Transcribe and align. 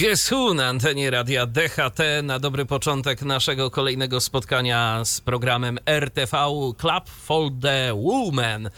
Who 0.00 0.54
na 0.54 0.66
antenie 0.68 1.10
radia 1.10 1.46
DHT 1.46 1.98
na 2.22 2.38
dobry 2.38 2.66
początek 2.66 3.22
naszego 3.22 3.70
kolejnego 3.70 4.20
spotkania 4.20 5.04
z 5.04 5.20
programem 5.20 5.78
RTV 5.86 6.36
Club 6.78 7.08
for 7.08 7.50
the 7.62 7.94
Woman, 7.94 8.66
e, 8.66 8.70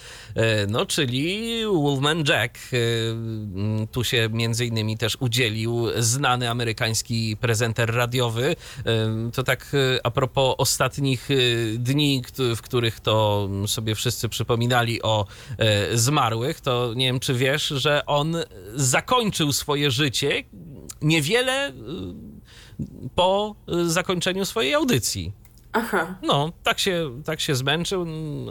no 0.66 0.86
czyli 0.86 1.50
Wolfman 1.66 2.24
Jack. 2.28 2.58
E, 2.72 3.86
Tu 3.92 4.04
się 4.04 4.28
między 4.32 4.66
innymi 4.66 4.98
też 4.98 5.16
udzielił 5.20 5.86
znany 5.98 6.50
amerykański 6.50 7.36
prezenter 7.36 7.94
radiowy. 7.94 8.56
E, 8.86 9.30
To 9.32 9.42
tak 9.42 9.72
a 10.04 10.10
propos 10.10 10.54
ostatnich 10.58 11.28
dni, 11.74 12.22
w 12.56 12.62
których 12.62 13.00
to 13.00 13.48
sobie 13.66 13.94
wszyscy 13.94 14.28
przypominali 14.28 15.02
o 15.02 15.26
zmarłych, 15.94 16.60
to 16.60 16.94
nie 16.94 17.06
wiem 17.06 17.20
czy 17.20 17.34
wiesz, 17.34 17.66
że 17.66 18.06
on 18.06 18.36
zakończył 18.74 19.52
swoje 19.52 19.90
życie 19.90 20.44
niewiele 21.02 21.68
y, 21.68 21.72
po 23.14 23.54
y, 23.68 23.90
zakończeniu 23.90 24.44
swojej 24.44 24.74
audycji. 24.74 25.32
Aha. 25.72 26.14
No, 26.22 26.52
tak 26.62 26.78
się, 26.78 27.22
tak 27.24 27.40
się 27.40 27.54
zmęczył, 27.54 28.06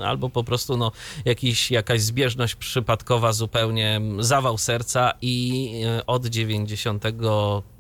albo 0.06 0.30
po 0.30 0.44
prostu 0.44 0.78
no, 0.78 0.92
jakiś, 1.26 1.72
jakaś 1.72 2.02
zbieżność 2.02 2.56
przypadkowa 2.56 3.34
zupełnie, 3.34 3.96
mm, 3.96 4.24
zawał 4.24 4.58
serca 4.58 5.14
i 5.22 5.72
y, 6.00 6.06
od 6.06 6.26
90 6.26 7.04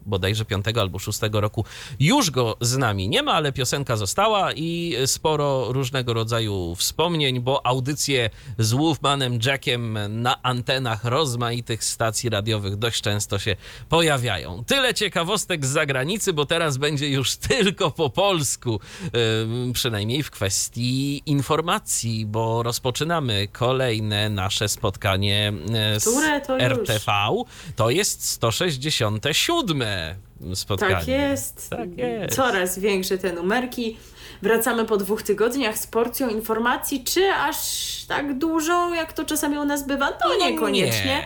bodajże 0.06 0.46
5 0.46 0.66
albo 0.80 1.00
6 1.00 1.20
roku 1.32 1.66
już 2.00 2.32
go 2.32 2.58
z 2.62 2.78
nami 2.78 3.10
nie 3.10 3.24
ma, 3.24 3.34
ale 3.34 3.52
piosenka 3.52 3.96
została 3.96 4.54
i 4.54 4.96
sporo 5.06 5.74
różnego 5.74 6.14
rodzaju 6.14 6.76
wspomnień, 6.76 7.40
bo 7.40 7.66
audycje 7.66 8.30
z 8.58 8.74
Wolfmanem 8.74 9.40
Jackiem 9.46 9.98
na 10.10 10.44
antenach 10.44 11.04
rozmaitych 11.04 11.84
stacji 11.84 12.30
radiowych 12.30 12.76
dość 12.76 13.02
często 13.02 13.40
się 13.40 13.56
pojawiają. 13.90 14.64
Tyle 14.68 14.94
ciekawostek 14.94 15.66
z 15.66 15.70
zagranicy, 15.70 16.34
bo 16.34 16.46
teraz 16.46 16.78
będzie 16.78 17.10
już 17.10 17.36
tylko 17.50 17.92
po 17.92 18.10
polsku, 18.10 18.80
przynajmniej 19.74 20.24
w 20.24 20.32
kwestii 20.32 21.24
informacji, 21.26 22.26
bo 22.26 22.64
rozpoczynamy 22.64 23.48
kolejne 23.48 24.30
nasze 24.30 24.70
spotkanie 24.70 25.54
e, 25.74 26.00
z 26.00 26.10
Które 26.10 26.42
to? 26.42 26.60
RTV. 26.60 27.12
To 27.76 27.90
jest 27.90 28.30
167 28.30 29.84
spotkanie. 30.56 30.95
Tak 30.95 31.08
jest. 31.08 31.70
Tak 31.70 31.97
jest. 31.97 32.36
Coraz 32.36 32.80
większe 32.80 33.17
te 33.17 33.34
numerki. 33.34 33.97
Wracamy 34.42 34.86
po 34.86 34.97
dwóch 34.97 35.23
tygodniach 35.23 35.78
z 35.78 35.88
porcją 35.88 36.30
informacji, 36.30 37.03
czy 37.03 37.34
aż 37.34 37.58
tak 38.08 38.38
dużo, 38.38 38.94
jak 38.95 39.14
to 39.14 39.25
czasami 39.25 39.58
u 39.58 39.66
nas 39.66 39.88
bywa? 39.88 40.12
To 40.12 40.30
No 40.30 40.50
niekoniecznie, 40.50 41.06
nie. 41.06 41.23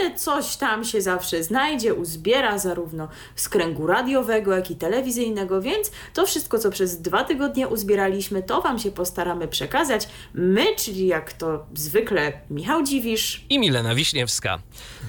ale 0.00 0.14
coś 0.18 0.56
tam 0.56 0.84
się 0.84 1.00
zawsze 1.02 1.42
znajdzie, 1.42 1.94
uzbiera 1.94 2.58
zarówno 2.58 3.08
z 3.36 3.48
kręgu 3.48 3.86
radiowego, 3.86 4.56
jak 4.56 4.70
i 4.70 4.76
telewizyjnego, 4.76 5.62
więc 5.62 5.90
to 6.14 6.26
wszystko, 6.26 6.58
co 6.58 6.70
przez 6.70 7.00
dwa 7.00 7.24
tygodnie 7.24 7.68
uzbieraliśmy, 7.68 8.42
to 8.42 8.62
Wam 8.62 8.78
się 8.78 8.90
postaramy 8.90 9.48
przekazać. 9.48 10.08
My, 10.34 10.66
czyli 10.76 11.06
jak 11.06 11.32
to 11.32 11.66
zwykle 11.74 12.32
Michał 12.50 12.82
Dziwisz, 12.82 13.44
I 13.50 13.58
Milena 13.58 13.94
Wiśniewska. 13.94 14.58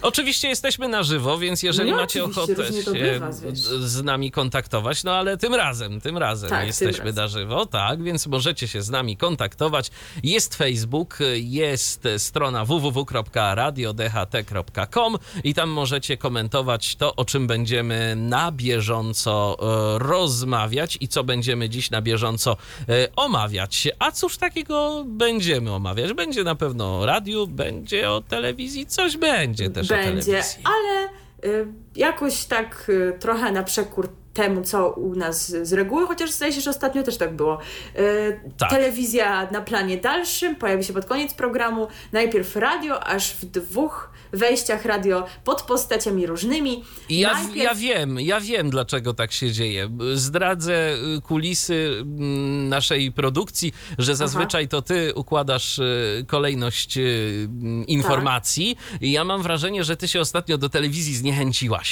Oczywiście 0.01 0.47
jesteśmy 0.47 0.87
na 0.87 1.03
żywo, 1.03 1.37
więc 1.37 1.63
jeżeli 1.63 1.91
No 1.91 1.97
macie 1.97 2.23
ochotę 2.23 2.55
się 2.83 2.91
bywa, 2.93 3.29
wiesz. 3.31 3.59
z 3.59 4.03
nami 4.03 4.31
kontaktować, 4.31 5.03
no 5.03 5.15
ale 5.15 5.37
tym 5.37 5.55
razem, 5.55 6.01
tym 6.01 6.17
razem 6.17 6.49
Tak, 6.49 6.59
tym 6.59 6.67
jesteśmy 6.67 7.05
razem. 7.05 7.15
na 7.15 7.27
żywo, 7.27 7.65
tak, 7.65 8.03
więc 8.03 8.27
możecie 8.27 8.67
się 8.67 8.81
z 8.81 8.89
nami 8.89 9.17
kontaktować. 9.17 9.91
Jest 10.23 10.55
Facebook, 10.55 11.19
jest 11.35 12.07
strona 12.17 12.65
www.radiodht.com 12.65 15.17
i 15.43 15.53
tam 15.53 15.69
możecie 15.69 16.17
komentować 16.17 16.95
to, 16.95 17.15
o 17.15 17.25
czym 17.25 17.47
będziemy 17.47 18.13
na 18.15 18.51
bieżąco 18.51 19.57
e, 19.95 19.99
rozmawiać 19.99 20.97
i 21.01 21.07
co 21.07 21.23
będziemy 21.23 21.69
dziś 21.69 21.91
na 21.91 22.01
bieżąco 22.01 22.57
e, 22.89 23.07
omawiać. 23.15 23.87
A 23.99 24.11
cóż 24.11 24.37
takiego 24.37 25.03
będziemy 25.07 25.71
omawiać? 25.73 26.13
Będzie 26.13 26.43
na 26.43 26.55
pewno 26.55 26.99
o 26.99 27.05
radiu, 27.05 27.47
będzie 27.47 28.11
o 28.11 28.21
telewizji, 28.21 28.85
coś 28.85 29.17
będzie 29.17 29.69
też 29.69 29.84
będzie, 29.87 30.43
ale 30.63 31.09
y, 31.45 31.84
jakoś 31.95 32.45
tak 32.45 32.85
y, 32.89 33.13
trochę 33.19 33.51
na 33.51 33.63
przekór 33.63 34.09
temu, 34.33 34.61
co 34.63 34.89
u 34.89 35.15
nas 35.15 35.51
z 35.51 35.73
reguły, 35.73 36.07
chociaż 36.07 36.31
zdaje 36.31 36.53
się, 36.53 36.61
że 36.61 36.69
ostatnio 36.69 37.03
też 37.03 37.17
tak 37.17 37.35
było. 37.35 37.59
Y, 37.99 38.39
Tak. 38.57 38.69
Telewizja 38.69 39.47
na 39.51 39.61
planie 39.61 39.97
dalszym 39.97 40.55
pojawi 40.55 40.83
się 40.83 40.93
pod 40.93 41.05
koniec 41.05 41.33
programu, 41.33 41.87
najpierw 42.11 42.55
radio, 42.55 43.03
aż 43.03 43.31
w 43.33 43.45
dwóch 43.45 44.09
wejściach 44.33 44.85
radio 44.85 45.25
pod 45.43 45.61
postaciami 45.61 46.27
różnymi. 46.27 46.83
Ja, 47.09 47.33
Najpierw- 47.33 47.55
ja 47.63 47.75
wiem, 47.75 48.19
ja 48.19 48.39
wiem, 48.41 48.69
dlaczego 48.69 49.13
tak 49.13 49.31
się 49.31 49.51
dzieje. 49.51 49.89
Zdradzę 50.13 50.93
y, 51.17 51.21
kulisy 51.21 51.89
mm, 52.01 52.69
naszej 52.69 53.11
produkcji, 53.11 53.73
że 53.97 54.15
zazwyczaj 54.15 54.67
to 54.67 54.81
ty 54.81 55.13
układasz 55.15 55.79
kolejność 56.27 56.97
mm, 56.97 57.85
informacji. 57.87 58.77
I 59.01 59.11
ja 59.11 59.23
mam 59.23 59.41
wrażenie, 59.43 59.83
że 59.83 59.97
ty 59.97 60.07
się 60.07 60.19
ostatnio 60.19 60.57
do 60.57 60.69
telewizji 60.69 61.15
zniechęciłaś. 61.15 61.84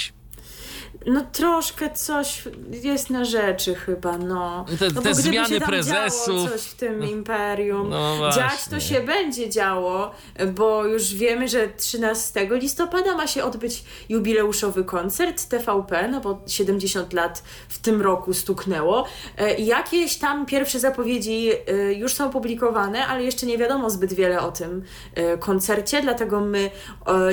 No 1.05 1.25
troszkę 1.31 1.89
coś 1.89 2.43
jest 2.71 3.09
na 3.09 3.25
rzeczy 3.25 3.75
chyba, 3.75 4.17
no. 4.17 4.65
Te- 4.79 4.85
no 4.85 4.89
te 4.89 4.93
bo 4.93 5.01
gdyby 5.01 5.15
zmiany 5.15 5.61
prezesów. 5.61 6.35
Działo 6.35 6.49
coś 6.49 6.61
w 6.61 6.73
tym 6.75 7.03
imperium. 7.09 7.89
No 7.89 8.29
Dziać 8.35 8.65
to 8.69 8.79
się 8.79 9.01
będzie 9.01 9.49
działo, 9.49 10.11
bo 10.53 10.85
już 10.85 11.13
wiemy, 11.13 11.47
że 11.47 11.67
13 11.67 12.47
listopada 12.51 13.15
ma 13.15 13.27
się 13.27 13.43
odbyć 13.43 13.83
jubileuszowy 14.09 14.83
koncert 14.83 15.45
TVP, 15.49 16.07
no 16.07 16.21
bo 16.21 16.41
70 16.47 17.13
lat 17.13 17.43
w 17.69 17.79
tym 17.79 18.01
roku 18.01 18.33
stuknęło. 18.33 19.05
E, 19.37 19.53
Jakieś 19.59 20.15
tam 20.17 20.45
pierwsze 20.45 20.79
zapowiedzi 20.79 21.49
e, 21.67 21.93
już 21.93 22.13
są 22.13 22.29
publikowane, 22.29 23.07
ale 23.07 23.23
jeszcze 23.23 23.45
nie 23.45 23.57
wiadomo 23.57 23.89
zbyt 23.89 24.13
wiele 24.13 24.41
o 24.41 24.51
tym 24.51 24.83
e, 25.15 25.37
koncercie, 25.37 26.01
dlatego 26.01 26.39
my 26.41 26.71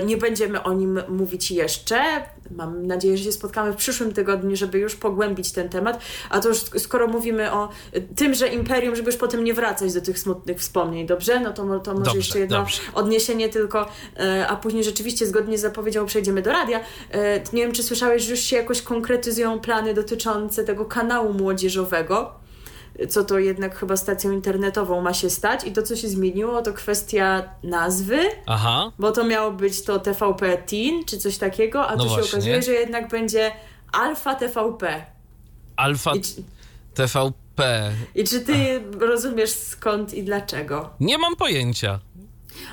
nie 0.06 0.16
będziemy 0.16 0.62
o 0.62 0.72
nim 0.72 1.00
mówić 1.08 1.50
jeszcze. 1.50 2.24
Mam 2.56 2.86
nadzieję, 2.86 3.16
że 3.18 3.24
się 3.24 3.32
spotkamy 3.32 3.72
w 3.72 3.76
przyszłym 3.76 4.12
tygodniu, 4.12 4.56
żeby 4.56 4.78
już 4.78 4.96
pogłębić 4.96 5.52
ten 5.52 5.68
temat. 5.68 6.00
A 6.30 6.40
to 6.40 6.48
już 6.48 6.58
sk- 6.58 6.78
skoro 6.78 7.06
mówimy 7.06 7.52
o 7.52 7.68
y, 7.96 8.00
tymże 8.16 8.48
imperium, 8.48 8.96
żeby 8.96 9.10
już 9.10 9.16
potem 9.20 9.44
nie 9.44 9.54
wracać 9.54 9.94
do 9.94 10.00
tych 10.00 10.18
smutnych 10.18 10.58
wspomnień, 10.58 11.06
dobrze? 11.06 11.40
No 11.40 11.52
to, 11.52 11.78
to 11.80 11.90
może 11.92 12.04
Dobrze, 12.04 12.16
jeszcze 12.16 12.38
jedno 12.38 12.58
dobrze. 12.58 12.80
odniesienie 12.94 13.48
tylko, 13.48 13.88
e, 14.16 14.46
a 14.48 14.56
później 14.56 14.84
rzeczywiście 14.84 15.26
zgodnie 15.26 15.58
z 15.58 15.60
zapowiedzią 15.60 16.06
przejdziemy 16.06 16.42
do 16.42 16.52
radia. 16.52 16.80
E, 17.10 17.40
Nie 17.52 17.62
wiem, 17.62 17.72
czy 17.72 17.82
słyszałeś, 17.82 18.22
że 18.22 18.30
już 18.30 18.40
się 18.40 18.56
jakoś 18.56 18.82
konkretyzują 18.82 19.60
plany 19.60 19.94
dotyczące 19.94 20.64
tego 20.64 20.84
kanału 20.84 21.32
młodzieżowego 21.32 22.39
co 23.08 23.24
to 23.24 23.38
jednak 23.38 23.78
chyba 23.78 23.96
stacją 23.96 24.30
internetową 24.32 25.00
ma 25.00 25.14
się 25.14 25.30
stać 25.30 25.64
i 25.64 25.72
to, 25.72 25.82
co 25.82 25.96
się 25.96 26.08
zmieniło, 26.08 26.62
to 26.62 26.72
kwestia 26.72 27.42
nazwy, 27.62 28.18
Aha. 28.46 28.92
bo 28.98 29.12
to 29.12 29.24
miało 29.24 29.50
być 29.50 29.82
to 29.84 29.98
TVP 29.98 30.58
Teen, 30.58 31.04
czy 31.06 31.18
coś 31.18 31.38
takiego, 31.38 31.86
a 31.88 31.96
No 31.96 32.04
tu 32.04 32.08
się 32.08 32.14
właśnie. 32.14 32.30
okazuje, 32.32 32.62
że 32.62 32.72
jednak 32.72 33.08
będzie 33.08 33.52
Alfa 33.92 34.34
TVP. 34.34 35.06
Alfa 35.76 36.14
I 36.14 36.20
czy, 36.20 36.30
TVP. 36.94 37.90
I 38.14 38.24
czy 38.24 38.40
ty 38.40 38.82
rozumiesz 39.00 39.50
skąd 39.50 40.14
i 40.14 40.22
dlaczego? 40.22 40.90
Nie 41.00 41.18
mam 41.18 41.36
pojęcia. 41.36 41.98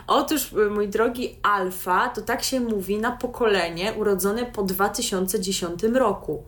Otóż, 0.07 0.53
y, 0.53 0.69
mój 0.69 0.87
drogi, 0.87 1.35
Alfa 1.43 2.09
to 2.09 2.21
tak 2.21 2.43
się 2.43 2.59
mówi 2.59 2.97
na 2.97 3.11
pokolenie 3.11 3.93
urodzone 3.93 4.45
po 4.45 4.63
2010 4.63 5.83
roku. 5.83 6.43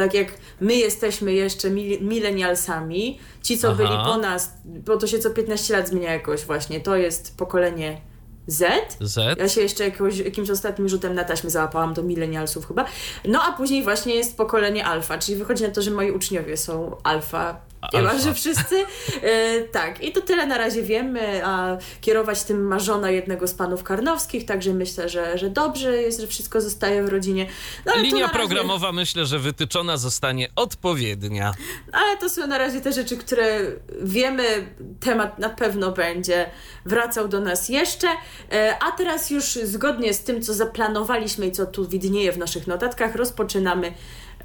Tak 0.00 0.14
jak 0.14 0.28
my 0.60 0.74
jesteśmy 0.74 1.32
jeszcze 1.32 1.70
mil- 1.70 2.02
milenialsami, 2.02 3.18
ci 3.42 3.58
co 3.58 3.68
Aha. 3.68 3.76
byli 3.76 3.90
po 4.04 4.16
nas, 4.18 4.52
bo 4.64 4.96
to 4.96 5.06
się 5.06 5.18
co 5.18 5.30
15 5.30 5.76
lat 5.76 5.88
zmienia 5.88 6.12
jakoś 6.12 6.44
właśnie, 6.44 6.80
to 6.80 6.96
jest 6.96 7.36
pokolenie 7.36 8.00
Z. 8.46 8.96
Z. 9.00 9.38
Ja 9.38 9.48
się 9.48 9.60
jeszcze 9.60 9.84
jakoś, 9.84 10.18
jakimś 10.18 10.50
ostatnim 10.50 10.88
rzutem 10.88 11.14
na 11.14 11.24
taśmę 11.24 11.50
załapałam 11.50 11.94
do 11.94 12.02
milenialsów 12.02 12.68
chyba. 12.68 12.84
No 13.24 13.42
a 13.42 13.52
później 13.52 13.82
właśnie 13.82 14.14
jest 14.14 14.36
pokolenie 14.36 14.86
alfa, 14.86 15.18
czyli 15.18 15.38
wychodzi 15.38 15.62
na 15.64 15.70
to, 15.70 15.82
że 15.82 15.90
moi 15.90 16.10
uczniowie 16.10 16.56
są 16.56 16.96
alfa 17.02 17.60
Niemalże 17.92 18.34
wszyscy. 18.34 18.84
E, 19.22 19.60
tak, 19.62 20.04
i 20.04 20.12
to 20.12 20.20
tyle 20.20 20.46
na 20.46 20.58
razie 20.58 20.82
wiemy, 20.82 21.46
a 21.46 21.76
kierować 22.00 22.42
tym 22.42 22.66
ma 22.66 22.78
żona 22.78 23.10
jednego 23.10 23.48
z 23.48 23.54
panów 23.54 23.82
Karnowskich, 23.82 24.44
także 24.44 24.74
myślę, 24.74 25.08
że, 25.08 25.38
że 25.38 25.50
dobrze 25.50 25.96
jest, 25.96 26.20
że 26.20 26.26
wszystko 26.26 26.60
zostaje 26.60 27.02
w 27.02 27.08
rodzinie. 27.08 27.46
No, 27.86 27.96
Linia 27.96 28.26
razie... 28.26 28.38
programowa 28.38 28.92
myślę, 28.92 29.26
że 29.26 29.38
wytyczona 29.38 29.96
zostanie 29.96 30.48
odpowiednia. 30.56 31.52
Ale 31.92 32.16
to 32.16 32.28
są 32.28 32.46
na 32.46 32.58
razie 32.58 32.80
te 32.80 32.92
rzeczy, 32.92 33.16
które 33.16 33.60
wiemy, 34.02 34.74
temat 35.00 35.38
na 35.38 35.50
pewno 35.50 35.92
będzie 35.92 36.50
wracał 36.84 37.28
do 37.28 37.40
nas 37.40 37.68
jeszcze. 37.68 38.08
E, 38.52 38.76
a 38.88 38.92
teraz 38.92 39.30
już 39.30 39.44
zgodnie 39.44 40.14
z 40.14 40.24
tym, 40.24 40.42
co 40.42 40.54
zaplanowaliśmy 40.54 41.46
i 41.46 41.52
co 41.52 41.66
tu 41.66 41.88
widnieje 41.88 42.32
w 42.32 42.38
naszych 42.38 42.66
notatkach, 42.66 43.14
rozpoczynamy 43.14 43.92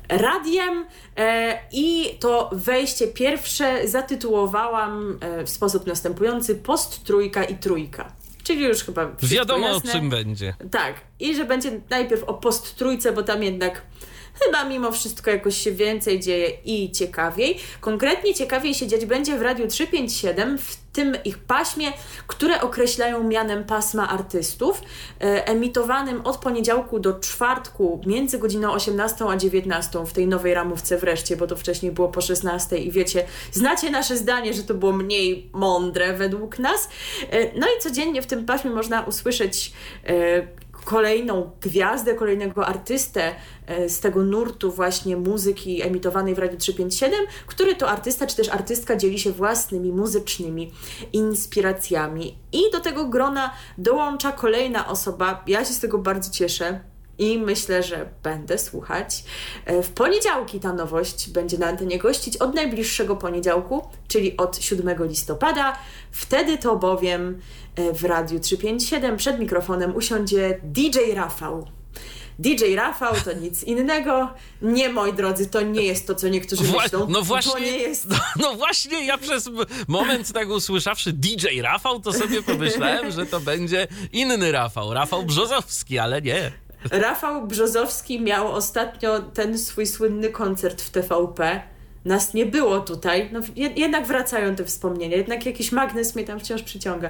radiem 0.10 0.86
e, 1.18 1.60
i 1.72 2.18
to 2.20 2.50
wejście 2.54 3.08
pierwsze 3.08 3.88
zatytułowałam 3.88 5.18
e, 5.22 5.44
w 5.44 5.50
sposób 5.50 5.88
następujący 5.88 6.56
Post 6.56 7.04
trójka 7.04 7.44
i 7.44 7.58
trójka. 7.58 8.12
Czyli 8.44 8.64
już 8.64 8.84
chyba 8.84 9.12
Wiadomo 9.24 9.68
jasne. 9.68 9.92
o 9.92 9.94
czym 9.94 10.10
będzie. 10.10 10.54
Tak. 10.72 10.96
I 11.20 11.36
że 11.36 11.46
będzie 11.46 11.82
najpierw 11.90 12.24
o 12.24 12.34
post 12.34 12.76
trójce, 12.76 13.12
bo 13.12 13.24
tam 13.24 13.44
jednak 13.44 13.82
chyba 14.44 14.64
mimo 14.64 14.92
wszystko 14.92 15.32
jakoś 15.32 15.58
się 15.58 15.72
więcej 15.72 16.20
dzieje 16.20 16.50
i 16.66 16.92
ciekawiej. 16.92 17.60
Konkretnie 17.82 18.34
ciekawiej 18.34 18.74
się 18.74 18.88
dziać 18.88 19.06
będzie 19.06 19.38
w 19.38 19.42
Radiu 19.42 19.68
357 19.68 20.58
w 20.58 20.86
tym 20.96 21.18
ich 21.26 21.38
paśmie, 21.38 21.94
które 22.28 22.62
określają 22.62 23.24
mianem 23.24 23.64
pasma 23.64 24.10
artystów, 24.10 24.82
e, 25.22 25.48
emitowanym 25.48 26.22
od 26.22 26.38
poniedziałku 26.38 27.00
do 27.00 27.20
czwartku 27.20 28.02
między 28.06 28.40
godziną 28.40 28.72
18 28.72 29.26
a 29.30 29.38
19 29.38 30.06
w 30.06 30.14
tej 30.14 30.28
nowej 30.28 30.54
ramówce 30.54 30.98
wreszcie, 30.98 31.38
bo 31.38 31.48
to 31.48 31.56
wcześniej 31.56 31.92
było 31.92 32.08
po 32.08 32.22
16 32.22 32.78
i 32.78 32.92
wiecie, 32.92 33.26
znacie 33.52 33.92
nasze 33.92 34.18
zdanie, 34.18 34.54
że 34.54 34.64
to 34.64 34.74
było 34.74 34.92
mniej 34.92 35.50
mądre 35.54 36.14
według 36.14 36.60
nas. 36.60 36.90
E, 37.32 37.60
no 37.60 37.68
i 37.68 37.82
codziennie 37.82 38.22
w 38.22 38.28
tym 38.28 38.46
paśmie 38.46 38.72
można 38.72 39.02
usłyszeć 39.02 39.74
e, 40.04 40.48
kolejną 40.86 41.52
gwiazdę, 41.62 42.16
kolejnego 42.16 42.68
artystę 42.68 43.36
e, 43.68 43.90
z 43.90 44.00
tego 44.00 44.24
nurtu 44.24 44.72
właśnie 44.72 45.18
muzyki 45.18 45.82
emitowanej 45.82 46.36
w 46.36 46.40
Radiu 46.40 46.58
357, 46.58 47.26
który 47.48 47.76
to 47.76 47.90
artysta 47.90 48.28
czy 48.28 48.36
też 48.36 48.50
artystka 48.50 48.96
dzieli 48.96 49.20
się 49.20 49.32
własnymi 49.32 49.92
muzycznymi 49.92 50.72
inspiracjami. 51.14 52.38
I 52.52 52.72
do 52.72 52.80
tego 52.80 53.08
grona 53.08 53.54
dołącza 53.78 54.32
kolejna 54.32 54.88
osoba. 54.88 55.44
Ja 55.48 55.66
się 55.66 55.74
z 55.74 55.80
tego 55.80 55.98
bardzo 55.98 56.32
cieszę 56.32 56.95
i 57.18 57.38
myślę, 57.38 57.84
że 57.84 58.10
będę 58.24 58.58
słuchać. 58.58 59.24
E, 59.66 59.84
w 59.84 59.90
poniedziałki 59.90 60.60
ta 60.60 60.74
nowość 60.74 61.30
będzie 61.30 61.58
na 61.58 61.68
antenie 61.68 61.98
gościć 61.98 62.38
od 62.38 62.56
najbliższego 62.56 63.16
poniedziałku, 63.16 63.88
czyli 64.08 64.38
od 64.38 64.58
7 64.58 65.08
listopada. 65.08 65.78
Wtedy 66.12 66.58
to 66.58 66.76
bowiem 66.76 67.42
e, 67.76 67.94
w 67.94 68.04
Radiu 68.04 68.40
357 68.40 69.18
przed 69.18 69.40
mikrofonem 69.40 69.96
usiądzie 69.96 70.60
DJ 70.64 71.00
Rafał. 71.16 71.68
DJ 72.40 72.76
Rafał 72.76 73.14
to 73.26 73.34
nic 73.34 73.64
innego. 73.64 74.34
Nie, 74.62 74.90
moi 74.90 75.14
drodzy, 75.14 75.50
to 75.50 75.62
nie 75.62 75.82
jest 75.82 76.08
to, 76.08 76.16
co 76.16 76.28
niektórzy 76.28 76.64
Wła 76.64 76.84
myślą. 76.84 77.08
No 77.10 77.22
właśnie, 77.22 77.52
to 77.52 77.60
nie 77.60 77.78
jest. 77.78 78.10
No, 78.10 78.18
no, 78.40 78.56
właśnie, 78.56 79.06
ja 79.06 79.18
przez 79.18 79.50
moment 79.88 80.34
tak 80.34 80.50
usłyszawszy 80.50 81.14
DJ 81.14 81.62
Rafał, 81.62 82.00
to 82.00 82.14
sobie 82.14 82.44
pomyślałem, 82.44 83.12
że 83.12 83.26
to 83.26 83.40
będzie 83.40 83.88
inny 84.12 84.52
Rafał. 84.52 84.94
Rafał 84.94 85.24
Brzozowski, 85.24 86.00
ale 86.00 86.22
nie. 86.22 86.65
Rafał 86.92 87.48
Brzozowski 87.48 88.22
miał 88.22 88.52
ostatnio 88.52 89.20
ten 89.20 89.58
swój 89.58 89.86
słynny 89.86 90.30
koncert 90.30 90.82
w 90.82 90.90
TVP. 90.90 91.62
Nas 92.06 92.34
nie 92.34 92.46
było 92.46 92.80
tutaj, 92.80 93.30
no, 93.34 93.40
jednak 93.56 94.08
wracają 94.08 94.56
te 94.56 94.66
wspomnienia, 94.66 95.18
jednak 95.18 95.46
jakiś 95.46 95.72
magnes 95.72 96.16
mnie 96.16 96.26
tam 96.26 96.40
wciąż 96.40 96.64
przyciąga. 96.64 97.10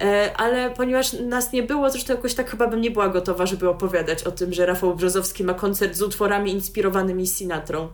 E, 0.00 0.30
ale 0.36 0.70
ponieważ 0.70 1.12
nas 1.12 1.52
nie 1.52 1.62
było, 1.62 1.90
zresztą 1.90 2.14
jakoś 2.14 2.34
tak 2.34 2.50
chyba 2.50 2.66
bym 2.66 2.80
nie 2.80 2.90
była 2.90 3.08
gotowa, 3.08 3.46
żeby 3.46 3.68
opowiadać 3.68 4.24
o 4.24 4.30
tym, 4.30 4.52
że 4.52 4.66
Rafał 4.66 4.94
Brzozowski 4.94 5.44
ma 5.44 5.54
koncert 5.54 5.94
z 5.94 6.02
utworami 6.02 6.52
inspirowanymi 6.52 7.26
Sinatrą 7.26 7.88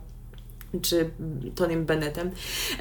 czy 0.81 1.09
Tonym 1.55 1.85
Bennettem. 1.85 2.31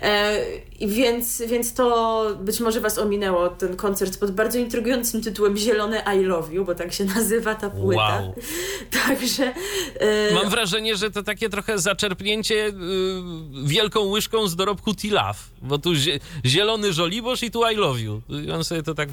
E, 0.03 0.39
więc, 0.81 1.43
więc 1.47 1.75
to 1.75 2.27
być 2.41 2.61
może 2.61 2.81
Was 2.81 2.99
ominęło, 2.99 3.49
ten 3.49 3.77
koncert 3.77 4.19
pod 4.19 4.31
bardzo 4.31 4.59
intrygującym 4.59 5.23
tytułem 5.23 5.57
Zielone 5.57 6.05
I 6.17 6.25
Love 6.25 6.55
You, 6.55 6.65
bo 6.65 6.75
tak 6.75 6.93
się 6.93 7.05
nazywa 7.05 7.55
ta 7.55 7.71
płyta. 7.71 8.23
Wow. 8.23 8.35
Także... 9.07 9.55
E... 10.01 10.35
Mam 10.35 10.51
wrażenie, 10.51 10.97
że 10.97 11.11
to 11.11 11.23
takie 11.23 11.49
trochę 11.49 11.79
zaczerpnięcie 11.79 12.67
y, 12.67 12.73
wielką 13.65 14.01
łyżką 14.01 14.49
z 14.49 14.57
dorobku 14.57 14.95
Tilaf, 14.95 15.51
bo 15.63 15.79
tu 15.79 15.91
zielony 16.47 16.93
żoliborz 16.93 17.43
i 17.43 17.51
tu 17.51 17.71
I 17.71 17.77
Love 17.77 18.01
You. 18.01 18.23
On 18.55 18.65
sobie 18.65 18.83
to 18.83 18.95
tak 18.95 19.09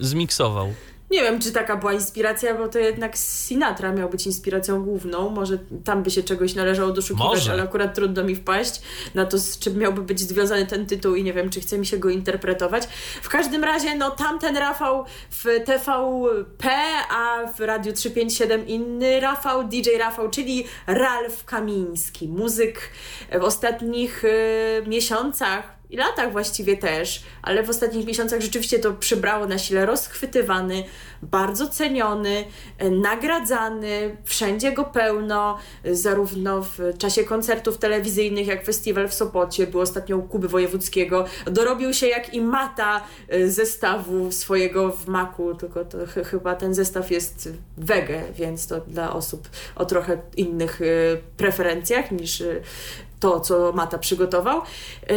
zmiksował. 0.00 0.74
Nie 1.12 1.22
wiem, 1.22 1.40
czy 1.40 1.52
taka 1.52 1.76
była 1.76 1.92
inspiracja, 1.92 2.54
bo 2.54 2.68
to 2.68 2.78
jednak 2.78 3.16
Sinatra 3.16 3.92
miał 3.92 4.08
być 4.08 4.26
inspiracją 4.26 4.84
główną. 4.84 5.28
Może 5.28 5.58
tam 5.84 6.02
by 6.02 6.10
się 6.10 6.22
czegoś 6.22 6.54
należało 6.54 6.92
doszukiwać, 6.92 7.28
Może. 7.28 7.52
ale 7.52 7.62
akurat 7.62 7.94
trudno 7.94 8.24
mi 8.24 8.34
wpaść 8.34 8.82
na 9.14 9.26
to, 9.26 9.38
z 9.38 9.58
czym 9.58 9.78
miałby 9.78 10.02
być 10.02 10.20
związany 10.20 10.66
ten 10.66 10.86
tytuł 10.86 11.14
i 11.14 11.24
nie 11.24 11.32
wiem, 11.32 11.50
czy 11.50 11.60
chce 11.60 11.78
mi 11.78 11.86
się 11.86 11.98
go 11.98 12.10
interpretować. 12.10 12.86
W 13.22 13.28
każdym 13.28 13.64
razie, 13.64 13.96
no 13.96 14.10
tamten 14.10 14.56
Rafał 14.56 15.04
w 15.30 15.44
TVP, 15.64 16.68
a 17.10 17.46
w 17.56 17.60
Radiu 17.60 17.92
357 17.92 18.66
inny 18.66 19.20
Rafał, 19.20 19.64
DJ 19.64 19.90
Rafał, 19.98 20.30
czyli 20.30 20.64
Ralf 20.86 21.44
Kamiński, 21.44 22.28
muzyk 22.28 22.90
w 23.40 23.44
ostatnich 23.44 24.24
y, 24.24 24.82
miesiącach 24.86 25.81
i 25.92 25.96
latach 25.96 26.32
właściwie 26.32 26.76
też, 26.76 27.22
ale 27.42 27.62
w 27.62 27.70
ostatnich 27.70 28.06
miesiącach 28.06 28.40
rzeczywiście 28.40 28.78
to 28.78 28.92
przybrało 28.92 29.46
na 29.46 29.58
sile 29.58 29.86
rozchwytywany, 29.86 30.84
bardzo 31.22 31.68
ceniony, 31.68 32.44
e, 32.78 32.90
nagradzany, 32.90 34.16
wszędzie 34.24 34.72
go 34.72 34.84
pełno, 34.84 35.58
e, 35.84 35.94
zarówno 35.94 36.62
w 36.62 36.98
czasie 36.98 37.24
koncertów 37.24 37.78
telewizyjnych, 37.78 38.46
jak 38.46 38.64
festiwal 38.64 39.08
w 39.08 39.14
Sopocie, 39.14 39.66
był 39.66 39.80
ostatnio 39.80 40.16
u 40.16 40.22
Kuby 40.22 40.48
Wojewódzkiego, 40.48 41.24
dorobił 41.44 41.94
się 41.94 42.06
jak 42.06 42.34
i 42.34 42.40
mata 42.40 43.02
e, 43.28 43.48
zestawu 43.48 44.32
swojego 44.32 44.92
w 44.92 45.06
maku, 45.06 45.54
tylko 45.54 45.84
to 45.84 45.98
ch 46.06 46.28
chyba 46.30 46.54
ten 46.54 46.74
zestaw 46.74 47.10
jest 47.10 47.48
wege, 47.76 48.22
więc 48.34 48.66
to 48.66 48.80
dla 48.80 49.12
osób 49.12 49.48
o 49.76 49.84
trochę 49.84 50.18
innych 50.36 50.80
preferencjach 51.36 52.10
niż 52.10 52.42
to, 53.22 53.40
co 53.40 53.72
Mata 53.72 53.98
przygotował. 53.98 54.58
E, 54.58 55.14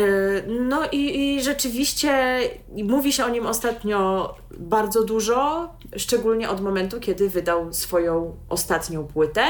no 0.47 0.81
i, 0.91 1.19
i 1.19 1.43
rzeczywiście 1.43 2.39
mówi 2.83 3.13
się 3.13 3.25
o 3.25 3.29
nim 3.29 3.45
ostatnio 3.45 4.33
bardzo 4.57 5.03
dużo, 5.03 5.69
szczególnie 5.97 6.49
od 6.49 6.61
momentu, 6.61 6.99
kiedy 6.99 7.29
wydał 7.29 7.73
swoją 7.73 8.35
ostatnią 8.49 9.07
płytę. 9.07 9.45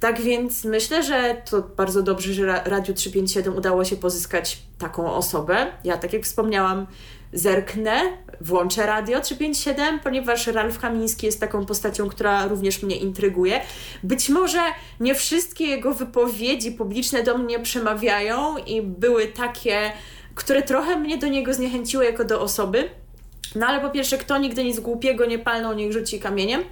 Tak 0.00 0.20
więc 0.20 0.64
myślę, 0.64 1.02
że 1.02 1.42
to 1.50 1.62
bardzo 1.76 2.02
dobrze, 2.02 2.32
że 2.32 2.62
Radiu 2.64 2.94
357 2.94 3.56
udało 3.56 3.84
się 3.84 3.96
pozyskać 3.96 4.62
taką 4.78 5.12
osobę. 5.12 5.66
Ja, 5.84 5.96
tak 5.96 6.12
jak 6.12 6.22
wspomniałam, 6.22 6.86
zerknę, 7.32 8.00
włączę 8.40 8.86
radio 8.86 9.20
357, 9.20 10.00
ponieważ 10.00 10.46
Ralf 10.46 10.78
Kamiński 10.78 11.26
jest 11.26 11.40
taką 11.40 11.66
postacią, 11.66 12.08
która 12.08 12.46
również 12.46 12.82
mnie 12.82 12.96
intryguje. 12.96 13.60
Być 14.02 14.28
może 14.28 14.60
nie 15.00 15.14
wszystkie 15.14 15.66
jego 15.66 15.94
wypowiedzi 15.94 16.72
publiczne 16.72 17.22
do 17.22 17.38
mnie 17.38 17.60
przemawiają 17.60 18.56
i 18.56 18.82
były 18.82 19.26
takie, 19.26 19.92
które 20.34 20.62
trochę 20.62 20.96
mnie 20.96 21.18
do 21.18 21.28
niego 21.28 21.54
zniechęciły 21.54 22.04
jako 22.04 22.24
do 22.24 22.40
osoby 22.40 23.01
no 23.54 23.66
ale 23.66 23.80
po 23.80 23.90
pierwsze, 23.90 24.18
kto 24.18 24.38
nigdy 24.38 24.64
nic 24.64 24.80
głupiego 24.80 25.26
nie 25.26 25.38
palnął, 25.38 25.74
niech 25.74 25.92
rzuci 25.92 26.20
kamieniem. 26.20 26.62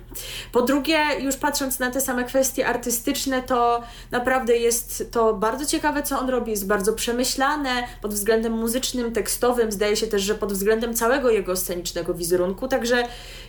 Po 0.52 0.62
drugie, 0.62 0.98
już 1.20 1.36
patrząc 1.36 1.78
na 1.78 1.90
te 1.90 2.00
same 2.00 2.24
kwestie 2.24 2.66
artystyczne, 2.66 3.42
to 3.42 3.82
naprawdę 4.10 4.56
jest 4.56 5.08
to 5.10 5.34
bardzo 5.34 5.66
ciekawe, 5.66 6.02
co 6.02 6.18
on 6.18 6.30
robi. 6.30 6.50
Jest 6.50 6.66
bardzo 6.66 6.92
przemyślane 6.92 7.70
pod 8.02 8.14
względem 8.14 8.52
muzycznym, 8.52 9.12
tekstowym. 9.12 9.72
Zdaje 9.72 9.96
się 9.96 10.06
też, 10.06 10.22
że 10.22 10.34
pod 10.34 10.52
względem 10.52 10.94
całego 10.94 11.30
jego 11.30 11.56
scenicznego 11.56 12.14
wizerunku. 12.14 12.68
Także 12.68 13.04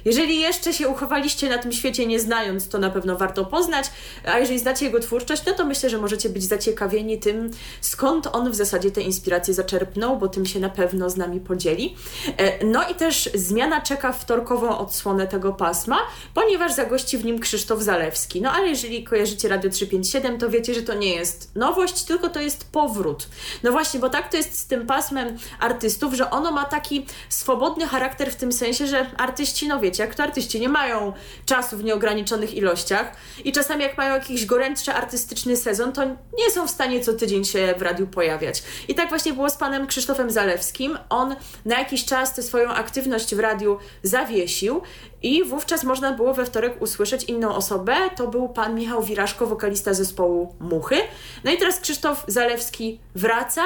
jeżeli 0.05 0.39
jeszcze 0.39 0.73
się 0.73 0.87
uchowaliście 0.87 1.49
na 1.49 1.57
tym 1.57 1.71
świecie 1.71 2.05
nie 2.05 2.19
znając, 2.19 2.69
to 2.69 2.77
na 2.79 2.89
pewno 2.89 3.17
warto 3.17 3.45
poznać. 3.45 3.85
A 4.25 4.39
jeżeli 4.39 4.59
znacie 4.59 4.85
jego 4.85 4.99
twórczość, 4.99 5.43
no 5.47 5.53
to 5.53 5.65
myślę, 5.65 5.89
że 5.89 5.97
możecie 5.97 6.29
być 6.29 6.43
zaciekawieni 6.43 7.19
tym, 7.19 7.51
skąd 7.81 8.27
on 8.31 8.51
w 8.51 8.55
zasadzie 8.55 8.91
te 8.91 9.01
inspiracje 9.01 9.53
zaczerpnął, 9.53 10.17
bo 10.17 10.27
tym 10.27 10.45
się 10.45 10.59
na 10.59 10.69
pewno 10.69 11.09
z 11.09 11.17
nami 11.17 11.39
podzieli. 11.39 11.95
E, 12.37 12.65
no 12.65 12.89
i 12.89 12.95
też 12.95 13.20
również 13.25 13.41
zmiana 13.47 13.81
czeka 13.81 14.13
wtorkową 14.13 14.77
odsłonę 14.77 15.27
tego 15.27 15.53
pasma, 15.53 15.97
ponieważ 16.33 16.73
zagości 16.73 17.17
w 17.17 17.25
nim 17.25 17.39
Krzysztof 17.39 17.81
Zalewski. 17.81 18.41
No 18.41 18.51
ale 18.51 18.67
jeżeli 18.67 19.03
kojarzycie 19.03 19.49
Radio 19.49 19.69
357, 19.69 20.37
to 20.37 20.49
wiecie, 20.49 20.73
że 20.73 20.81
to 20.81 20.93
nie 20.93 21.15
jest 21.15 21.55
nowość, 21.55 22.03
tylko 22.03 22.29
to 22.29 22.39
jest 22.39 22.71
powrót. 22.71 23.27
No 23.63 23.71
właśnie, 23.71 23.99
bo 23.99 24.09
tak 24.09 24.31
to 24.31 24.37
jest 24.37 24.59
z 24.59 24.67
tym 24.67 24.87
pasmem 24.87 25.37
artystów, 25.59 26.13
że 26.13 26.29
ono 26.29 26.51
ma 26.51 26.65
taki 26.65 27.05
swobodny 27.29 27.87
charakter 27.87 28.31
w 28.31 28.35
tym 28.35 28.51
sensie, 28.51 28.87
że 28.87 29.05
artyści, 29.17 29.67
no 29.67 29.79
wiecie, 29.79 30.03
jak 30.03 30.15
to 30.15 30.23
artyści 30.23 30.59
nie 30.59 30.69
mają 30.69 31.13
czasu 31.45 31.77
w 31.77 31.83
nieograniczonych 31.83 32.53
ilościach 32.53 33.15
i 33.43 33.51
czasami 33.51 33.83
jak 33.83 33.97
mają 33.97 34.13
jakiś 34.13 34.45
gorętszy 34.45 34.93
artystyczny 34.93 35.57
sezon, 35.57 35.91
to 35.91 36.05
nie 36.37 36.51
są 36.51 36.67
w 36.67 36.71
stanie 36.71 37.01
co 37.01 37.13
tydzień 37.13 37.45
się 37.45 37.73
w 37.77 37.81
radiu 37.81 38.07
pojawiać. 38.07 38.63
I 38.87 38.95
tak 38.95 39.09
właśnie 39.09 39.33
było 39.33 39.49
z 39.49 39.55
panem 39.55 39.87
Krzysztofem 39.87 40.31
Zalewskim. 40.31 40.97
On 41.09 41.35
na 41.65 41.79
jakiś 41.79 42.05
czas 42.05 42.33
tę 42.33 42.43
swoją 42.43 42.69
aktywność 42.69 43.10
w 43.19 43.39
radiu 43.39 43.77
zawiesił 44.03 44.81
i 45.21 45.43
wówczas 45.43 45.83
można 45.83 46.11
było 46.11 46.33
we 46.33 46.45
wtorek 46.45 46.81
usłyszeć 46.81 47.23
inną 47.23 47.55
osobę. 47.55 47.95
To 48.15 48.27
był 48.27 48.49
pan 48.49 48.75
Michał 48.75 49.03
Wiraszko, 49.03 49.47
wokalista 49.47 49.93
zespołu 49.93 50.55
Muchy. 50.59 50.95
No 51.43 51.51
i 51.51 51.57
teraz 51.57 51.79
Krzysztof 51.79 52.23
Zalewski 52.27 52.99
wraca. 53.15 53.61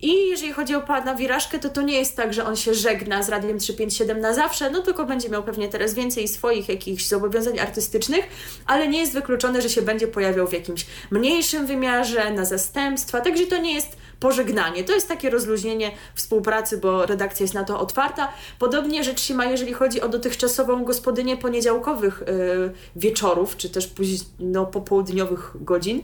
I 0.00 0.28
jeżeli 0.28 0.52
chodzi 0.52 0.74
o 0.74 0.80
pana 0.80 1.14
Wiraszkę, 1.14 1.58
to 1.58 1.68
to 1.68 1.82
nie 1.82 1.98
jest 1.98 2.16
tak, 2.16 2.34
że 2.34 2.44
on 2.44 2.56
się 2.56 2.74
żegna 2.74 3.22
z 3.22 3.28
Radiem 3.28 3.58
357 3.58 4.20
na 4.20 4.34
zawsze, 4.34 4.70
no 4.70 4.82
tylko 4.82 5.06
będzie 5.06 5.28
miał 5.28 5.42
pewnie 5.42 5.68
teraz 5.68 5.94
więcej 5.94 6.28
swoich 6.28 6.68
jakichś 6.68 7.04
zobowiązań 7.04 7.58
artystycznych, 7.58 8.24
ale 8.66 8.88
nie 8.88 9.00
jest 9.00 9.12
wykluczone, 9.12 9.62
że 9.62 9.68
się 9.68 9.82
będzie 9.82 10.08
pojawiał 10.08 10.46
w 10.46 10.52
jakimś 10.52 10.86
mniejszym 11.10 11.66
wymiarze, 11.66 12.30
na 12.30 12.44
zastępstwa, 12.44 13.20
także 13.20 13.46
to 13.46 13.56
nie 13.56 13.74
jest 13.74 13.96
pożegnanie. 14.20 14.84
To 14.84 14.92
jest 14.92 15.08
takie 15.08 15.30
rozluźnienie 15.30 15.90
współpracy, 16.14 16.78
bo 16.78 17.06
redakcja 17.06 17.44
jest 17.44 17.54
na 17.54 17.64
to 17.64 17.80
otwarta. 17.80 18.32
Podobnie 18.58 19.04
rzecz 19.04 19.20
się 19.20 19.34
ma, 19.34 19.44
jeżeli 19.44 19.72
chodzi 19.72 20.00
o 20.00 20.08
dotychczasową 20.08 20.84
gospodynię 20.84 21.36
poniedziałkowych 21.36 22.22
yy, 22.26 22.72
wieczorów, 22.96 23.56
czy 23.56 23.70
też 23.70 23.92
no, 24.38 24.66
popołudniowych 24.66 25.52
godzin 25.60 26.02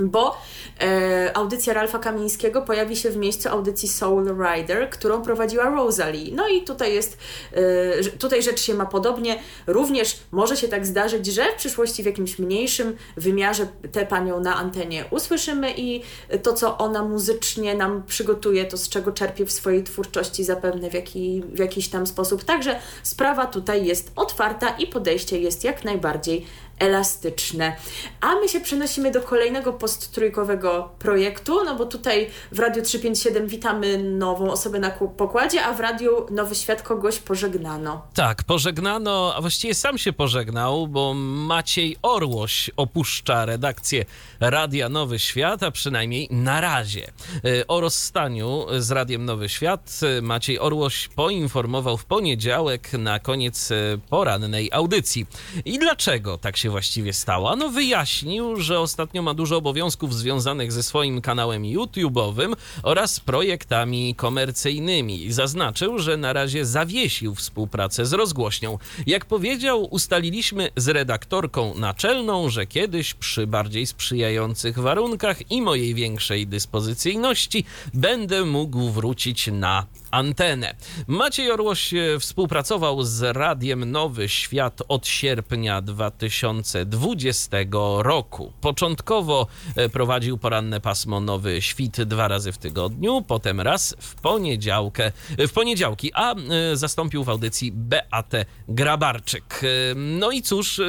bo 0.00 0.36
e, 0.80 1.36
audycja 1.36 1.74
Ralfa 1.74 1.98
Kamińskiego 1.98 2.62
pojawi 2.62 2.96
się 2.96 3.10
w 3.10 3.16
miejscu 3.16 3.48
audycji 3.48 3.88
Soul 3.88 4.36
Rider, 4.38 4.90
którą 4.90 5.22
prowadziła 5.22 5.64
Rosalie. 5.64 6.34
No 6.34 6.48
i 6.48 6.62
tutaj 6.62 6.94
jest, 6.94 7.18
e, 7.52 8.04
tutaj 8.04 8.42
rzecz 8.42 8.60
się 8.60 8.74
ma 8.74 8.86
podobnie. 8.86 9.38
Również 9.66 10.18
może 10.32 10.56
się 10.56 10.68
tak 10.68 10.86
zdarzyć, 10.86 11.26
że 11.26 11.52
w 11.52 11.54
przyszłości 11.54 12.02
w 12.02 12.06
jakimś 12.06 12.38
mniejszym 12.38 12.96
wymiarze 13.16 13.66
tę 13.92 14.06
panią 14.06 14.40
na 14.40 14.56
antenie 14.56 15.04
usłyszymy 15.10 15.74
i 15.76 16.02
to, 16.42 16.52
co 16.52 16.78
ona 16.78 17.02
muzycznie 17.02 17.74
nam 17.74 18.02
przygotuje, 18.06 18.64
to 18.64 18.76
z 18.76 18.88
czego 18.88 19.12
czerpie 19.12 19.46
w 19.46 19.52
swojej 19.52 19.82
twórczości 19.82 20.44
zapewne 20.44 20.90
w, 20.90 20.94
jaki, 20.94 21.42
w 21.52 21.58
jakiś 21.58 21.88
tam 21.88 22.06
sposób. 22.06 22.44
Także 22.44 22.80
sprawa 23.02 23.46
tutaj 23.46 23.86
jest 23.86 24.12
otwarta 24.16 24.68
i 24.68 24.86
podejście 24.86 25.38
jest 25.38 25.64
jak 25.64 25.84
najbardziej 25.84 26.46
elastyczne. 26.78 27.76
A 28.20 28.34
my 28.34 28.48
się 28.48 28.60
przenosimy 28.60 29.10
do 29.10 29.22
kolejnego 29.22 29.72
posttrójkowego 29.72 30.90
projektu, 30.98 31.64
no 31.64 31.74
bo 31.74 31.86
tutaj 31.86 32.30
w 32.52 32.58
Radiu 32.58 32.82
357 32.82 33.46
witamy 33.46 33.98
nową 33.98 34.50
osobę 34.50 34.78
na 34.78 34.90
pokładzie, 34.90 35.64
a 35.64 35.72
w 35.72 35.80
Radiu 35.80 36.26
Nowy 36.30 36.54
Świat 36.54 36.82
kogoś 36.82 37.18
pożegnano. 37.18 38.02
Tak, 38.14 38.42
pożegnano, 38.42 39.32
a 39.36 39.40
właściwie 39.40 39.74
sam 39.74 39.98
się 39.98 40.12
pożegnał, 40.12 40.88
bo 40.88 41.14
Maciej 41.14 41.96
Orłoś 42.02 42.70
opuszcza 42.76 43.44
redakcję 43.44 44.04
Radia 44.40 44.88
Nowy 44.88 45.18
Świat, 45.18 45.62
a 45.62 45.70
przynajmniej 45.70 46.28
na 46.30 46.60
razie. 46.60 47.12
E, 47.44 47.66
o 47.66 47.80
rozstaniu 47.80 48.66
z 48.78 48.90
Radiem 48.90 49.24
Nowy 49.24 49.48
Świat 49.48 50.00
e, 50.02 50.22
Maciej 50.22 50.58
Orłoś 50.58 51.08
poinformował 51.08 51.96
w 51.96 52.04
poniedziałek 52.04 52.92
na 52.92 53.18
koniec 53.18 53.70
e, 53.70 53.98
porannej 54.10 54.70
audycji. 54.72 55.26
I 55.64 55.78
dlaczego 55.78 56.38
tak 56.38 56.56
się 56.56 56.70
właściwie 56.74 57.12
stało? 57.12 57.56
No 57.56 57.68
wyjaśnił, 57.68 58.56
że 58.60 58.80
ostatnio 58.80 59.22
ma 59.22 59.34
dużo 59.34 59.56
obowiązków 59.56 60.14
związanych 60.14 60.72
ze 60.72 60.82
swoim 60.82 61.20
kanałem 61.20 61.62
YouTube'owym 61.62 62.54
oraz 62.82 63.20
projektami 63.20 64.14
komercyjnymi. 64.14 65.32
Zaznaczył, 65.32 65.98
że 65.98 66.16
na 66.16 66.32
razie 66.32 66.66
zawiesił 66.66 67.34
współpracę 67.34 68.06
z 68.06 68.12
rozgłośnią. 68.12 68.78
Jak 69.06 69.24
powiedział, 69.24 69.88
ustaliliśmy 69.90 70.70
z 70.76 70.88
redaktorką 70.88 71.74
naczelną, 71.74 72.48
że 72.48 72.66
kiedyś 72.66 73.14
przy 73.14 73.46
bardziej 73.46 73.86
sprzyjających 73.86 74.78
warunkach 74.78 75.50
i 75.50 75.62
mojej 75.62 75.94
większej 75.94 76.46
dyspozycyjności 76.46 77.64
będę 77.94 78.44
mógł 78.44 78.90
wrócić 78.90 79.46
na 79.46 79.86
antenę. 80.14 80.74
Maciej 81.06 81.50
Orłoś 81.50 81.94
e, 81.94 82.18
współpracował 82.20 83.02
z 83.02 83.36
Radiem 83.36 83.90
Nowy 83.90 84.28
Świat 84.28 84.82
od 84.88 85.06
sierpnia 85.06 85.82
2020 85.82 87.56
roku. 87.98 88.52
Początkowo 88.60 89.46
e, 89.76 89.88
prowadził 89.88 90.38
poranne 90.38 90.80
pasmo 90.80 91.20
Nowy 91.20 91.62
Świt 91.62 92.02
dwa 92.02 92.28
razy 92.28 92.52
w 92.52 92.58
tygodniu, 92.58 93.22
potem 93.22 93.60
raz 93.60 93.96
w 93.98 94.14
poniedziałkę, 94.14 95.12
w 95.48 95.52
poniedziałki, 95.52 96.10
a 96.14 96.34
e, 96.34 96.36
zastąpił 96.76 97.24
w 97.24 97.28
audycji 97.28 97.72
Beatę 97.72 98.44
Grabarczyk. 98.68 99.60
No 99.96 100.30
i 100.30 100.42
cóż, 100.42 100.80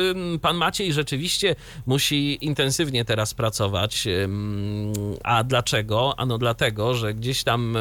pan 0.41 0.57
Maciej 0.57 0.93
rzeczywiście 0.93 1.55
musi 1.85 2.45
intensywnie 2.45 3.05
teraz 3.05 3.33
pracować. 3.33 4.07
A 5.23 5.43
dlaczego? 5.43 6.13
Ano 6.17 6.37
dlatego, 6.37 6.93
że 6.93 7.13
gdzieś 7.13 7.43
tam 7.43 7.77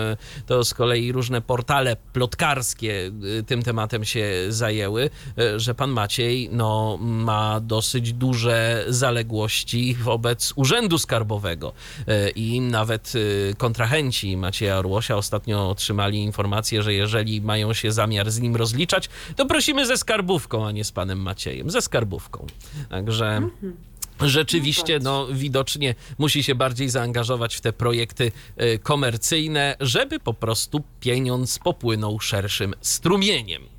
to 0.47 0.65
z 0.65 0.75
kolei 0.75 1.13
różne 1.13 1.34
różne 1.35 1.47
portale 1.47 1.97
plotkarskie 2.13 3.11
y, 3.39 3.43
tym 3.43 3.63
tematem 3.63 4.05
się 4.05 4.27
zajęły, 4.49 5.11
y, 5.39 5.61
że 5.61 5.75
pan 5.75 5.91
Maciej 5.91 6.49
no, 6.53 6.99
ma 7.01 7.61
dosyć 7.61 8.13
duże 8.13 8.85
zaległości 8.89 9.95
wobec 9.95 10.53
Urzędu 10.57 10.99
Skarbowego. 10.99 11.73
Y, 12.09 12.31
i 12.31 12.61
nawet 12.61 13.13
kontrahenci 13.59 14.37
Macieja 14.37 14.79
Orłosia 14.79 15.17
ostatnio 15.17 15.71
otrzymali 15.71 16.19
informację, 16.19 16.83
że 16.83 16.95
jeżeli 16.95 17.41
mają 17.41 17.73
się 17.73 17.93
zamiar 17.93 18.31
z 18.31 18.41
nim 18.41 18.57
rozliczać, 18.57 19.09
to 19.37 19.47
prosimy 19.47 19.87
ze 19.87 19.97
skarbówką, 19.97 20.67
a 20.67 20.73
nie 20.73 20.85
z 20.85 20.93
panem 20.93 21.19
Maciejem, 21.19 21.71
ze 21.71 21.81
skarbówką. 21.81 22.47
Także... 22.91 23.27
Mhm 23.27 23.94
rzeczywiście 24.21 24.99
no, 25.03 25.27
widocznie 25.33 25.95
musi 26.19 26.43
się 26.43 26.55
bardziej 26.55 26.89
zaangażować 26.89 27.57
w 27.57 27.61
te 27.61 27.73
projekty 27.73 28.33
y, 28.63 28.79
komercyjne, 28.79 29.77
żeby 29.81 30.21
po 30.21 30.35
prostu 30.35 30.83
pieniądz 31.01 31.59
popłynął 31.59 32.21
szerszym 32.21 32.75
strumieniem. 32.81 33.74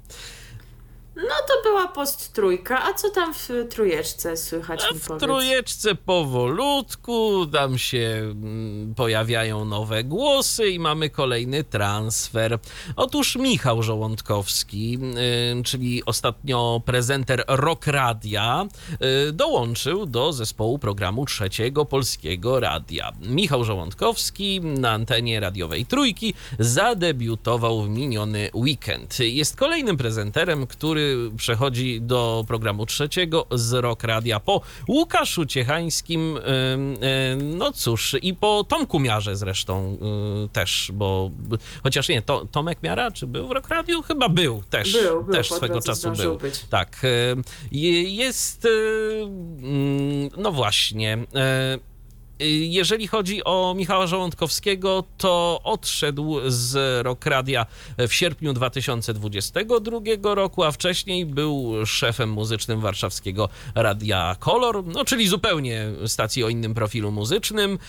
No 1.16 1.36
to 1.48 1.70
była 1.70 1.88
post 1.88 2.34
trójka, 2.34 2.84
a 2.84 2.94
co 2.94 3.10
tam 3.10 3.34
w 3.34 3.50
trójeczce 3.70 4.38
słychać? 4.38 4.84
A 4.92 4.94
w 4.94 5.20
trójeczce 5.20 5.96
powolutku, 5.96 7.46
tam 7.46 7.78
się 7.78 8.20
mm, 8.22 8.96
pojawiają 8.96 9.66
nowe 9.66 10.04
głosy 10.04 10.70
i 10.70 10.80
mamy 10.80 11.10
kolejny 11.10 11.64
transfer. 11.64 12.60
Otóż 12.96 13.36
Michał 13.36 13.84
Żołądkowski, 13.84 15.00
y, 15.60 15.64
czyli 15.64 16.06
ostatnio 16.06 16.82
prezenter 16.86 17.44
Rock 17.48 17.88
Radia, 17.88 18.68
y, 19.28 19.32
dołączył 19.32 20.06
do 20.06 20.34
zespołu 20.34 20.80
programu 20.80 21.26
Trzeciego 21.26 21.86
Polskiego 21.86 22.60
Radia. 22.60 23.12
Michał 23.22 23.64
Żołądkowski 23.64 24.62
na 24.62 24.92
antenie 24.92 25.40
radiowej 25.40 25.86
Trójki 25.86 26.34
zadebiutował 26.60 27.82
w 27.82 27.90
miniony 27.90 28.50
weekend. 28.54 29.20
Jest 29.20 29.56
kolejnym 29.56 29.98
prezenterem, 29.98 30.68
który 30.68 31.05
przechodzi 31.38 32.02
do 32.02 32.46
programu 32.48 32.86
trzeciego 32.86 33.46
z 33.52 33.74
Rock 33.74 34.04
Radia 34.04 34.40
po 34.40 34.62
Łukaszu 34.88 35.46
Ciechańskim, 35.46 36.40
no 37.44 37.72
cóż, 37.72 38.16
i 38.22 38.34
po 38.34 38.64
Tomku 38.64 39.00
Miarze 39.00 39.36
zresztą 39.36 39.98
y, 40.46 40.50
też, 40.50 40.92
bo 40.94 41.32
chociaż 41.84 42.10
nie, 42.10 42.22
to, 42.22 42.46
Tomek 42.52 42.84
Miara, 42.84 43.12
czy 43.12 43.28
był 43.28 43.48
w 43.48 43.52
Rock 43.52 43.70
Radiu? 43.70 44.02
Chyba 44.02 44.30
był 44.30 44.64
też. 44.70 44.94
Był, 44.94 45.24
był 45.24 45.34
też 45.34 45.52
swego 45.52 45.82
czasu 45.82 46.12
był. 46.12 46.38
Być. 46.38 46.60
Tak. 46.60 47.02
Jest, 47.72 48.66
y, 48.66 48.70
mm, 49.62 50.30
no 50.38 50.52
właśnie 50.52 51.18
y, 51.18 51.95
jeżeli 52.40 53.08
chodzi 53.08 53.44
o 53.44 53.74
Michała 53.78 54.08
Żołądkowskiego, 54.08 55.04
to 55.18 55.62
odszedł 55.64 56.40
z 56.48 57.04
Rokradia 57.06 57.66
w 57.98 58.14
sierpniu 58.14 58.54
2022 58.54 60.36
roku, 60.36 60.64
a 60.64 60.72
wcześniej 60.72 61.26
był 61.26 61.74
szefem 61.86 62.30
muzycznym 62.30 62.82
warszawskiego 62.82 63.50
Radia 63.76 64.36
Kolor, 64.40 64.86
no 64.86 65.06
czyli 65.06 65.28
zupełnie 65.28 65.88
stacji 66.08 66.44
o 66.44 66.50
innym 66.50 66.74
profilu 66.74 67.12
muzycznym, 67.12 67.80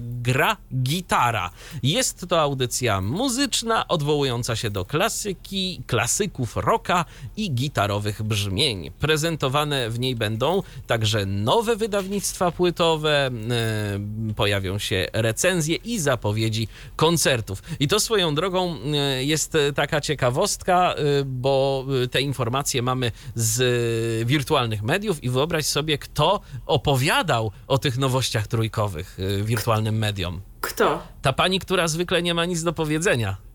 gra 0.01 0.57
gitara. 0.83 1.51
Jest 1.83 2.27
to 2.29 2.41
audycja 2.41 3.01
muzyczna 3.01 3.89
odwołująca 3.89 4.57
się 4.57 4.71
do 4.71 4.85
klasyki, 4.85 5.83
klasyków 5.87 6.57
rocka 6.57 7.05
i 7.37 7.51
gitarowych 7.51 8.23
brzmień. 8.23 8.91
Prezentowane 8.91 9.80
w 9.89 9.99
niej 9.99 10.17
będą 10.17 10.63
także 10.87 11.27
nowe 11.27 11.77
wydawnictwa 11.77 12.53
płytowe, 12.53 13.27
e, 13.27 14.35
pojawią 14.35 14.79
się 14.79 15.07
recenzje 15.13 15.77
i 15.77 15.99
zapowiedzi 15.99 16.69
koncertów. 16.97 17.63
I 17.81 17.89
to 17.89 18.01
swoją 18.01 18.35
drogą 18.35 18.77
e, 18.77 19.25
jest 19.25 19.57
taka 19.75 20.01
ciekawostka, 20.01 20.95
e, 20.95 21.25
bo 21.25 21.87
te 22.11 22.21
informacje 22.21 22.83
mamy 22.83 23.13
z 23.35 24.29
wirtualnych 24.29 24.83
mediów 24.83 25.25
i 25.25 25.31
wyobraź 25.31 25.67
sobie, 25.67 25.99
kto 25.99 26.41
opowiadał 26.67 27.53
o 27.67 27.79
tych 27.79 27.99
nowościach 27.99 28.47
trójkowych 28.47 29.19
wirtualnym 29.43 29.99
mediom. 29.99 30.41
Kto? 30.61 31.03
Ta 31.23 31.33
pani, 31.33 31.61
która 31.61 31.89
zwykle 31.89 32.23
nie 32.23 32.35
ma 32.35 32.45
nic 32.45 32.63
do 32.63 32.73
powiedzenia. 32.73 33.50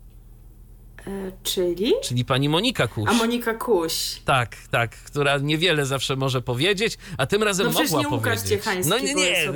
E, 1.08 1.32
czyli? 1.44 1.94
Czyli 2.04 2.26
pani 2.26 2.50
Monika 2.50 2.88
Kuś. 2.88 3.10
A 3.10 3.14
Monika 3.14 3.54
Kuś. 3.54 4.22
Tak, 4.26 4.56
tak, 4.72 4.96
która 4.96 5.38
niewiele 5.38 5.86
zawsze 5.86 6.16
może 6.16 6.42
powiedzieć, 6.42 6.98
a 7.18 7.26
tym 7.26 7.44
razem 7.44 7.68
no, 7.68 7.72
mogła 7.72 8.00
nie 8.00 8.08
powiedzieć. 8.08 8.12
Łukasz 8.12 8.50
Ciechański, 8.50 8.90
no 8.90 9.00
nie, 9.00 9.16
nie, 9.16 9.52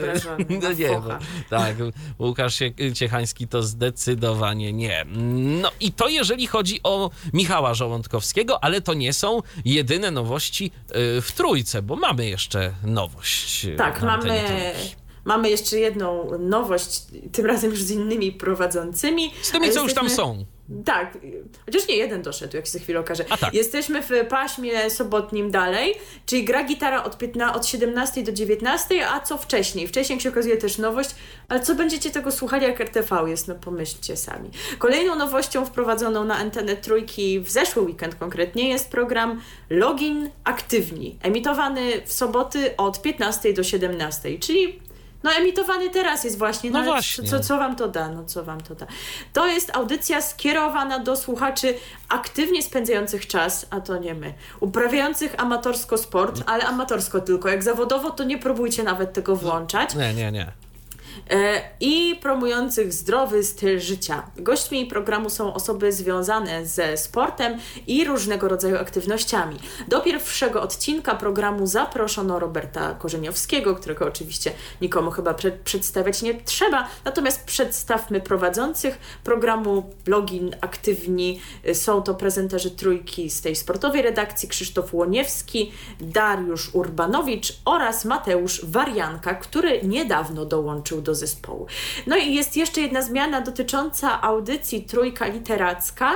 no, 0.61 0.73
nie 0.73 0.89
bo, 0.89 1.17
tak, 1.49 1.75
Łukasz 2.19 2.59
Ciechański 2.93 3.47
to 3.47 3.63
zdecydowanie 3.63 4.73
nie. 4.73 5.05
No 5.61 5.71
i 5.79 5.91
to 5.91 6.07
jeżeli 6.07 6.47
chodzi 6.47 6.79
o 6.83 7.09
Michała 7.33 7.73
Żołądkowskiego, 7.73 8.63
ale 8.63 8.81
to 8.81 8.93
nie 8.93 9.13
są 9.13 9.41
jedyne 9.65 10.11
nowości 10.11 10.71
y, 11.17 11.21
w 11.21 11.31
Trójce, 11.31 11.81
bo 11.81 11.95
mamy 11.95 12.29
jeszcze 12.29 12.73
nowość. 12.83 13.67
Tak, 13.77 14.01
mamy... 14.01 14.43
Mamy 15.25 15.49
jeszcze 15.49 15.79
jedną 15.79 16.37
nowość, 16.39 17.01
tym 17.31 17.45
razem 17.45 17.71
już 17.71 17.83
z 17.83 17.91
innymi 17.91 18.31
prowadzącymi. 18.31 19.31
Z 19.41 19.51
tymi, 19.51 19.63
co 19.63 19.65
jesteśmy... 19.65 19.83
już 19.83 19.93
tam 19.93 20.09
są. 20.09 20.45
Tak, 20.85 21.17
chociaż 21.65 21.87
nie 21.87 21.95
jeden 21.95 22.21
doszedł, 22.21 22.55
jak 22.55 22.65
się 22.65 22.71
za 22.71 22.79
chwilę 22.79 22.99
okaże. 22.99 23.23
Tak. 23.23 23.53
Jesteśmy 23.53 24.01
w 24.01 24.09
paśmie 24.29 24.89
sobotnim 24.89 25.51
dalej, 25.51 25.95
czyli 26.25 26.45
gra 26.45 26.63
gitara 26.63 27.03
od, 27.03 27.17
15, 27.17 27.55
od 27.55 27.65
17 27.65 28.23
do 28.23 28.31
19, 28.31 29.07
a 29.07 29.19
co 29.19 29.37
wcześniej? 29.37 29.87
Wcześniej 29.87 30.15
jak 30.15 30.23
się 30.23 30.29
okazuje 30.29 30.57
też 30.57 30.77
nowość, 30.77 31.09
ale 31.47 31.59
co 31.59 31.75
będziecie 31.75 32.09
tego 32.11 32.31
słuchali, 32.31 32.63
jak 32.63 32.81
RTV 32.81 33.29
jest? 33.29 33.47
No 33.47 33.55
pomyślcie 33.55 34.17
sami. 34.17 34.49
Kolejną 34.79 35.15
nowością 35.15 35.65
wprowadzoną 35.65 36.23
na 36.23 36.35
antenę 36.35 36.75
trójki 36.75 37.39
w 37.39 37.49
zeszły 37.49 37.81
weekend 37.81 38.15
konkretnie 38.15 38.69
jest 38.69 38.91
program 38.91 39.41
Login 39.69 40.29
Aktywni, 40.43 41.17
emitowany 41.21 42.01
w 42.05 42.13
soboty 42.13 42.77
od 42.77 43.01
15 43.01 43.53
do 43.53 43.63
17, 43.63 44.39
czyli 44.39 44.88
no 45.23 45.31
emitowany 45.31 45.89
teraz 45.89 46.23
jest 46.23 46.37
właśnie. 46.37 46.71
No, 46.71 46.79
no 46.79 46.85
właśnie. 46.85 47.29
Co, 47.29 47.39
co 47.39 47.57
wam 47.57 47.75
to 47.75 47.87
da? 47.87 48.09
No 48.09 48.23
co 48.25 48.43
wam 48.43 48.61
to 48.61 48.75
da? 48.75 48.87
To 49.33 49.47
jest 49.47 49.75
audycja 49.75 50.21
skierowana 50.21 50.99
do 50.99 51.15
słuchaczy 51.15 51.77
aktywnie 52.09 52.63
spędzających 52.63 53.27
czas, 53.27 53.65
a 53.69 53.81
to 53.81 53.97
nie 53.97 54.13
my, 54.13 54.33
uprawiających 54.59 55.35
amatorsko 55.37 55.97
sport, 55.97 56.41
ale 56.45 56.63
amatorsko 56.63 57.19
tylko. 57.21 57.49
Jak 57.49 57.63
zawodowo, 57.63 58.11
to 58.11 58.23
nie 58.23 58.37
próbujcie 58.37 58.83
nawet 58.83 59.13
tego 59.13 59.35
włączać. 59.35 59.95
Nie, 59.95 60.13
nie, 60.13 60.31
nie. 60.31 60.51
E, 61.29 61.61
i 61.79 62.15
promujących 62.21 62.93
zdrowy 62.93 63.43
styl 63.43 63.79
życia. 63.79 64.23
Gośćmi 64.37 64.85
programu 64.85 65.29
są 65.29 65.53
osoby 65.53 65.91
związane 65.91 66.65
ze 66.65 66.97
sportem 66.97 67.57
i 67.87 68.05
różnego 68.05 68.47
rodzaju 68.47 68.77
aktywnościami. 68.77 69.59
Do 69.87 70.01
pierwszego 70.01 70.61
odcinka 70.61 71.15
programu 71.15 71.67
zaproszono 71.67 72.39
Roberta 72.39 72.95
Korzeniowskiego, 72.95 73.75
którego 73.75 74.05
oczywiście 74.05 74.51
nikomu 74.81 75.11
chyba 75.11 75.35
przedstawiać 75.63 76.21
nie 76.21 76.33
trzeba, 76.33 76.87
natomiast 77.05 77.43
przedstawmy 77.43 78.21
prowadzących 78.21 78.99
programu 79.23 79.93
Login 80.07 80.55
Aktywni. 80.61 81.39
Są 81.73 82.01
to 82.01 82.15
prezenterzy 82.15 82.71
trójki 82.71 83.29
z 83.29 83.41
tej 83.41 83.55
sportowej 83.55 84.01
redakcji 84.01 84.49
Krzysztof 84.49 84.93
Łoniewski, 84.93 85.71
Dariusz 86.01 86.75
Urbanowicz 86.75 87.53
oraz 87.65 88.05
Mateusz 88.05 88.65
Warianka, 88.65 89.35
który 89.35 89.81
niedawno 89.83 90.45
dołączył 90.45 91.01
do 91.01 91.08
zespołu. 91.15 91.67
No 92.07 92.17
i 92.17 92.35
jest 92.35 92.57
jeszcze 92.57 92.81
jedna 92.81 93.01
zmiana 93.01 93.41
dotycząca 93.41 94.21
audycji 94.21 94.83
Trójka 94.83 95.27
Literacka. 95.27 96.11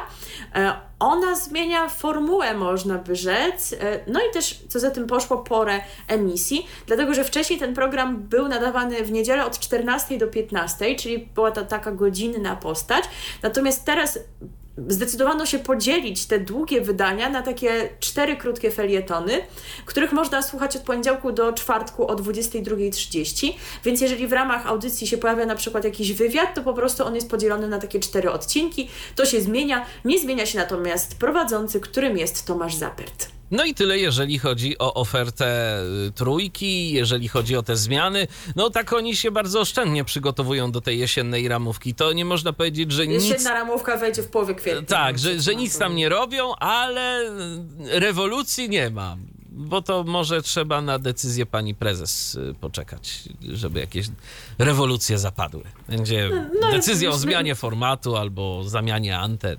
E, 0.56 0.73
ona 0.99 1.36
zmienia 1.36 1.89
formułę, 1.89 2.53
można 2.53 2.97
by 2.97 3.15
rzec, 3.15 3.73
e, 3.73 3.99
no 4.08 4.19
i 4.19 4.34
też, 4.34 4.63
co 4.69 4.79
za 4.79 4.91
tym 4.91 5.08
poszło, 5.08 5.38
porę 5.38 5.82
emisji, 6.08 6.67
dlatego 6.88 7.13
że 7.13 7.23
wcześniej 7.23 7.60
ten 7.60 7.73
program 7.73 8.17
był 8.17 8.47
nadawany 8.47 9.03
w 9.03 9.12
niedzielę 9.12 9.45
od 9.45 9.60
14 9.60 10.17
do 10.17 10.27
15, 10.27 10.95
czyli 10.95 11.19
była 11.36 11.51
to 11.51 11.65
taka 11.65 11.91
godzinna 11.91 12.56
postać, 12.56 13.03
natomiast 13.41 13.86
teraz 13.86 14.19
zdecydowano 14.88 15.45
się 15.45 15.59
podzielić 15.59 16.25
te 16.25 16.39
długie 16.39 16.81
wydania 16.81 17.29
na 17.29 17.41
takie 17.41 17.89
cztery 17.99 18.38
krótkie 18.38 18.71
felietony, 18.71 19.41
których 19.86 20.12
można 20.12 20.41
słuchać 20.41 20.75
od 20.75 20.81
poniedziałku 20.81 21.31
do 21.31 21.53
czwartku 21.53 22.07
o 22.07 22.15
22.30. 22.15 23.53
Więc 23.83 24.01
jeżeli 24.01 24.27
w 24.27 24.33
ramach 24.33 24.67
audycji 24.67 25.07
się 25.07 25.17
pojawia 25.17 25.45
na 25.45 25.55
przykład 25.55 25.83
jakiś 25.83 26.13
wywiad, 26.13 26.55
to 26.55 26.63
po 26.63 26.73
prostu 26.73 27.05
on 27.05 27.15
jest 27.15 27.29
podzielony 27.29 27.67
na 27.67 27.79
takie 27.79 27.99
cztery 27.99 28.31
odcinki. 28.31 28.89
To 29.15 29.25
się 29.25 29.41
zmienia. 29.41 29.86
Nie 30.05 30.19
zmienia 30.19 30.45
się 30.45 30.57
natomiast 30.57 31.15
prowadzący, 31.15 31.79
którym 31.79 32.17
jest 32.17 32.47
Tomasz 32.47 32.75
Zapert. 32.75 33.27
No 33.53 33.65
i 33.65 33.73
tyle, 33.73 33.99
jeżeli 33.99 34.39
chodzi 34.39 34.77
o 34.79 34.93
ofertę 34.93 35.79
y, 36.07 36.11
trójki, 36.11 36.91
jeżeli 36.91 37.27
chodzi 37.27 37.55
o 37.55 37.63
te 37.63 37.75
zmiany. 37.75 38.27
No 38.55 38.69
tak 38.69 38.93
oni 38.93 39.15
się 39.15 39.31
bardzo 39.31 39.59
oszczędnie 39.59 40.03
przygotowują 40.03 40.71
do 40.71 40.81
tej 40.81 40.99
jesiennej 40.99 41.47
ramówki. 41.47 41.93
To 41.93 42.13
nie 42.13 42.25
można 42.25 42.53
powiedzieć, 42.53 42.91
że 42.91 43.07
nic... 43.07 43.23
Jesienna 43.23 43.53
ramówka 43.53 43.97
wejdzie 43.97 44.23
w 44.23 44.27
połowie 44.27 44.55
kwietnia. 44.55 44.87
Tak, 44.87 45.19
że, 45.19 45.41
że 45.41 45.55
nic 45.55 45.77
tam 45.77 45.95
nie 45.95 46.09
robią, 46.09 46.55
ale 46.55 47.31
rewolucji 47.89 48.69
nie 48.69 48.89
ma. 48.89 49.17
Bo 49.49 49.81
to 49.81 50.03
może 50.03 50.41
trzeba 50.41 50.81
na 50.81 50.99
decyzję 50.99 51.45
pani 51.45 51.75
prezes 51.75 52.35
y, 52.35 52.55
poczekać, 52.61 53.23
żeby 53.41 53.79
jakieś 53.79 54.07
rewolucje 54.57 55.17
zapadły. 55.17 55.63
Będzie 55.89 56.29
no, 56.33 56.59
no 56.61 56.71
decyzja 56.71 57.09
o 57.09 57.17
zmianie 57.17 57.55
formatu 57.55 58.15
albo 58.15 58.63
zamianie 58.63 59.17
anten. 59.17 59.57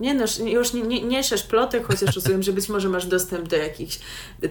Nie 0.00 0.14
no, 0.14 0.24
już 0.46 0.72
nie, 0.72 0.82
nie, 0.82 1.02
nie 1.02 1.22
plotek, 1.48 1.86
chociaż 1.86 2.14
rozumiem, 2.14 2.42
że 2.42 2.52
być 2.52 2.68
może 2.68 2.88
masz 2.88 3.06
dostęp 3.06 3.48
do 3.48 3.56
jakichś 3.56 3.98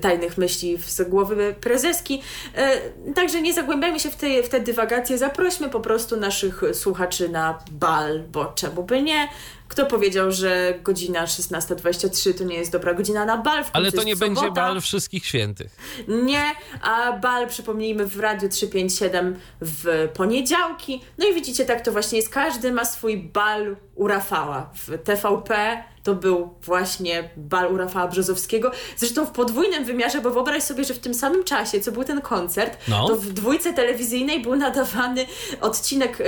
tajnych 0.01 0.37
myśli 0.37 0.77
z 0.77 1.09
głowy 1.09 1.55
prezeski. 1.61 2.21
E, 2.55 2.79
także 3.13 3.41
nie 3.41 3.53
zagłębiajmy 3.53 3.99
się 3.99 4.11
w 4.11 4.15
te, 4.15 4.43
w 4.43 4.49
te 4.49 4.59
dywagacje, 4.59 5.17
zaprośmy 5.17 5.69
po 5.69 5.79
prostu 5.79 6.17
naszych 6.17 6.61
słuchaczy 6.73 7.29
na 7.29 7.59
bal, 7.71 8.23
bo 8.31 8.45
czemu 8.45 8.83
by 8.83 9.01
nie? 9.01 9.27
Kto 9.67 9.85
powiedział, 9.85 10.31
że 10.31 10.73
godzina 10.83 11.25
16.23 11.25 12.37
to 12.37 12.43
nie 12.43 12.55
jest 12.55 12.71
dobra 12.71 12.93
godzina 12.93 13.25
na 13.25 13.37
bal? 13.37 13.63
W 13.63 13.69
Ale 13.73 13.91
to 13.91 14.03
nie 14.03 14.09
jest 14.09 14.21
będzie 14.21 14.39
sobota. 14.41 14.61
bal 14.61 14.81
wszystkich 14.81 15.25
świętych. 15.25 15.75
Nie, 16.07 16.43
a 16.81 17.11
bal 17.13 17.47
przypomnijmy 17.47 18.05
w 18.05 18.19
Radiu 18.19 18.49
357 18.49 19.35
w 19.61 20.09
poniedziałki. 20.13 21.01
No 21.17 21.27
i 21.27 21.33
widzicie, 21.33 21.65
tak 21.65 21.81
to 21.81 21.91
właśnie 21.91 22.17
jest. 22.17 22.29
Każdy 22.33 22.71
ma 22.71 22.85
swój 22.85 23.17
bal 23.17 23.75
u 23.95 24.07
Rafała. 24.07 24.69
W 24.75 24.97
TVP 25.03 25.83
to 26.03 26.15
był 26.15 26.53
właśnie 26.61 27.29
bal 27.37 27.73
u 27.73 27.77
Rafała 27.77 28.07
Brzozowskiego. 28.07 28.71
Zresztą 28.97 29.25
w 29.25 29.31
podwójnym 29.31 29.85
wymiarze, 29.85 30.21
bo 30.21 30.29
wyobraź 30.31 30.63
sobie, 30.63 30.83
że 30.83 30.93
w 30.93 30.99
tym 30.99 31.13
samym 31.13 31.43
czasie, 31.43 31.79
co 31.79 31.91
był 31.91 32.03
ten 32.03 32.21
koncert, 32.21 32.77
No. 32.87 33.07
to 33.07 33.15
w 33.15 33.25
dwójce 33.33 33.73
telewizyjnej 33.73 34.41
był 34.41 34.55
nadawany 34.55 35.25
odcinek 35.61 36.17
e, 36.21 36.23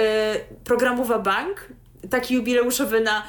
programu 0.64 1.06
Bank 1.24 1.66
taki 2.10 2.34
jubileuszowy 2.34 3.02
na 3.02 3.24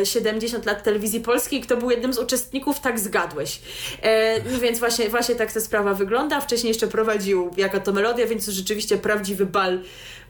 e, 0.00 0.06
70 0.06 0.66
lat 0.66 0.82
telewizji 0.82 1.20
polskiej. 1.20 1.60
Kto 1.60 1.76
był 1.76 1.90
jednym 1.90 2.12
z 2.12 2.18
uczestników, 2.18 2.80
tak 2.80 3.00
zgadłeś. 3.00 3.60
E, 4.02 4.40
no 4.52 4.58
więc 4.58 4.78
właśnie, 4.78 5.08
właśnie 5.08 5.34
tak 5.34 5.52
ta 5.52 5.60
sprawa 5.60 5.94
wygląda. 5.94 6.40
Wcześniej 6.40 6.68
jeszcze 6.68 6.86
prowadził 6.86 7.50
Jaka 7.56 7.80
to 7.80 7.92
Melodia, 7.92 8.26
więc 8.26 8.46
to 8.46 8.52
rzeczywiście 8.52 8.98
prawdziwy 8.98 9.46
bal 9.46 9.80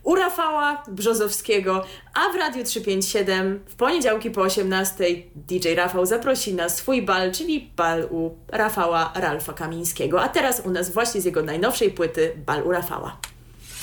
u 0.07 0.15
Rafała 0.15 0.83
Brzozowskiego, 0.89 1.85
a 2.15 2.33
w 2.33 2.37
Radiu 2.37 2.65
357 2.65 3.61
w 3.67 3.75
poniedziałki 3.75 4.31
po 4.31 4.41
18 4.41 5.05
DJ 5.35 5.75
Rafał 5.75 6.07
zaprosi 6.07 6.55
na 6.55 6.69
swój 6.69 7.03
bal, 7.03 7.33
czyli 7.33 7.71
bal 7.77 8.09
u 8.11 8.31
Rafała 8.49 9.13
Ralfa 9.15 9.53
Kamińskiego. 9.53 10.23
A 10.23 10.29
teraz 10.29 10.63
u 10.65 10.71
nas 10.71 10.91
właśnie 10.91 11.21
z 11.21 11.25
jego 11.25 11.43
najnowszej 11.43 11.91
płyty 11.91 12.33
Bal 12.47 12.63
u 12.63 12.73
Rafała. 12.73 13.17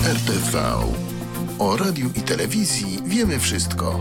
RTV. 0.00 0.60
O 1.64 1.76
radiu 1.76 2.10
i 2.16 2.20
telewizji 2.20 2.98
wiemy 3.06 3.38
wszystko. 3.40 4.00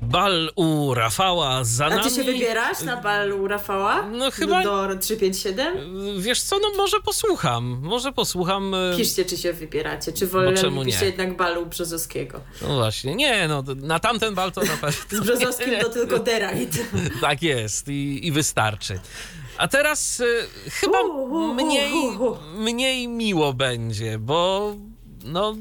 Bal 0.00 0.50
u 0.56 0.94
Rafała 0.94 1.64
za 1.64 1.86
A 1.86 1.90
nami. 1.90 2.02
ty 2.02 2.10
się 2.10 2.24
wybierasz 2.24 2.82
na 2.82 2.96
bal 2.96 3.32
u 3.32 3.48
Rafała? 3.48 4.02
No 4.02 4.30
chyba- 4.30 4.62
Do, 4.62 4.88
do 4.88 4.96
357? 4.98 5.78
Wiesz 6.18 6.42
co, 6.42 6.58
no 6.58 6.68
może 6.76 7.00
posłucham. 7.00 7.78
Może 7.82 8.12
posłucham. 8.12 8.74
e, 8.74 8.96
Piszcie, 8.96 9.24
czy 9.24 9.36
się 9.36 9.52
wybieracie, 9.52 10.12
czy 10.12 10.26
wolelibyście 10.26 11.06
jednak 11.06 11.36
balu 11.36 11.66
Brzozowskiego. 11.66 12.40
No 12.62 12.68
właśnie, 12.76 13.14
nie, 13.14 13.48
no 13.48 13.64
na 13.76 13.98
tamten 14.00 14.34
bal 14.34 14.52
to 14.52 14.60
na 14.60 14.66
Z 14.76 14.80
pewno. 14.80 15.20
Brzozowskim 15.24 15.70
to 15.82 15.88
tylko 15.88 16.18
derajt. 16.18 16.78
tak 17.20 17.42
jest 17.42 17.88
i, 17.88 18.26
i 18.26 18.32
wystarczy. 18.32 19.00
A 19.58 19.68
teraz 19.68 20.20
e, 20.20 20.24
chyba 20.70 20.98
mniej, 21.54 21.92
mniej 22.58 23.08
miło 23.08 23.52
będzie, 23.52 24.18
bo 24.18 24.74
no 25.24 25.56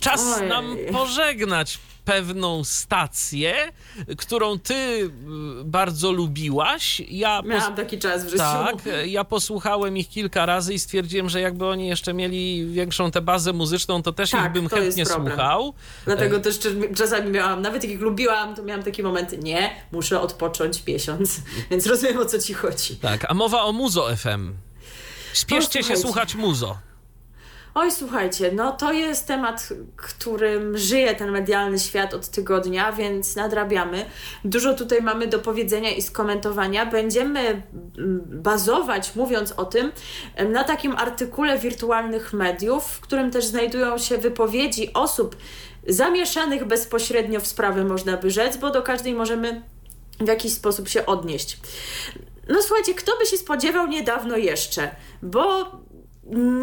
czas 0.00 0.36
Ojej. 0.36 0.48
nam 0.48 0.76
pożegnać 0.92 1.78
pewną 2.04 2.64
stację, 2.64 3.72
którą 4.18 4.58
ty 4.58 4.74
y, 4.74 5.10
bardzo 5.64 6.12
lubiłaś. 6.12 7.02
Ja 7.08 7.42
Miałam 7.42 7.74
taki 7.74 7.98
czas 7.98 8.24
w 8.24 8.28
życiu. 8.28 8.38
tak, 8.38 8.76
ja 9.06 9.24
posłuchałem 9.24 9.96
ich 9.96 10.08
kilka 10.08 10.46
razy 10.46 10.74
i 10.74 10.78
stwierdziłem, 10.78 11.28
że 11.28 11.40
jakby 11.40 11.66
oni 11.66 11.88
jeszcze 11.88 12.14
mieli 12.14 12.66
większą 12.66 13.10
tę 13.10 13.20
bazę 13.20 13.52
muzyczną, 13.52 14.02
to 14.02 14.12
też 14.12 14.30
Tak, 14.30 14.46
ich 14.46 14.52
bym 14.52 14.68
chętnie 14.68 15.06
słuchał. 15.06 15.74
Dlatego 16.04 16.40
też 16.40 16.58
czas- 16.58 16.72
czasami 16.96 17.30
miałam, 17.30 17.62
nawet 17.62 17.84
jak 17.84 17.92
ich 17.92 18.00
lubiłam, 18.00 18.54
to 18.54 18.62
miałam 18.62 18.82
takie 18.82 19.02
momenty, 19.02 19.38
nie, 19.38 19.70
muszę 19.92 20.20
odpocząć 20.20 20.86
miesiąc. 20.86 21.40
Więc 21.70 21.86
rozumiem 21.86 22.18
o 22.18 22.24
co 22.24 22.38
ci 22.38 22.54
chodzi. 22.54 22.96
Tak, 22.96 23.26
a 23.30 23.34
mowa 23.34 23.62
o 23.62 23.72
Muzo 23.72 24.16
FM. 24.16 24.52
Śpieszcie 25.34 25.82
się 25.82 25.96
słuchać 25.96 26.34
Muzo. 26.34 26.78
Oj, 27.74 27.90
słuchajcie, 27.90 28.52
no 28.54 28.72
to 28.72 28.92
jest 28.92 29.26
temat, 29.26 29.68
którym 29.96 30.78
żyje 30.78 31.14
ten 31.14 31.30
medialny 31.30 31.78
świat 31.78 32.14
od 32.14 32.28
tygodnia, 32.28 32.92
więc 32.92 33.36
nadrabiamy. 33.36 34.04
Dużo 34.44 34.74
tutaj 34.74 35.02
mamy 35.02 35.26
do 35.26 35.38
powiedzenia 35.38 35.90
i 35.90 36.02
skomentowania. 36.02 36.86
Będziemy 36.86 37.40
mm, 37.40 37.62
bazować, 38.26 39.14
mówiąc 39.14 39.52
o 39.52 39.64
tym, 39.64 39.92
na 40.48 40.64
takim 40.64 40.96
artykule 40.96 41.58
wirtualnych 41.58 42.32
mediów, 42.32 42.84
w 42.84 43.00
którym 43.00 43.30
też 43.30 43.44
znajdują 43.44 43.98
się 43.98 44.18
wypowiedzi 44.18 44.92
osób 44.92 45.36
zamieszanych 45.86 46.64
bezpośrednio 46.64 47.40
w 47.40 47.46
sprawy, 47.46 47.84
można 47.84 48.16
by 48.16 48.30
rzec, 48.30 48.56
bo 48.56 48.70
do 48.70 48.82
każdej 48.82 49.14
możemy 49.14 49.62
w 50.20 50.28
jakiś 50.28 50.52
sposób 50.52 50.88
się 50.88 51.06
odnieść. 51.06 51.58
No 52.48 52.62
słuchajcie, 52.62 52.94
kto 52.94 53.12
by 53.18 53.26
się 53.26 53.36
spodziewał 53.36 53.86
niedawno 53.86 54.36
jeszcze, 54.36 54.90
bo 55.22 55.70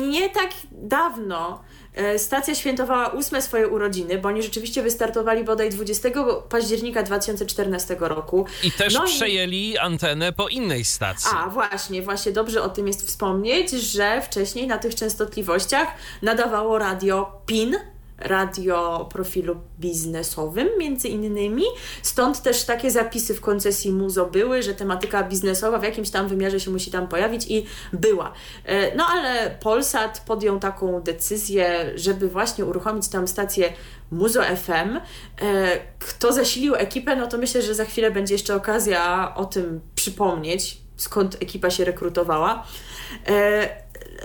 nie 0.10 0.30
tak 0.30 0.50
dawno 0.72 1.64
e, 1.94 2.20
stacja 2.20 2.56
świętowała 2.56 3.08
ósme 3.10 3.42
swoje 3.42 3.68
urodziny, 3.68 4.18
bo 4.18 4.30
oni 4.30 4.44
rzeczywiście 4.44 4.84
wystartowali 4.84 5.44
bodaj 5.44 5.70
20 5.70 6.10
października 6.50 7.04
2014 7.04 7.96
roku. 8.00 8.46
I 8.64 8.72
też 8.72 8.94
No 8.94 9.04
i- 9.06 9.08
przejęli 9.08 9.78
antenę 9.78 10.32
po 10.34 10.48
innej 10.48 10.86
stacji. 10.86 11.30
A, 11.36 11.48
właśnie, 11.50 12.02
właśnie 12.02 12.32
dobrze 12.32 12.62
o 12.64 12.70
tym 12.70 12.88
jest 12.88 13.08
wspomnieć, 13.08 13.72
że 13.72 14.22
wcześniej 14.22 14.68
na 14.68 14.78
tych 14.78 14.96
częstotliwościach 14.96 15.88
nadawało 16.22 16.78
radio 16.80 17.32
PIN, 17.46 17.76
radio 18.18 19.10
profilu 19.12 19.56
biznesowym 19.80 20.68
między 20.78 21.08
innymi. 21.08 21.64
Stąd 22.02 22.42
też 22.42 22.64
takie 22.64 22.92
zapisy 22.92 23.34
w 23.34 23.42
koncesji 23.42 23.92
MUZO 23.92 24.26
były, 24.26 24.64
że 24.64 24.74
tematyka 24.74 25.24
biznesowa 25.24 25.80
w 25.80 25.84
jakimś 25.84 26.10
tam 26.10 26.28
wymiarze 26.28 26.60
się 26.60 26.72
musi 26.72 26.92
tam 26.92 27.08
pojawić 27.08 27.46
i 27.50 27.66
była. 27.94 28.34
E, 28.66 28.96
No 28.96 29.06
ale 29.12 29.58
Polsat 29.60 30.24
podjął 30.26 30.60
taką 30.60 31.02
decyzję, 31.02 31.92
żeby 31.96 32.28
właśnie 32.28 32.66
uruchomić 32.66 33.08
tam 33.08 33.28
stację 33.28 33.74
Muzo 34.12 34.42
FM. 34.44 34.72
E, 35.42 35.80
Kto 36.00 36.34
zasilił 36.34 36.76
ekipę, 36.76 37.16
no 37.16 37.28
to 37.28 37.38
myślę, 37.38 37.62
że 37.62 37.76
za 37.76 37.86
chwilę 37.86 38.12
będzie 38.12 38.34
jeszcze 38.34 38.56
okazja 38.56 39.34
o 39.36 39.46
tym 39.46 39.82
przypomnieć, 39.96 40.78
skąd 40.98 41.36
ekipa 41.42 41.70
się 41.70 41.86
rekrutowała. 41.86 42.68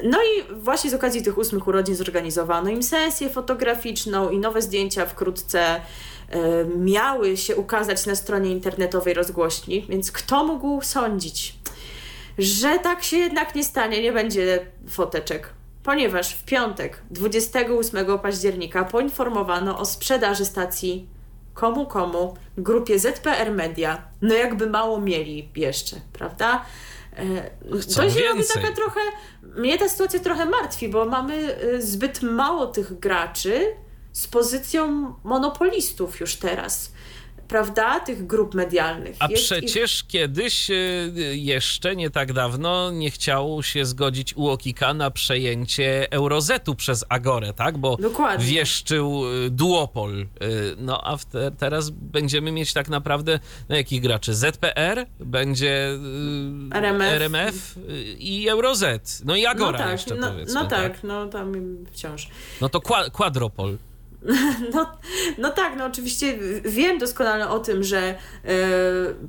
No 0.02 0.18
i 0.22 0.54
właśnie 0.54 0.90
z 0.90 0.94
okazji 0.94 1.22
tych 1.22 1.38
ósmych 1.38 1.68
urodzin 1.68 1.94
zorganizowano 1.94 2.70
im 2.70 2.82
sesję 2.82 3.30
fotograficzną 3.30 4.30
i 4.30 4.38
nowe 4.38 4.62
zdjęcia 4.62 5.06
wkrótce 5.06 5.60
e, 5.60 5.80
miały 6.64 7.36
się 7.36 7.56
ukazać 7.56 8.06
na 8.06 8.14
stronie 8.14 8.50
internetowej 8.50 9.14
rozgłośni, 9.14 9.86
więc 9.88 10.12
kto 10.12 10.44
mógł 10.44 10.82
sądzić, 10.82 11.54
że 12.38 12.78
tak 12.78 13.02
się 13.02 13.16
jednak 13.16 13.54
nie 13.54 13.64
stanie, 13.64 14.02
nie 14.02 14.12
będzie 14.12 14.66
foteczek. 14.88 15.48
Ponieważ 15.82 16.34
w 16.34 16.44
piątek, 16.44 17.02
28 17.10 18.18
października, 18.18 18.84
poinformowano 18.84 19.78
o 19.78 19.84
sprzedaży 19.84 20.44
stacji 20.44 21.06
komu 21.54 21.86
komu, 21.86 22.36
grupie 22.58 22.98
ZPR 22.98 23.52
Media. 23.52 24.02
No 24.22 24.34
jakby 24.34 24.66
mało 24.66 25.00
mieli 25.00 25.48
jeszcze, 25.56 25.96
prawda? 26.12 26.64
E, 27.16 27.50
Chcą 27.80 28.02
to 28.02 28.10
się 28.10 28.20
robi 28.28 28.42
taka 28.54 28.72
trochę. 28.72 29.00
Mnie 29.42 29.78
ta 29.78 29.88
sytuacja 29.88 30.20
trochę 30.20 30.46
martwi, 30.46 30.88
bo 30.88 31.04
mamy 31.04 31.62
y, 31.64 31.82
zbyt 31.82 32.22
mało 32.22 32.66
tych 32.66 32.98
graczy 32.98 33.66
z 34.12 34.26
pozycją 34.26 35.14
monopolistów 35.24 36.20
już 36.20 36.36
teraz, 36.36 36.92
prawda? 37.52 38.00
Tych 38.00 38.26
grup 38.26 38.54
medialnych. 38.54 39.16
A 39.18 39.26
Jest 39.28 39.42
ich- 39.42 39.46
przecież 39.48 40.04
kiedyś, 40.04 40.70
e, 40.70 40.74
jeszcze 41.34 41.96
nie 41.96 42.10
tak 42.10 42.32
dawno, 42.32 42.90
nie 42.90 43.10
chciał 43.10 43.62
się 43.62 43.84
zgodzić 43.86 44.36
UOKiK 44.36 44.80
na 44.94 45.10
przejęcie 45.10 46.12
Eurozetu 46.12 46.74
przez 46.74 47.04
Agorę, 47.08 47.52
tak? 47.52 47.78
Bo 47.78 47.96
Dokładnie. 47.96 48.46
wieszczył 48.46 49.22
e, 49.46 49.50
duopol. 49.50 50.20
E, 50.20 50.26
No 50.76 51.00
a 51.04 51.16
te, 51.18 51.50
teraz 51.50 51.90
będziemy 51.90 52.52
mieć 52.52 52.72
tak 52.72 52.88
naprawdę, 52.88 53.38
no 53.68 53.76
jakich 53.76 54.02
graczy? 54.02 54.34
ZPR, 54.34 55.06
będzie 55.20 55.98
RMF. 56.74 57.12
RMF 57.12 57.78
i 58.18 58.48
Eurozet. 58.48 59.20
No 59.24 59.36
i 59.36 59.46
Agora 59.46 59.78
no 59.78 59.84
tak, 59.84 59.92
jeszcze 59.92 60.14
no, 60.14 60.30
powiedzmy. 60.32 60.54
no 60.54 60.66
tak, 60.66 61.02
no 61.04 61.26
tam 61.26 61.52
wciąż. 61.92 62.28
No 62.60 62.68
to 62.68 62.80
kwa, 62.80 63.10
quadropol. 63.10 63.76
No, 64.74 64.86
no 65.38 65.50
tak, 65.50 65.76
no 65.76 65.84
oczywiście 65.84 66.38
wiem 66.64 66.98
doskonale 66.98 67.48
o 67.48 67.58
tym, 67.58 67.82
że 67.82 67.98
e, 67.98 68.14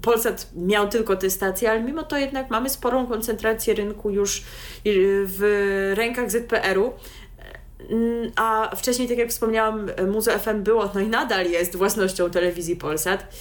Polsat 0.01 0.49
miał 0.56 0.89
tylko 0.89 1.15
te 1.15 1.29
stacje, 1.29 1.71
ale 1.71 1.82
mimo 1.82 2.03
to 2.03 2.17
jednak 2.17 2.49
mamy 2.49 2.69
sporą 2.69 3.08
koncentrację 3.08 3.73
rynku 3.73 4.10
już 4.10 4.39
e, 4.39 4.41
w 5.25 5.93
rękach 5.95 6.32
ZPR-u. 6.32 6.93
Mm, 7.89 8.32
A 8.36 8.75
wcześniej, 8.75 9.08
tak 9.08 9.17
jak 9.17 9.29
wspomniałam, 9.29 9.91
Muzo 10.12 10.32
FM 10.39 10.63
było, 10.63 10.91
no 10.95 11.01
i 11.01 11.08
nadal 11.08 11.45
jest 11.45 11.75
własnością 11.75 12.29
telewizji 12.29 12.75
Polsat. 12.75 13.36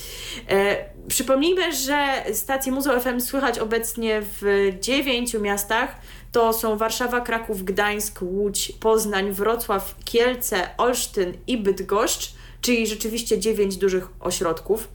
E, 0.48 0.76
przypomnijmy, 1.08 1.72
że 1.72 2.06
stacje 2.32 2.72
Muzo 2.72 3.00
FM 3.00 3.20
słychać 3.20 3.58
obecnie 3.58 4.22
w 4.40 4.72
dziewięciu 4.80 5.40
miastach. 5.40 5.96
To 6.32 6.52
są 6.52 6.76
Warszawa, 6.76 7.20
Kraków, 7.20 7.64
Gdańsk, 7.64 8.22
Łódź, 8.22 8.72
Poznań, 8.80 9.32
Wrocław, 9.32 9.94
Kielce, 10.04 10.68
Olsztyn 10.78 11.32
i 11.46 11.58
Bydgoszcz, 11.58 12.32
czyli 12.60 12.86
rzeczywiście 12.86 13.38
dziewięć 13.38 13.76
dużych 13.76 14.08
ośrodków. 14.20 14.88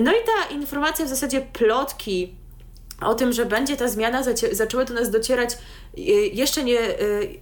No 0.00 0.10
i 0.12 0.24
ta 0.26 0.54
informacja 0.54 1.04
w 1.04 1.08
zasadzie 1.08 1.40
plotki 1.40 2.34
o 3.00 3.14
tym, 3.14 3.32
że 3.32 3.46
będzie 3.46 3.76
ta 3.76 3.88
zmiana, 3.88 4.22
zaczęły 4.52 4.84
do 4.84 4.94
nas 4.94 5.10
docierać 5.10 5.58
y, 5.98 6.00
jeszcze 6.32 6.64
nie, 6.64 7.00
y, 7.00 7.40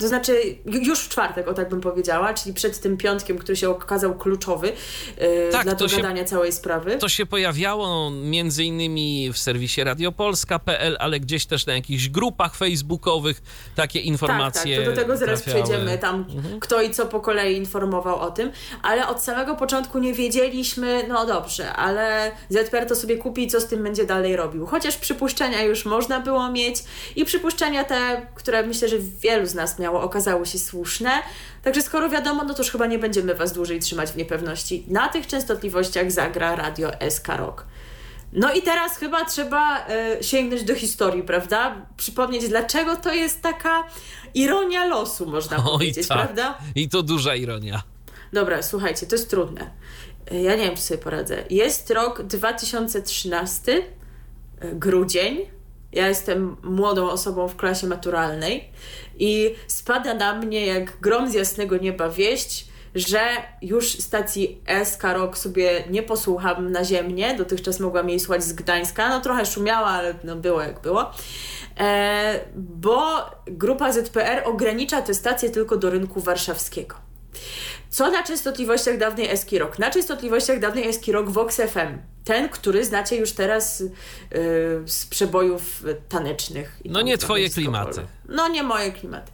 to 0.00 0.08
znaczy 0.08 0.56
już 0.66 1.00
w 1.00 1.08
czwartek, 1.08 1.48
o 1.48 1.54
tak 1.54 1.68
bym 1.68 1.80
powiedziała, 1.80 2.34
czyli 2.34 2.54
przed 2.54 2.80
tym 2.80 2.96
piątkiem, 2.96 3.38
który 3.38 3.56
się 3.56 3.70
okazał 3.70 4.14
kluczowy 4.18 4.66
yy, 4.66 5.48
Tak, 5.52 5.62
dla 5.64 5.74
to 5.74 5.88
się- 5.88 5.96
dogadania 5.96 6.24
całej 6.24 6.52
sprawy. 6.52 6.96
To 6.98 7.08
się 7.08 7.26
pojawiało 7.26 8.10
między 8.10 8.64
innymi 8.64 9.30
w 9.32 9.38
serwisie 9.38 9.84
radiopolska.pl, 9.84 10.96
ale 11.00 11.20
gdzieś 11.20 11.46
też 11.46 11.66
na 11.66 11.74
jakichś 11.74 12.08
grupach 12.08 12.54
facebookowych 12.54 13.42
takie 13.76 13.98
Tak, 13.98 14.06
informacje 14.06 14.76
tak, 14.76 14.84
to 14.84 14.90
do 14.90 14.96
tego 14.96 15.16
zaraz 15.16 15.42
trafiały. 15.42 15.64
przejdziemy, 15.64 15.98
tam 15.98 16.24
kto 16.60 16.82
i 16.82 16.90
co 16.90 17.06
po 17.06 17.20
kolei 17.20 17.56
informował 17.56 18.20
o 18.20 18.30
tym, 18.30 18.50
ale 18.82 19.08
od 19.08 19.22
samego 19.22 19.56
początku 19.56 19.98
nie 19.98 20.14
wiedzieliśmy, 20.14 21.04
no 21.08 21.26
dobrze, 21.26 21.72
ale 21.72 22.30
ZPR 22.48 22.86
to 22.86 22.94
sobie 22.96 23.16
kupi 23.16 23.42
i 23.42 23.46
co 23.48 23.60
z 23.60 23.66
tym 23.66 23.82
będzie 23.82 24.04
dalej 24.04 24.36
robił. 24.36 24.66
Chociaż 24.66 24.96
przypuszczenia 24.96 25.62
już 25.62 25.84
można 25.84 26.20
było 26.20 26.52
mieć 26.52 26.76
i 27.16 27.24
przypuszczenia 27.24 27.84
te, 27.84 28.26
które 28.34 28.62
myślę, 28.66 28.88
że 28.88 28.96
wielu 29.20 29.46
z 29.46 29.54
nas 29.54 29.78
miało, 29.78 29.89
okazały 29.98 30.46
się 30.46 30.58
słuszne. 30.58 31.10
Także 31.62 31.82
skoro 31.82 32.08
wiadomo, 32.08 32.44
no 32.44 32.54
to 32.54 32.62
już 32.62 32.70
chyba 32.72 32.86
nie 32.86 32.98
będziemy 32.98 33.34
Was 33.34 33.52
dłużej 33.52 33.80
trzymać 33.80 34.10
w 34.10 34.16
niepewności. 34.16 34.84
Na 34.88 35.08
tych 35.08 35.26
częstotliwościach 35.26 36.12
zagra 36.12 36.56
radio 36.56 36.90
SK 37.10 37.28
Rock. 37.28 37.64
No 38.32 38.52
i 38.52 38.62
teraz 38.62 38.96
chyba 38.96 39.24
trzeba 39.24 39.86
e, 39.86 40.22
sięgnąć 40.22 40.62
do 40.64 40.74
historii, 40.74 41.22
prawda? 41.22 41.86
Przypomnieć, 41.96 42.48
dlaczego 42.48 42.96
to 42.96 43.14
jest 43.14 43.42
taka 43.42 43.84
ironia 44.34 44.84
losu, 44.86 45.26
można 45.26 45.56
Oj, 45.56 45.62
powiedzieć, 45.72 46.08
tak. 46.08 46.18
prawda? 46.18 46.58
I 46.74 46.88
to 46.88 47.02
duża 47.02 47.34
ironia. 47.34 47.82
Dobra, 48.32 48.62
słuchajcie, 48.62 49.06
to 49.06 49.14
jest 49.14 49.30
trudne. 49.30 49.70
E, 50.30 50.42
Ja 50.42 50.56
nie 50.56 50.64
wiem, 50.64 50.76
czy 50.76 50.82
sobie 50.82 50.98
poradzę. 51.02 51.44
Jest 51.50 51.90
rok 51.90 52.22
2013, 52.22 53.82
e, 54.60 54.74
grudzień. 54.74 55.38
Ja 55.92 56.08
jestem 56.08 56.56
młodą 56.62 57.10
osobą 57.10 57.48
w 57.48 57.56
klasie 57.56 57.86
maturalnej 57.86 58.70
i 59.20 59.54
spada 59.66 60.14
na 60.14 60.34
mnie 60.34 60.66
jak 60.66 61.00
grom 61.00 61.30
z 61.30 61.34
jasnego 61.34 61.76
nieba 61.76 62.08
wieść, 62.08 62.70
że 62.94 63.20
już 63.62 63.90
stacji 63.92 64.60
SK 64.84 65.02
Rock 65.02 65.38
sobie 65.38 65.84
nie 65.90 66.02
posłucham 66.02 66.72
naziemnie. 66.72 67.34
Dotychczas 67.34 67.80
mogłam 67.80 68.08
jej 68.08 68.20
słuchać 68.20 68.44
z 68.44 68.52
Gdańska. 68.52 69.08
No 69.08 69.20
trochę 69.20 69.46
szumiała, 69.46 69.86
ale 69.86 70.14
no 70.24 70.36
było 70.36 70.62
jak 70.62 70.80
było. 70.80 71.10
E, 71.80 72.40
bo 72.56 73.02
grupa 73.46 73.92
ZPR 73.92 74.42
ogranicza 74.44 75.02
tę 75.02 75.14
stację 75.14 75.50
tylko 75.50 75.76
do 75.76 75.90
rynku 75.90 76.20
warszawskiego. 76.20 76.96
Co 77.90 78.10
na 78.10 78.22
częstotliwościach 78.22 78.98
dawnej 78.98 79.30
Eski 79.30 79.58
Rock? 79.58 79.78
Na 79.78 79.90
częstotliwościach 79.90 80.60
dawnej 80.60 80.88
Eski 80.88 81.12
Rock 81.12 81.28
Vox 81.28 81.56
FM. 81.56 81.98
Ten, 82.24 82.48
który 82.48 82.84
znacie 82.84 83.16
już 83.16 83.32
teraz 83.32 83.80
yy, 83.80 83.88
z 84.86 85.06
przebojów 85.06 85.84
tanecznych. 86.08 86.80
No 86.84 87.02
nie 87.02 87.18
twoje 87.18 87.50
klimaty. 87.50 88.06
No 88.28 88.48
nie 88.48 88.62
moje 88.62 88.92
klimaty. 88.92 89.32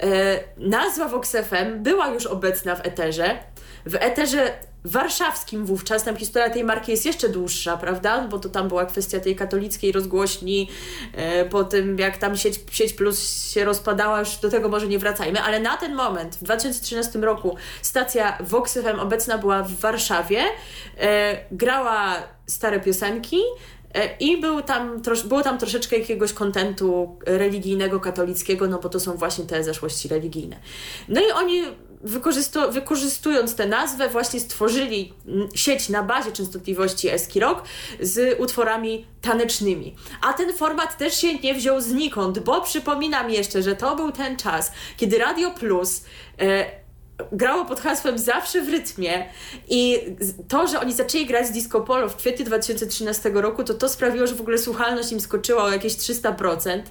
E, 0.00 0.40
nazwa 0.56 1.08
Vox 1.08 1.30
FM 1.32 1.82
była 1.82 2.08
już 2.08 2.26
obecna 2.26 2.76
w 2.76 2.86
eterze. 2.86 3.38
W 3.86 3.94
eterze 3.94 4.52
warszawskim 4.84 5.66
wówczas, 5.66 6.04
tam 6.04 6.16
historia 6.16 6.50
tej 6.50 6.64
marki 6.64 6.90
jest 6.90 7.06
jeszcze 7.06 7.28
dłuższa, 7.28 7.76
prawda? 7.76 8.28
Bo 8.28 8.38
to 8.38 8.48
tam 8.48 8.68
była 8.68 8.86
kwestia 8.86 9.20
tej 9.20 9.36
katolickiej 9.36 9.92
rozgłośni, 9.92 10.68
e, 11.12 11.44
po 11.44 11.64
tym 11.64 11.98
jak 11.98 12.16
tam 12.16 12.36
sieć, 12.36 12.60
sieć 12.70 12.92
Plus 12.92 13.48
się 13.52 13.64
rozpadała, 13.64 14.20
już 14.20 14.36
do 14.36 14.50
tego 14.50 14.68
może 14.68 14.86
nie 14.86 14.98
wracajmy, 14.98 15.42
ale 15.42 15.60
na 15.60 15.76
ten 15.76 15.94
moment, 15.94 16.36
w 16.36 16.44
2013 16.44 17.18
roku, 17.18 17.56
stacja 17.82 18.38
Vox 18.40 18.72
FM 18.72 19.00
obecna 19.00 19.38
była 19.38 19.62
w 19.62 19.72
Warszawie, 19.80 20.42
e, 20.98 21.36
grała 21.50 22.16
stare 22.46 22.80
piosenki, 22.80 23.38
E, 23.94 24.16
I 24.20 24.40
był 24.40 24.62
tam, 24.62 25.02
było 25.24 25.42
tam 25.42 25.58
troszeczkę 25.58 25.98
jakiegoś 25.98 26.32
kontentu 26.32 27.18
religijnego, 27.26 28.00
katolickiego, 28.00 28.68
no 28.68 28.78
bo 28.78 28.88
to 28.88 29.00
są 29.00 29.12
właśnie 29.12 29.44
te 29.44 29.64
zaszłości 29.64 30.08
religijne. 30.08 30.56
No 31.08 31.20
i 31.20 31.30
oni 31.30 31.62
wykorzystu, 32.04 32.72
wykorzystując 32.72 33.54
tę 33.54 33.66
nazwę 33.66 34.08
właśnie 34.08 34.40
stworzyli 34.40 35.12
sieć 35.54 35.88
na 35.88 36.02
bazie 36.02 36.32
częstotliwości 36.32 37.08
Eski 37.08 37.40
Rock 37.40 37.62
z 38.00 38.40
utworami 38.40 39.06
tanecznymi. 39.20 39.96
A 40.22 40.32
ten 40.32 40.52
format 40.52 40.98
też 40.98 41.16
się 41.16 41.34
nie 41.34 41.54
wziął 41.54 41.80
znikąd, 41.80 42.38
bo 42.38 42.60
przypominam 42.60 43.30
jeszcze, 43.30 43.62
że 43.62 43.76
to 43.76 43.96
był 43.96 44.12
ten 44.12 44.36
czas, 44.36 44.72
kiedy 44.96 45.18
Radio 45.18 45.50
Plus 45.50 46.04
e, 46.40 46.83
grało 47.32 47.64
pod 47.64 47.80
hasłem 47.80 48.18
Zawsze 48.18 48.62
w 48.62 48.68
rytmie 48.68 49.24
i 49.68 50.00
to, 50.48 50.66
że 50.68 50.80
oni 50.80 50.92
zaczęli 50.92 51.26
grać 51.26 51.46
z 51.46 51.50
Disco 51.50 51.80
Polo 51.80 52.08
w 52.08 52.16
kwietniu 52.16 52.44
2013 52.44 53.30
roku, 53.30 53.64
to 53.64 53.74
to 53.74 53.88
sprawiło, 53.88 54.26
że 54.26 54.34
w 54.34 54.40
ogóle 54.40 54.58
słuchalność 54.58 55.12
im 55.12 55.20
skoczyła 55.20 55.64
o 55.64 55.72
jakieś 55.72 55.92
300%. 55.92 56.82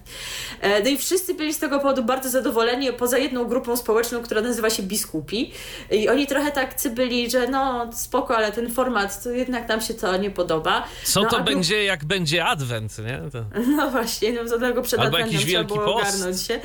E, 0.61 0.83
No 0.83 0.89
i 0.89 0.97
wszyscy 0.97 1.33
byli 1.33 1.53
z 1.53 1.59
tego 1.59 1.79
powodu 1.79 2.03
bardzo 2.03 2.29
zadowoleni, 2.29 2.93
poza 2.93 3.17
jedną 3.17 3.45
grupą 3.45 3.77
społeczną, 3.77 4.21
która 4.21 4.41
nazywa 4.41 4.69
się 4.69 4.83
Biskupi. 4.83 5.51
I 5.91 6.09
oni 6.09 6.27
trochę 6.27 6.51
tak 6.51 6.75
byli, 6.91 7.29
że 7.29 7.47
no 7.47 7.89
spoko, 7.93 8.37
ale 8.37 8.51
ten 8.51 8.69
format, 8.69 9.23
to 9.23 9.31
jednak 9.31 9.67
nam 9.67 9.81
się 9.81 9.93
to 9.93 10.17
nie 10.17 10.31
podoba. 10.31 10.83
Co 11.03 11.21
no, 11.21 11.29
to 11.29 11.43
będzie, 11.43 11.83
jak 11.83 12.05
będzie 12.05 12.45
adwent, 12.45 12.97
nie? 12.99 13.21
To... 13.31 13.45
no 13.77 13.91
właśnie, 13.91 14.33
no 14.33 14.47
za 14.47 14.59
tego 14.59 14.81
przed 14.81 14.99
Albo 14.99 15.17
Adwentem 15.17 15.33
jakiś 15.33 15.47
trzeba 15.51 15.59
wielki 15.63 15.73
było 15.79 15.93
post. 15.93 16.15
ogarnąć 16.15 16.41
się. 16.41 16.59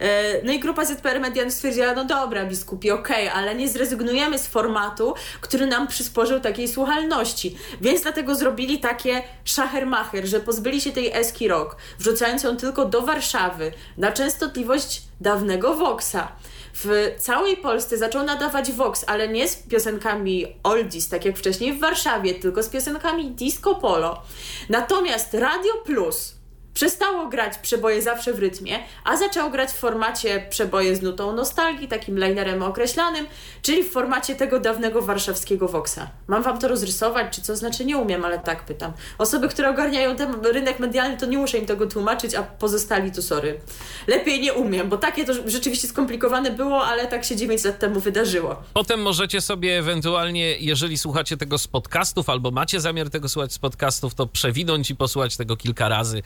E, 0.00 0.42
No 0.44 0.52
i 0.52 0.60
grupa 0.60 0.84
ZPR 0.84 1.20
Median 1.20 1.50
stwierdziła, 1.50 1.94
no 1.94 2.04
dobra 2.04 2.44
biskupi, 2.44 2.90
okej, 2.90 3.01
ale 3.32 3.54
nie 3.54 3.68
zrezygnujemy 3.68 4.38
z 4.38 4.46
formatu, 4.46 5.14
który 5.40 5.66
nam 5.66 5.88
przysporzył 5.88 6.40
takiej 6.40 6.68
słuchalności. 6.68 7.56
Więc 7.80 8.02
dlatego 8.02 8.34
zrobili 8.34 8.78
takie 8.78 9.22
szachermacher, 9.44 10.26
że 10.26 10.40
pozbyli 10.40 10.80
się 10.80 10.92
tej 10.92 11.12
Eski 11.12 11.48
Rock, 11.48 11.76
wrzucając 11.98 12.42
ją 12.42 12.56
tylko 12.56 12.84
do 12.84 13.02
Warszawy 13.02 13.72
na 13.96 14.12
częstotliwość 14.12 15.02
dawnego 15.20 15.74
Voxa. 15.74 16.28
W 16.74 17.14
całej 17.18 17.56
Polsce 17.56 17.98
zaczął 17.98 18.24
nadawać 18.24 18.72
Vox, 18.72 19.04
ale 19.06 19.28
nie 19.28 19.48
z 19.48 19.56
piosenkami 19.56 20.46
oldies, 20.62 21.08
tak 21.08 21.24
jak 21.24 21.38
wcześniej 21.38 21.72
w 21.72 21.80
Warszawie, 21.80 22.34
tylko 22.34 22.62
z 22.62 22.68
piosenkami 22.68 23.30
disco 23.30 23.74
polo. 23.74 24.22
Natomiast 24.68 25.34
Radio 25.34 25.72
Plus 25.84 26.41
przestało 26.74 27.28
grać 27.28 27.58
przeboje 27.58 28.02
zawsze 28.02 28.32
w 28.32 28.38
rytmie, 28.38 28.78
a 29.04 29.16
zaczęło 29.16 29.50
grać 29.50 29.70
w 29.70 29.76
formacie 29.76 30.46
przeboje 30.50 30.96
z 30.96 31.02
nutą 31.02 31.32
nostalgii, 31.32 31.88
takim 31.88 32.18
linerem 32.24 32.62
określanym, 32.62 33.26
czyli 33.62 33.82
w 33.82 33.92
formacie 33.92 34.34
tego 34.34 34.60
dawnego 34.60 35.02
warszawskiego 35.02 35.68
Voxa. 35.68 36.10
Mam 36.28 36.42
wam 36.42 36.58
to 36.58 36.68
rozrysować, 36.68 37.36
czy 37.36 37.42
co? 37.42 37.56
Znaczy 37.56 37.84
nie 37.84 37.96
umiem, 37.96 38.24
ale 38.24 38.38
tak 38.38 38.64
pytam. 38.64 38.92
Osoby, 39.18 39.48
które 39.48 39.70
ogarniają 39.70 40.16
ten 40.16 40.34
rynek 40.44 40.78
medialny, 40.78 41.16
to 41.16 41.26
nie 41.26 41.38
muszę 41.38 41.58
im 41.58 41.66
tego 41.66 41.86
tłumaczyć, 41.86 42.34
a 42.34 42.42
pozostali 42.42 43.12
to 43.12 43.22
sorry. 43.22 43.60
Lepiej 44.06 44.40
nie 44.40 44.52
umiem, 44.52 44.88
bo 44.88 44.96
takie 44.96 45.24
to 45.24 45.32
rzeczywiście 45.46 45.88
skomplikowane 45.88 46.50
było, 46.50 46.84
ale 46.84 47.06
tak 47.06 47.24
się 47.24 47.36
9 47.36 47.64
lat 47.64 47.78
temu 47.78 48.00
wydarzyło. 48.00 48.62
Potem 48.74 49.02
możecie 49.02 49.40
sobie 49.40 49.78
ewentualnie, 49.78 50.56
jeżeli 50.58 50.98
słuchacie 50.98 51.36
tego 51.36 51.58
z 51.58 51.66
podcastów, 51.66 52.30
albo 52.30 52.50
macie 52.50 52.80
zamiar 52.80 53.10
tego 53.10 53.28
słuchać 53.28 53.52
z 53.52 53.58
podcastów, 53.58 54.14
to 54.14 54.26
przewinąć 54.26 54.90
i 54.90 54.96
posłuchać 54.96 55.36
tego 55.36 55.56
kilka 55.56 55.88
razy, 55.88 56.22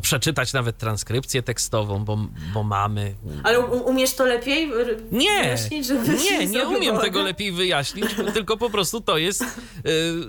przeczytać 0.00 0.52
nawet 0.52 0.78
transkrypcję 0.78 1.42
tekstową, 1.42 2.04
bo, 2.04 2.18
bo 2.54 2.62
mamy. 2.62 3.14
Ale 3.42 3.60
umiesz 3.60 4.14
to 4.14 4.24
lepiej 4.24 4.70
Nie, 5.12 5.42
wyjaśnić, 5.42 5.86
żeby 5.86 6.08
nie, 6.08 6.46
nie 6.46 6.66
umiem 6.66 6.80
zrobiło? 6.82 6.98
tego 6.98 7.22
lepiej 7.22 7.52
wyjaśnić, 7.52 8.06
tylko 8.34 8.56
po 8.56 8.70
prostu 8.70 9.00
to 9.00 9.18
jest 9.18 9.42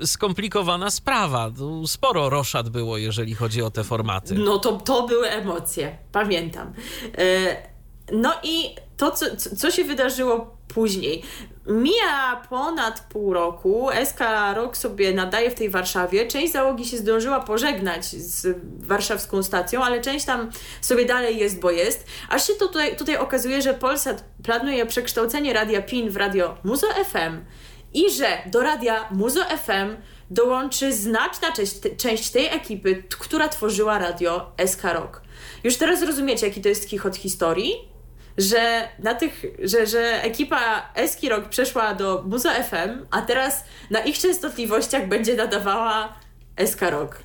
y, 0.01 0.07
skomplikowana 0.07 0.91
sprawa. 0.91 1.51
Sporo 1.87 2.29
roszad 2.29 2.69
było, 2.69 2.97
jeżeli 2.97 3.35
chodzi 3.35 3.61
o 3.61 3.71
te 3.71 3.83
formaty. 3.83 4.35
No 4.35 4.59
to, 4.59 4.71
to 4.71 5.07
były 5.07 5.29
emocje, 5.29 5.97
pamiętam. 6.11 6.73
E, 7.17 7.69
No 8.11 8.33
i 8.43 8.75
to, 8.97 9.11
co- 9.11 9.35
co 9.57 9.71
się 9.71 9.83
wydarzyło 9.83 10.57
później. 10.73 11.23
Mija 11.67 12.41
ponad 12.49 12.99
pół 12.99 13.33
roku, 13.33 13.89
SK 14.05 14.19
Rock 14.55 14.77
sobie 14.77 15.13
nadaje 15.13 15.51
w 15.51 15.55
tej 15.55 15.69
Warszawie. 15.69 16.27
Część 16.27 16.53
załogi 16.53 16.85
się 16.85 16.97
zdążyła 16.97 17.39
pożegnać 17.39 18.05
z 18.05 18.57
warszawską 18.79 19.43
stacją, 19.43 19.83
ale 19.83 20.01
część 20.01 20.25
tam 20.25 20.49
sobie 20.81 21.05
dalej 21.05 21.37
jest, 21.37 21.59
bo 21.59 21.71
jest. 21.71 22.05
Aż 22.29 22.47
się 22.47 22.53
tutaj, 22.53 22.95
tutaj 22.95 23.17
okazuje, 23.17 23.61
że 23.61 23.73
Polsat 23.73 24.23
planuje 24.43 24.85
przekształcenie 24.85 25.53
Radia 25.53 25.81
PIN 25.81 26.09
w 26.09 26.17
Radio 26.17 26.57
Muzo 26.63 26.87
FM 26.87 27.45
i 27.93 28.11
że 28.11 28.27
do 28.45 28.61
Radia 28.61 29.09
Muzo 29.11 29.43
FM 29.43 29.95
dołączy 30.31 30.93
znaczna 30.93 31.51
część, 31.51 31.75
część 31.97 32.29
tej 32.29 32.45
ekipy, 32.45 33.03
która 33.19 33.47
tworzyła 33.47 33.99
radio 33.99 34.51
SK 34.65 34.83
Rock. 34.83 35.21
Już 35.63 35.77
teraz 35.77 36.03
rozumiecie, 36.03 36.47
jaki 36.47 36.61
to 36.61 36.69
jest 36.69 36.89
chichot 36.89 37.15
historii? 37.15 37.89
Że, 38.37 38.87
na 38.99 39.15
tych, 39.15 39.45
że, 39.63 39.87
że 39.87 40.23
ekipa 40.23 40.89
Eski 40.95 41.29
Rock 41.29 41.49
przeszła 41.49 41.95
do 41.95 42.23
Muzo 42.27 42.49
FM, 42.49 43.05
a 43.11 43.21
teraz 43.21 43.63
na 43.89 43.99
ich 43.99 44.19
częstotliwościach 44.19 45.07
będzie 45.07 45.35
nadawała 45.35 46.19
SK 46.65 46.81
Rock. 46.81 47.19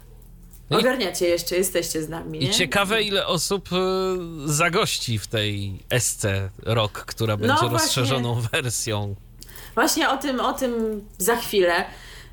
No 0.71 0.79
Ogarniacie 0.79 1.29
jeszcze, 1.29 1.57
jesteście 1.57 2.03
z 2.03 2.09
nami, 2.09 2.39
nie? 2.39 2.47
I 2.47 2.51
ciekawe, 2.51 3.03
ile 3.03 3.27
osób 3.27 3.69
y, 3.73 3.77
zagości 4.45 5.19
w 5.19 5.27
tej 5.27 5.79
SC 5.99 6.27
Rock, 6.63 7.05
która 7.05 7.37
będzie 7.37 7.63
No 7.63 7.69
rozszerzoną 7.69 8.41
wersją. 8.53 9.15
Właśnie 9.75 10.11
o 10.11 10.17
tym, 10.17 10.41
o 10.41 10.53
tym 10.53 11.05
za 11.19 11.37
chwilę. 11.37 11.85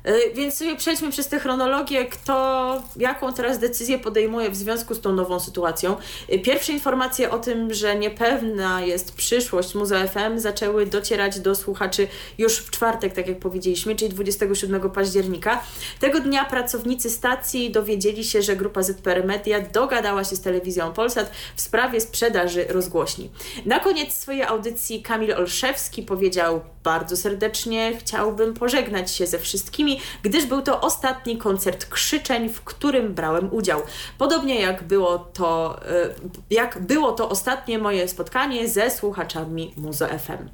E, 0.04 0.34
więc 0.34 0.54
sobie 0.54 0.76
przejdźmy 0.76 1.10
przez 1.10 1.28
tę 1.28 1.40
chronologię, 1.40 2.04
kto 2.04 2.82
jaką 2.96 3.32
teraz 3.32 3.58
decyzję 3.58 3.98
podejmuje 3.98 4.50
w 4.50 4.56
związku 4.56 4.94
z 4.94 5.00
tą 5.00 5.12
nową 5.12 5.40
sytuacją. 5.40 5.96
E, 6.28 6.38
pierwsze 6.38 6.72
informacje 6.72 7.30
o 7.30 7.38
tym, 7.38 7.74
że 7.74 7.96
niepewna 7.96 8.80
jest 8.80 9.14
przyszłość 9.14 9.74
Muza 9.74 10.06
FM 10.06 10.38
zaczęły 10.38 10.86
docierać 10.86 11.40
do 11.40 11.54
słuchaczy 11.54 12.08
już 12.38 12.58
w 12.58 12.70
czwartek, 12.70 13.12
tak 13.12 13.28
jak 13.28 13.38
powiedzieliśmy, 13.38 13.96
czyli 13.96 14.10
27 14.10 14.90
października. 14.90 15.62
Tego 16.00 16.20
dnia 16.20 16.44
pracownicy 16.44 17.10
stacji 17.10 17.70
dowiedzieli 17.70 18.24
się, 18.24 18.42
że 18.42 18.56
grupa 18.56 18.82
ZPR 18.82 19.24
Media 19.26 19.60
dogadała 19.60 20.24
się 20.24 20.36
z 20.36 20.40
telewizją 20.40 20.92
Polsat 20.92 21.30
w 21.56 21.60
sprawie 21.60 22.00
sprzedaży 22.00 22.64
rozgłośni. 22.68 23.30
Na 23.66 23.80
koniec 23.80 24.14
swojej 24.14 24.42
audycji 24.42 25.02
Kamil 25.02 25.32
Olszewski 25.34 26.02
powiedział 26.02 26.60
bardzo 26.84 27.16
serdecznie 27.16 27.96
chciałbym 27.98 28.54
pożegnać 28.54 29.10
się 29.10 29.26
ze 29.26 29.38
wszystkimi, 29.38 29.91
gdyż 30.22 30.46
był 30.46 30.62
to 30.62 30.80
ostatni 30.80 31.38
koncert 31.38 31.86
krzyczeń, 31.86 32.48
w 32.48 32.60
którym 32.60 33.14
brałem 33.14 33.54
udział. 33.54 33.82
Podobnie 34.18 34.60
jak 34.60 34.82
było 34.82 35.18
to, 35.18 35.80
e, 35.88 36.14
jak 36.50 36.78
było 36.78 37.12
to 37.12 37.28
ostatnie 37.28 37.78
moje 37.78 38.08
spotkanie 38.08 38.68
ze 38.68 38.90
słuchaczami 38.90 39.74
Muzo 39.76 40.06
FM. 40.06 40.48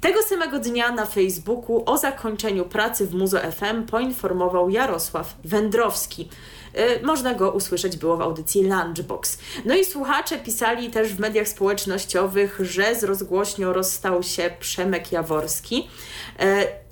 Tego 0.00 0.22
samego 0.22 0.58
dnia 0.58 0.92
na 0.92 1.06
Facebooku 1.06 1.82
o 1.86 1.98
zakończeniu 1.98 2.64
pracy 2.64 3.06
w 3.06 3.14
Muzo 3.14 3.38
FM 3.38 3.82
poinformował 3.86 4.70
Jarosław 4.70 5.34
Wędrowski. 5.44 6.28
E, 6.74 7.02
można 7.02 7.34
go 7.34 7.50
usłyszeć 7.50 7.96
było 7.96 8.16
w 8.16 8.20
audycji 8.20 8.62
Lunchbox. 8.62 9.38
No 9.64 9.74
i 9.74 9.84
słuchacze 9.84 10.38
pisali 10.38 10.90
też 10.90 11.14
w 11.14 11.20
mediach 11.20 11.48
społecznościowych, 11.48 12.58
że 12.60 12.94
z 12.94 13.04
rozgłośnią 13.04 13.72
rozstał 13.72 14.22
się 14.22 14.50
Przemek 14.60 15.12
Jaworski. 15.12 15.88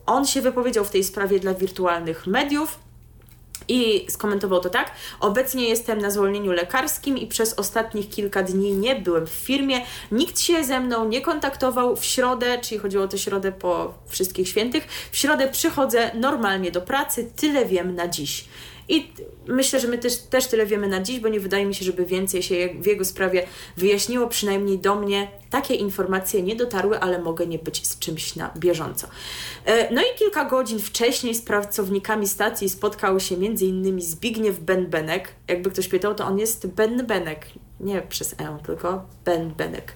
On 0.08 0.26
się 0.26 0.40
wypowiedział 0.40 0.84
w 0.84 0.90
tej 0.90 1.04
sprawie 1.04 1.40
dla 1.40 1.54
wirtualnych 1.54 2.26
mediów. 2.26 2.78
I 3.68 4.06
skomentował 4.08 4.60
to 4.60 4.70
tak. 4.70 4.92
Obecnie 5.20 5.68
jestem 5.68 5.98
na 5.98 6.10
zwolnieniu 6.10 6.52
lekarskim 6.52 7.18
i 7.18 7.26
przez 7.26 7.54
ostatnich 7.54 8.08
kilka 8.08 8.42
dni 8.42 8.72
nie 8.72 8.96
byłem 8.96 9.26
w 9.26 9.30
firmie. 9.30 9.80
Nikt 10.12 10.40
się 10.40 10.64
ze 10.64 10.80
mną 10.80 11.08
nie 11.08 11.20
kontaktował. 11.20 11.96
W 11.96 12.04
środę, 12.04 12.58
czyli 12.58 12.80
chodziło 12.80 13.04
o 13.04 13.08
tę 13.08 13.18
środę 13.18 13.52
po 13.52 13.94
wszystkich 14.06 14.48
świętych, 14.48 14.88
w 15.10 15.16
środę 15.16 15.48
przychodzę 15.48 16.10
normalnie 16.14 16.70
do 16.70 16.80
pracy. 16.80 17.30
Tyle 17.36 17.64
wiem 17.66 17.94
na 17.94 18.08
dziś. 18.08 18.44
I 18.88 19.12
myślę, 19.46 19.80
że 19.80 19.88
my 19.88 19.98
też, 19.98 20.16
też 20.16 20.46
tyle 20.46 20.66
wiemy 20.66 20.88
na 20.88 21.02
dziś, 21.02 21.20
bo 21.20 21.28
nie 21.28 21.40
wydaje 21.40 21.66
mi 21.66 21.74
się, 21.74 21.84
żeby 21.84 22.06
więcej 22.06 22.42
się 22.42 22.68
w 22.80 22.86
jego 22.86 23.04
sprawie 23.04 23.46
wyjaśniło, 23.76 24.26
przynajmniej 24.26 24.78
do 24.78 24.94
mnie 24.94 25.28
takie 25.50 25.74
informacje 25.74 26.42
nie 26.42 26.56
dotarły, 26.56 27.00
ale 27.00 27.18
mogę 27.18 27.46
nie 27.46 27.58
być 27.58 27.86
z 27.86 27.98
czymś 27.98 28.36
na 28.36 28.54
bieżąco. 28.56 29.08
E, 29.64 29.94
no 29.94 30.02
i 30.02 30.18
kilka 30.18 30.44
godzin 30.44 30.78
wcześniej 30.78 31.34
z 31.34 31.42
pracownikami 31.42 32.28
stacji 32.28 32.68
spotkał 32.68 33.20
się 33.20 33.34
m.in. 33.34 34.00
Zbigniew 34.00 34.60
Benbenek. 34.60 35.28
Jakby 35.48 35.70
ktoś 35.70 35.88
pytał, 35.88 36.14
to 36.14 36.26
on 36.26 36.38
jest 36.38 36.66
Benbenek, 36.66 37.46
nie 37.80 38.02
przez 38.02 38.32
E, 38.32 38.58
tylko 38.66 39.04
Ben 39.24 39.50
Benek. 39.50 39.94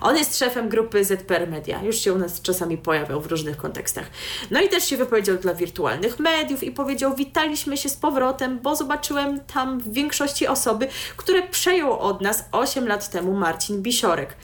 On 0.00 0.16
jest 0.16 0.38
szefem 0.38 0.68
grupy 0.68 1.04
ZPR 1.04 1.50
Media. 1.50 1.82
Już 1.82 1.96
się 1.96 2.12
u 2.12 2.18
nas 2.18 2.42
czasami 2.42 2.78
pojawiał 2.78 3.20
w 3.20 3.26
różnych 3.26 3.56
kontekstach. 3.56 4.06
No 4.50 4.62
i 4.62 4.68
też 4.68 4.84
się 4.84 4.96
wypowiedział 4.96 5.36
dla 5.36 5.54
wirtualnych 5.54 6.18
mediów 6.18 6.62
i 6.62 6.70
powiedział: 6.70 7.14
Witaliśmy 7.14 7.76
się 7.76 7.88
z 7.88 7.96
powrotem, 7.96 8.58
bo 8.58 8.76
zobaczyłem 8.76 9.40
tam 9.40 9.80
w 9.80 9.92
większości 9.92 10.46
osoby, 10.46 10.88
które 11.16 11.42
przejął 11.42 11.98
od 11.98 12.20
nas 12.20 12.44
8 12.52 12.88
lat 12.88 13.10
temu 13.10 13.32
Marcin 13.32 13.82
Bisiorek. 13.82 14.36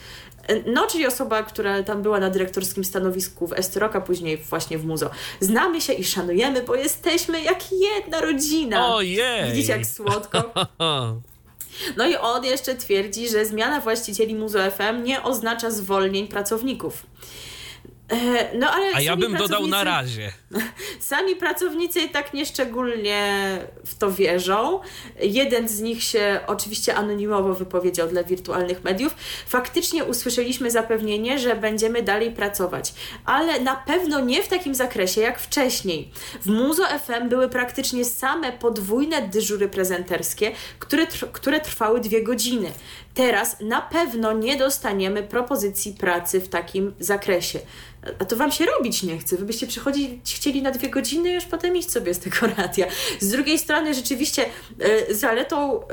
No, 0.65 0.87
czyli 0.87 1.07
osoba, 1.07 1.43
która 1.43 1.83
tam 1.83 2.01
była 2.01 2.19
na 2.19 2.29
dyrektorskim 2.29 2.83
stanowisku 2.83 3.47
w 3.47 3.53
Estroka, 3.53 4.01
później 4.01 4.37
właśnie 4.37 4.77
w 4.77 4.85
Muzo. 4.85 5.09
Znamy 5.39 5.81
się 5.81 5.93
i 5.93 6.03
szanujemy, 6.03 6.63
bo 6.63 6.75
jesteśmy 6.75 7.41
jak 7.41 7.59
jedna 7.71 8.21
rodzina. 8.21 8.95
Ojej! 8.95 9.51
Widzicie, 9.51 9.73
jak 9.73 9.85
słodko? 9.85 10.43
No 11.97 12.07
i 12.07 12.15
on 12.15 12.45
jeszcze 12.45 12.75
twierdzi, 12.75 13.29
że 13.29 13.45
zmiana 13.45 13.81
właścicieli 13.81 14.35
Muzo 14.35 14.71
FM 14.71 15.03
nie 15.03 15.23
oznacza 15.23 15.71
zwolnień 15.71 16.27
pracowników. 16.27 17.05
E, 18.09 18.57
no, 18.57 18.71
ale 18.71 18.85
A 18.95 19.01
ja 19.01 19.15
bym 19.15 19.37
dodał 19.37 19.67
na 19.67 19.83
razie. 19.83 20.31
Sami 20.99 21.35
pracownicy 21.35 22.09
tak 22.09 22.33
nieszczególnie 22.33 23.41
w 23.85 23.97
to 23.97 24.11
wierzą. 24.11 24.79
Jeden 25.21 25.69
z 25.69 25.81
nich 25.81 26.03
się 26.03 26.39
oczywiście 26.47 26.95
anonimowo 26.95 27.53
wypowiedział 27.53 28.07
dla 28.07 28.23
wirtualnych 28.23 28.83
mediów. 28.83 29.15
Faktycznie 29.47 30.03
usłyszeliśmy 30.03 30.71
zapewnienie, 30.71 31.39
że 31.39 31.55
będziemy 31.55 32.01
dalej 32.01 32.31
pracować, 32.31 32.93
ale 33.25 33.59
na 33.59 33.75
pewno 33.75 34.19
nie 34.19 34.43
w 34.43 34.47
takim 34.47 34.75
zakresie 34.75 35.21
jak 35.21 35.39
wcześniej. 35.39 36.11
W 36.41 36.49
Muzo 36.49 36.83
FM 36.85 37.29
były 37.29 37.49
praktycznie 37.49 38.05
same 38.05 38.51
podwójne 38.51 39.21
dyżury 39.21 39.69
prezenterskie, 39.69 40.51
które, 40.79 41.07
które 41.31 41.59
trwały 41.59 41.99
dwie 41.99 42.23
godziny. 42.23 42.71
Teraz 43.13 43.57
na 43.59 43.81
pewno 43.81 44.33
nie 44.33 44.57
dostaniemy 44.57 45.23
propozycji 45.23 45.93
pracy 45.93 46.41
w 46.41 46.49
takim 46.49 46.93
zakresie. 46.99 47.59
A 48.19 48.25
to 48.25 48.35
wam 48.35 48.51
się 48.51 48.65
robić 48.65 49.03
nie 49.03 49.17
chce. 49.17 49.37
Wy 49.37 49.45
byście 49.45 49.67
przychodzić 49.67 50.39
chcieli 50.41 50.61
na 50.61 50.71
dwie 50.71 50.89
godziny 50.89 51.33
już 51.33 51.45
potem 51.45 51.75
iść 51.75 51.91
sobie 51.91 52.13
z 52.13 52.19
tego 52.19 52.47
radia. 52.57 52.87
Z 53.19 53.29
drugiej 53.29 53.59
strony 53.59 53.93
rzeczywiście 53.93 54.45
y, 55.09 55.15
zaletą 55.15 55.81
y, 55.81 55.85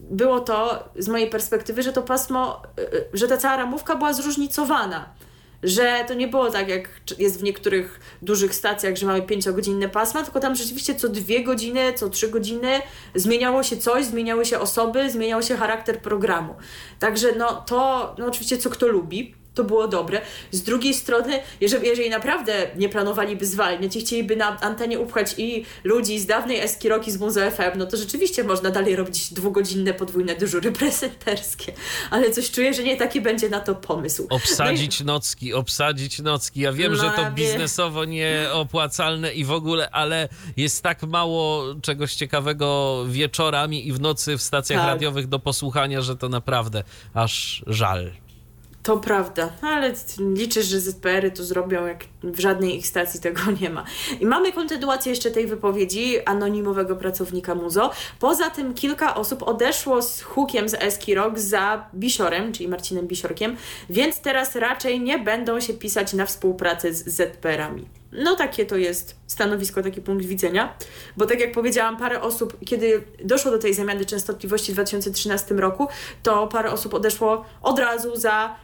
było 0.00 0.40
to, 0.40 0.88
z 0.98 1.08
mojej 1.08 1.30
perspektywy, 1.30 1.82
że 1.82 1.92
to 1.92 2.02
pasmo, 2.02 2.62
y, 2.78 3.04
że 3.12 3.28
ta 3.28 3.36
cała 3.36 3.56
ramówka 3.56 3.96
była 3.96 4.12
zróżnicowana 4.12 5.14
że 5.62 6.04
to 6.08 6.14
nie 6.14 6.28
było 6.28 6.50
tak, 6.50 6.68
jak 6.68 6.88
jest 7.18 7.40
w 7.40 7.42
niektórych 7.42 8.00
dużych 8.22 8.54
stacjach, 8.54 8.96
że 8.96 9.06
mamy 9.06 9.22
pięciogodzinne 9.22 9.88
pasma, 9.88 10.22
tylko 10.22 10.40
tam 10.40 10.54
rzeczywiście 10.54 10.94
co 10.94 11.08
dwie 11.08 11.44
godziny, 11.44 11.92
co 11.92 12.10
trzy 12.10 12.28
godziny 12.28 12.80
zmieniało 13.14 13.62
się 13.62 13.76
coś, 13.76 14.04
zmieniały 14.04 14.44
się 14.44 14.58
osoby, 14.58 15.10
zmieniał 15.10 15.42
się 15.42 15.56
charakter 15.56 15.98
programu. 16.00 16.54
Także 16.98 17.28
no 17.36 17.64
to, 17.66 18.14
no 18.18 18.26
oczywiście 18.26 18.58
co 18.58 18.70
kto 18.70 18.88
lubi, 18.88 19.34
to 19.54 19.64
było 19.64 19.88
dobre. 19.88 20.20
Z 20.50 20.62
drugiej 20.62 20.94
strony, 20.94 21.40
jeżeli, 21.60 21.86
jeżeli 21.86 22.10
naprawdę 22.10 22.52
nie 22.76 22.88
planowaliby 22.88 23.46
zwalniać 23.46 23.96
i 23.96 24.00
chcieliby 24.00 24.36
na 24.36 24.60
antenie 24.60 24.98
upchać 24.98 25.34
i 25.38 25.64
ludzi 25.84 26.18
z 26.18 26.26
dawnej 26.26 26.60
Eskiroki 26.60 27.10
z 27.10 27.18
Muzo 27.18 27.50
FM, 27.50 27.78
no 27.78 27.86
to 27.86 27.96
rzeczywiście 27.96 28.44
można 28.44 28.70
dalej 28.70 28.96
robić 28.96 29.34
dwugodzinne 29.34 29.94
podwójne 29.94 30.34
dyżury 30.34 30.72
prezenterskie. 30.72 31.72
Ale 32.10 32.30
coś 32.30 32.50
czuję, 32.50 32.74
że 32.74 32.82
nie 32.82 32.96
taki 32.96 33.20
będzie 33.20 33.48
na 33.48 33.60
to 33.60 33.74
pomysł. 33.74 34.26
Obsadzić 34.30 35.00
no 35.00 35.04
i... 35.04 35.06
nocki, 35.06 35.54
obsadzić 35.54 36.18
nocki. 36.18 36.60
Ja 36.60 36.72
wiem, 36.72 36.96
że 36.96 37.10
to 37.10 37.30
biznesowo 37.30 38.04
nieopłacalne 38.04 39.32
i 39.32 39.44
w 39.44 39.52
ogóle, 39.52 39.90
ale 39.90 40.28
jest 40.56 40.82
tak 40.82 41.02
mało 41.02 41.64
czegoś 41.82 42.14
ciekawego 42.14 42.98
wieczorami 43.08 43.88
i 43.88 43.92
w 43.92 44.00
nocy 44.00 44.36
w 44.36 44.42
stacjach 44.42 44.80
tak. 44.80 44.88
radiowych 44.88 45.26
do 45.26 45.38
posłuchania, 45.38 46.02
że 46.02 46.16
to 46.16 46.28
naprawdę 46.28 46.84
aż 47.14 47.64
żal. 47.66 48.10
To 48.82 48.96
prawda, 48.96 49.52
ale 49.60 49.92
liczę, 50.18 50.62
że 50.62 50.80
ZPR-y 50.80 51.30
to 51.30 51.44
zrobią, 51.44 51.86
jak 51.86 52.04
w 52.22 52.40
żadnej 52.40 52.76
ich 52.78 52.86
stacji 52.86 53.20
tego 53.20 53.40
nie 53.60 53.70
ma. 53.70 53.84
I 54.20 54.26
mamy 54.26 54.52
kontynuację 54.52 55.10
jeszcze 55.10 55.30
tej 55.30 55.46
wypowiedzi 55.46 56.24
anonimowego 56.24 56.96
pracownika 56.96 57.54
Muzo. 57.54 57.90
Poza 58.18 58.50
tym 58.50 58.74
kilka 58.74 59.14
osób 59.14 59.42
odeszło 59.42 60.02
z 60.02 60.22
hukiem 60.22 60.68
z 60.68 60.74
Eski 60.74 61.14
Rock 61.14 61.38
za 61.38 61.86
Bisiorem, 61.94 62.52
czyli 62.52 62.68
Marcinem 62.68 63.06
Bisiorkiem, 63.06 63.56
więc 63.90 64.20
teraz 64.20 64.56
raczej 64.56 65.00
nie 65.00 65.18
będą 65.18 65.60
się 65.60 65.74
pisać 65.74 66.12
na 66.12 66.26
współpracę 66.26 66.94
z 66.94 67.08
ZPR-ami. 67.08 67.88
No 68.12 68.36
takie 68.36 68.66
to 68.66 68.76
jest 68.76 69.16
stanowisko, 69.26 69.82
taki 69.82 70.00
punkt 70.00 70.24
widzenia, 70.24 70.74
bo 71.16 71.26
tak 71.26 71.40
jak 71.40 71.52
powiedziałam, 71.52 71.96
parę 71.96 72.20
osób, 72.20 72.56
kiedy 72.66 73.02
doszło 73.24 73.50
do 73.50 73.58
tej 73.58 73.74
zamiany 73.74 74.04
częstotliwości 74.04 74.72
w 74.72 74.74
2013 74.74 75.54
roku, 75.54 75.88
to 76.22 76.46
parę 76.46 76.70
osób 76.70 76.94
odeszło 76.94 77.44
od 77.62 77.78
razu 77.78 78.16
za 78.16 78.56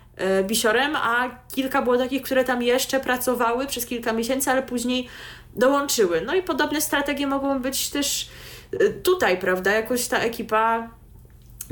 Bisiorem, 0.45 0.97
a 0.97 1.31
kilka 1.55 1.83
było 1.83 1.99
takich, 1.99 2.23
które 2.23 2.45
tam 2.45 2.63
jeszcze 2.63 3.01
pracowały 3.01 3.67
przez 3.67 3.87
kilka 3.87 4.13
miesięcy, 4.13 4.51
ale 4.51 4.63
później 4.63 5.09
dołączyły. 5.57 6.21
No 6.21 6.35
i 6.35 6.43
podobne 6.43 6.81
strategie 6.81 7.27
mogą 7.27 7.63
być 7.63 7.91
też 7.91 8.29
e, 8.73 8.91
tutaj, 8.91 9.39
prawda? 9.39 9.73
Jakoś 9.73 10.07
ta 10.07 10.19
ekipa 10.19 10.91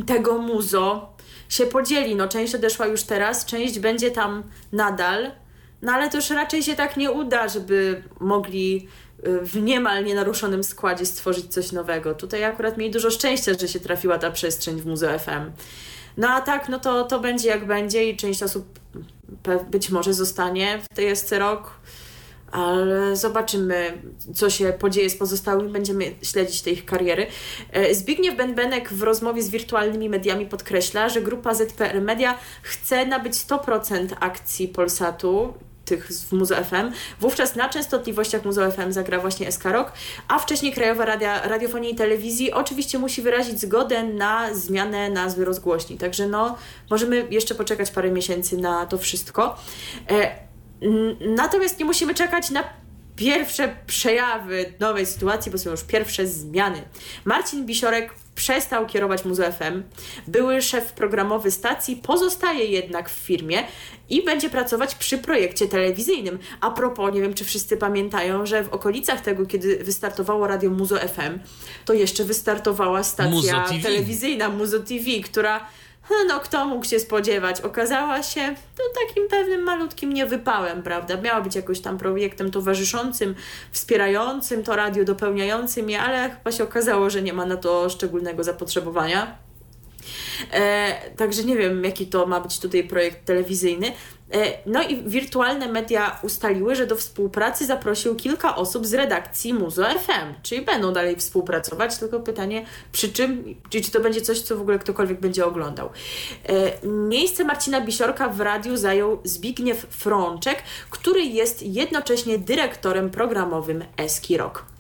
tego 0.06 0.38
muzo 0.38 1.16
się 1.48 1.66
podzieli. 1.66 2.16
No 2.16 2.28
część 2.28 2.54
odeszła 2.54 2.86
już 2.86 3.02
teraz, 3.02 3.44
część 3.44 3.78
będzie 3.78 4.10
tam 4.10 4.42
nadal, 4.72 5.30
no 5.82 5.92
ale 5.92 6.10
to 6.10 6.16
już 6.16 6.30
raczej 6.30 6.62
się 6.62 6.74
tak 6.74 6.96
nie 6.96 7.10
uda, 7.10 7.48
żeby 7.48 8.02
mogli 8.20 8.88
e, 9.22 9.44
w 9.44 9.62
niemal 9.62 10.04
nienaruszonym 10.04 10.64
składzie 10.64 11.06
stworzyć 11.06 11.52
coś 11.52 11.72
nowego. 11.72 12.14
Tutaj 12.14 12.44
akurat 12.44 12.78
mieli 12.78 12.90
dużo 12.90 13.10
szczęścia, 13.10 13.52
że 13.60 13.68
się 13.68 13.80
trafiła 13.80 14.18
ta 14.18 14.30
przestrzeń 14.30 14.80
w 14.80 14.86
Muzo 14.86 15.18
FM. 15.18 15.50
No 16.16 16.28
a 16.28 16.40
tak, 16.40 16.68
no 16.68 16.78
to, 16.78 17.04
to 17.04 17.20
będzie 17.20 17.48
jak 17.48 17.66
będzie 17.66 18.10
i 18.10 18.16
część 18.16 18.42
osób 18.42 18.78
być 19.70 19.90
może 19.90 20.14
zostanie 20.14 20.78
w 20.78 20.94
tej 20.96 21.16
SC 21.16 21.32
Rok, 21.32 21.70
ale 22.52 23.16
zobaczymy, 23.16 24.02
co 24.34 24.50
się 24.50 24.72
podzieje 24.72 25.10
z 25.10 25.16
pozostałymi, 25.16 25.72
będziemy 25.72 26.14
śledzić 26.22 26.62
te 26.62 26.70
ich 26.70 26.84
kariery. 26.84 27.26
E, 27.72 27.94
Zbigniew 27.94 28.36
Benbenek 28.36 28.92
w 28.92 29.02
rozmowie 29.02 29.42
z 29.42 29.50
wirtualnymi 29.50 30.08
mediami 30.08 30.46
podkreśla, 30.46 31.08
że 31.08 31.22
grupa 31.22 31.54
ZPR 31.54 32.00
Media 32.00 32.38
chce 32.62 33.06
nabyć 33.06 33.34
100% 33.34 34.08
akcji 34.20 34.68
Polsatu 34.68 35.54
tych 35.86 36.08
w 36.08 36.32
Muzo 36.32 36.54
FM. 36.56 36.92
Wówczas 37.20 37.56
na 37.56 37.68
częstotliwościach 37.68 38.44
Muzo 38.44 38.70
FM 38.70 38.92
zagra 38.92 39.20
właśnie 39.20 39.52
SK 39.52 39.64
Rock, 39.64 39.92
a 40.28 40.38
wcześniej 40.38 40.72
Krajowa 40.72 41.04
Radia, 41.04 41.48
Radiofonii 41.48 41.92
i 41.92 41.96
Telewizji 41.96 42.52
oczywiście 42.52 42.98
musi 42.98 43.22
wyrazić 43.22 43.60
zgodę 43.60 44.02
na 44.02 44.54
zmianę 44.54 45.10
nazwy 45.10 45.44
rozgłośni. 45.44 45.98
Także 45.98 46.26
no, 46.28 46.56
możemy 46.90 47.26
jeszcze 47.30 47.54
poczekać 47.54 47.90
parę 47.90 48.10
miesięcy 48.10 48.56
na 48.56 48.86
to 48.86 48.98
wszystko. 48.98 49.56
E, 50.10 50.36
natomiast 51.20 51.78
nie 51.78 51.84
musimy 51.84 52.14
czekać 52.14 52.50
na 52.50 52.64
pierwsze 53.16 53.76
przejawy 53.86 54.72
nowej 54.80 55.06
sytuacji, 55.06 55.52
bo 55.52 55.58
są 55.58 55.70
już 55.70 55.84
pierwsze 55.84 56.26
zmiany. 56.26 56.82
Marcin 57.24 57.66
Bisiorek 57.66 58.14
przestał 58.36 58.86
kierować 58.86 59.24
Muzo 59.24 59.52
FM. 59.52 59.82
Były 60.26 60.62
szef 60.62 60.92
programowy 60.92 61.50
stacji 61.50 61.96
pozostaje 61.96 62.64
jednak 62.64 63.10
w 63.10 63.12
firmie 63.12 63.62
i 64.10 64.24
będzie 64.24 64.50
pracować 64.50 64.94
przy 64.94 65.18
projekcie 65.18 65.68
telewizyjnym. 65.68 66.38
A 66.60 66.70
propos, 66.70 67.14
nie 67.14 67.20
wiem 67.20 67.34
czy 67.34 67.44
wszyscy 67.44 67.76
pamiętają, 67.76 68.46
że 68.46 68.64
w 68.64 68.72
okolicach 68.72 69.20
tego, 69.20 69.46
kiedy 69.46 69.84
wystartowało 69.84 70.46
radio 70.46 70.70
Muzo 70.70 70.96
FM, 70.96 71.38
to 71.84 71.92
jeszcze 71.92 72.24
wystartowała 72.24 73.02
stacja 73.02 73.32
Muzo 73.32 73.82
telewizyjna 73.82 74.48
Muzo 74.48 74.80
TV, 74.80 75.04
która 75.24 75.66
no 76.28 76.40
kto 76.40 76.66
mógł 76.66 76.84
się 76.84 77.00
spodziewać? 77.00 77.60
Okazała 77.60 78.22
się 78.22 78.48
no, 78.48 78.84
takim 79.06 79.28
pewnym 79.28 79.62
malutkim 79.62 80.12
niewypałem, 80.12 80.82
prawda? 80.82 81.16
Miała 81.20 81.40
być 81.40 81.54
jakoś 81.54 81.80
tam 81.80 81.98
projektem 81.98 82.50
towarzyszącym, 82.50 83.34
wspierającym 83.72 84.62
to 84.62 84.76
radio, 84.76 85.04
dopełniającym 85.04 85.90
je, 85.90 86.00
ale 86.00 86.30
chyba 86.30 86.52
się 86.52 86.64
okazało, 86.64 87.10
że 87.10 87.22
nie 87.22 87.32
ma 87.32 87.46
na 87.46 87.56
to 87.56 87.90
szczególnego 87.90 88.44
zapotrzebowania. 88.44 89.36
E, 90.52 90.94
także 91.16 91.44
nie 91.44 91.56
wiem, 91.56 91.84
jaki 91.84 92.06
to 92.06 92.26
ma 92.26 92.40
być 92.40 92.58
tutaj 92.60 92.84
projekt 92.84 93.24
telewizyjny. 93.24 93.92
E, 94.32 94.58
no 94.66 94.82
i 94.82 94.96
wirtualne 95.02 95.68
media 95.68 96.20
ustaliły, 96.22 96.74
że 96.74 96.86
do 96.86 96.96
współpracy 96.96 97.66
zaprosił 97.66 98.14
kilka 98.14 98.56
osób 98.56 98.86
z 98.86 98.94
redakcji 98.94 99.54
Muzo 99.54 99.84
FM, 99.84 100.42
czyli 100.42 100.62
będą 100.62 100.92
dalej 100.92 101.16
współpracować, 101.16 101.98
tylko 101.98 102.20
pytanie 102.20 102.66
przy 102.92 103.12
czym, 103.12 103.54
czy, 103.70 103.90
to 103.90 104.00
będzie 104.00 104.20
coś, 104.20 104.40
co 104.40 104.56
w 104.56 104.60
ogóle 104.60 104.78
ktokolwiek 104.78 105.20
będzie 105.20 105.46
oglądał. 105.46 105.90
E, 106.48 106.86
miejsce 106.88 107.44
Marcina 107.44 107.80
Bisiorka 107.80 108.28
w 108.28 108.40
radiu 108.40 108.76
zajął 108.76 109.18
Zbigniew 109.24 109.86
Frączek, 109.90 110.62
który 110.90 111.22
jest 111.22 111.62
jednocześnie 111.62 112.38
dyrektorem 112.38 113.10
programowym 113.10 113.84
Eski 113.96 114.36
Rock. 114.36 114.75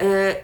E, 0.00 0.34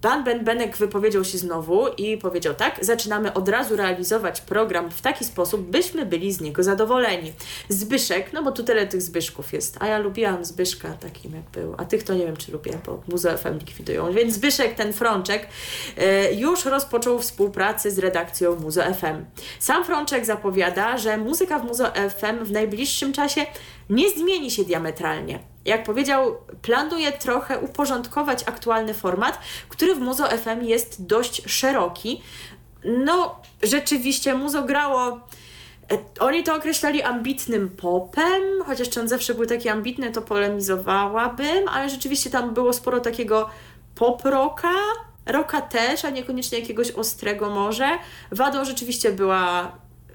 pan 0.00 0.24
Ben 0.24 0.44
Benek 0.44 0.76
wypowiedział 0.76 1.24
się 1.24 1.38
znowu 1.38 1.88
i 1.88 2.16
powiedział 2.16 2.54
tak: 2.54 2.84
Zaczynamy 2.84 3.34
od 3.34 3.48
razu 3.48 3.76
realizować 3.76 4.40
program 4.40 4.90
w 4.90 5.02
taki 5.02 5.24
sposób, 5.24 5.60
byśmy 5.60 6.06
byli 6.06 6.32
z 6.32 6.40
niego 6.40 6.62
zadowoleni. 6.62 7.32
Zbyszek, 7.68 8.32
no 8.32 8.42
bo 8.42 8.52
tu 8.52 8.64
tyle 8.64 8.86
tych 8.86 9.02
Zbyszków 9.02 9.52
jest, 9.52 9.76
a 9.80 9.86
ja 9.86 9.98
lubiłam 9.98 10.44
Zbyszka 10.44 10.88
takim 10.88 11.34
jak 11.34 11.44
był, 11.44 11.74
a 11.78 11.84
tych 11.84 12.02
to 12.02 12.14
nie 12.14 12.26
wiem 12.26 12.36
czy 12.36 12.52
lubię, 12.52 12.78
bo 12.86 13.02
Muzeum 13.08 13.38
FM 13.38 13.58
likwidują. 13.58 14.12
Więc 14.12 14.34
Zbyszek, 14.34 14.74
ten 14.74 14.92
Frączek, 14.92 15.48
e, 15.96 16.32
już 16.32 16.64
rozpoczął 16.64 17.18
współpracę 17.18 17.90
z 17.90 17.98
redakcją 17.98 18.56
Muzo 18.56 18.82
FM. 18.82 19.24
Sam 19.58 19.84
Frączek 19.84 20.26
zapowiada, 20.26 20.98
że 20.98 21.18
muzyka 21.18 21.58
w 21.58 21.64
Muzo 21.64 21.86
FM 21.86 22.44
w 22.44 22.52
najbliższym 22.52 23.12
czasie 23.12 23.46
nie 23.90 24.10
zmieni 24.10 24.50
się 24.50 24.64
diametralnie. 24.64 25.38
Jak 25.68 25.84
powiedział, 25.84 26.36
planuje 26.62 27.12
trochę 27.12 27.58
uporządkować 27.58 28.42
aktualny 28.46 28.94
format, 28.94 29.38
który 29.68 29.94
w 29.94 30.00
Muzo 30.00 30.28
FM 30.28 30.64
jest 30.64 31.06
dość 31.06 31.42
szeroki. 31.46 32.22
No, 32.84 33.40
rzeczywiście 33.62 34.34
Muzo 34.34 34.62
grało 34.62 35.20
e, 35.92 35.98
oni 36.20 36.42
to 36.42 36.54
określali 36.54 37.02
ambitnym 37.02 37.68
popem, 37.68 38.42
chociaż 38.66 38.88
czy 38.88 39.00
on 39.00 39.08
zawsze 39.08 39.34
był 39.34 39.46
taki 39.46 39.68
ambitny, 39.68 40.12
to 40.12 40.22
polemizowałabym, 40.22 41.68
ale 41.68 41.90
rzeczywiście 41.90 42.30
tam 42.30 42.54
było 42.54 42.72
sporo 42.72 43.00
takiego 43.00 43.50
pop 43.94 44.24
rocka, 44.24 44.72
rocka 45.26 45.60
też, 45.60 46.04
a 46.04 46.10
niekoniecznie 46.10 46.58
jakiegoś 46.58 46.90
ostrego 46.90 47.50
może. 47.50 47.88
Wadą 48.32 48.64
rzeczywiście 48.64 49.12
była 49.12 49.72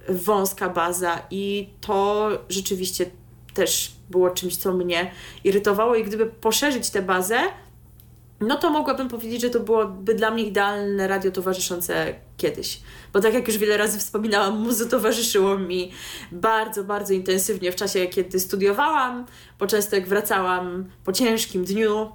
wąska 0.10 0.70
baza 0.70 1.20
i 1.32 1.70
to 1.82 2.30
rzeczywiście 2.49 3.06
też 3.54 3.91
było 4.10 4.30
czymś, 4.30 4.58
co 4.58 4.74
mnie 4.74 5.12
irytowało 5.43 5.95
i 5.95 6.04
gdyby 6.04 6.26
poszerzyć 6.26 6.89
tę 6.89 7.01
bazę, 7.01 7.39
no 8.41 8.58
to 8.58 8.70
mogłabym 8.70 9.10
powiedzieć, 9.10 9.41
że 9.41 9.49
to 9.49 9.60
byłoby 9.60 10.16
dla 10.16 10.32
mnie 10.32 10.43
idealne 10.43 11.08
radio 11.08 11.32
towarzyszące 11.32 12.16
kiedyś. 12.38 12.80
Bo 13.14 13.22
tak 13.22 13.34
jak 13.34 13.47
już 13.47 13.58
wiele 13.58 13.78
razy 13.78 13.99
wspominałam, 13.99 14.60
muzo 14.60 14.86
towarzyszyło 14.86 15.58
mi 15.58 15.91
bardzo, 16.32 16.84
bardzo 16.84 17.14
intensywnie 17.14 17.72
w 17.72 17.76
czasie, 17.76 18.08
kiedy 18.08 18.39
studiowałam, 18.39 19.26
bo 19.60 19.68
często 19.68 19.95
jak 19.95 20.08
wracałam 20.08 20.89
po 21.04 21.14
ciężkim 21.14 21.66
dniu, 21.66 22.12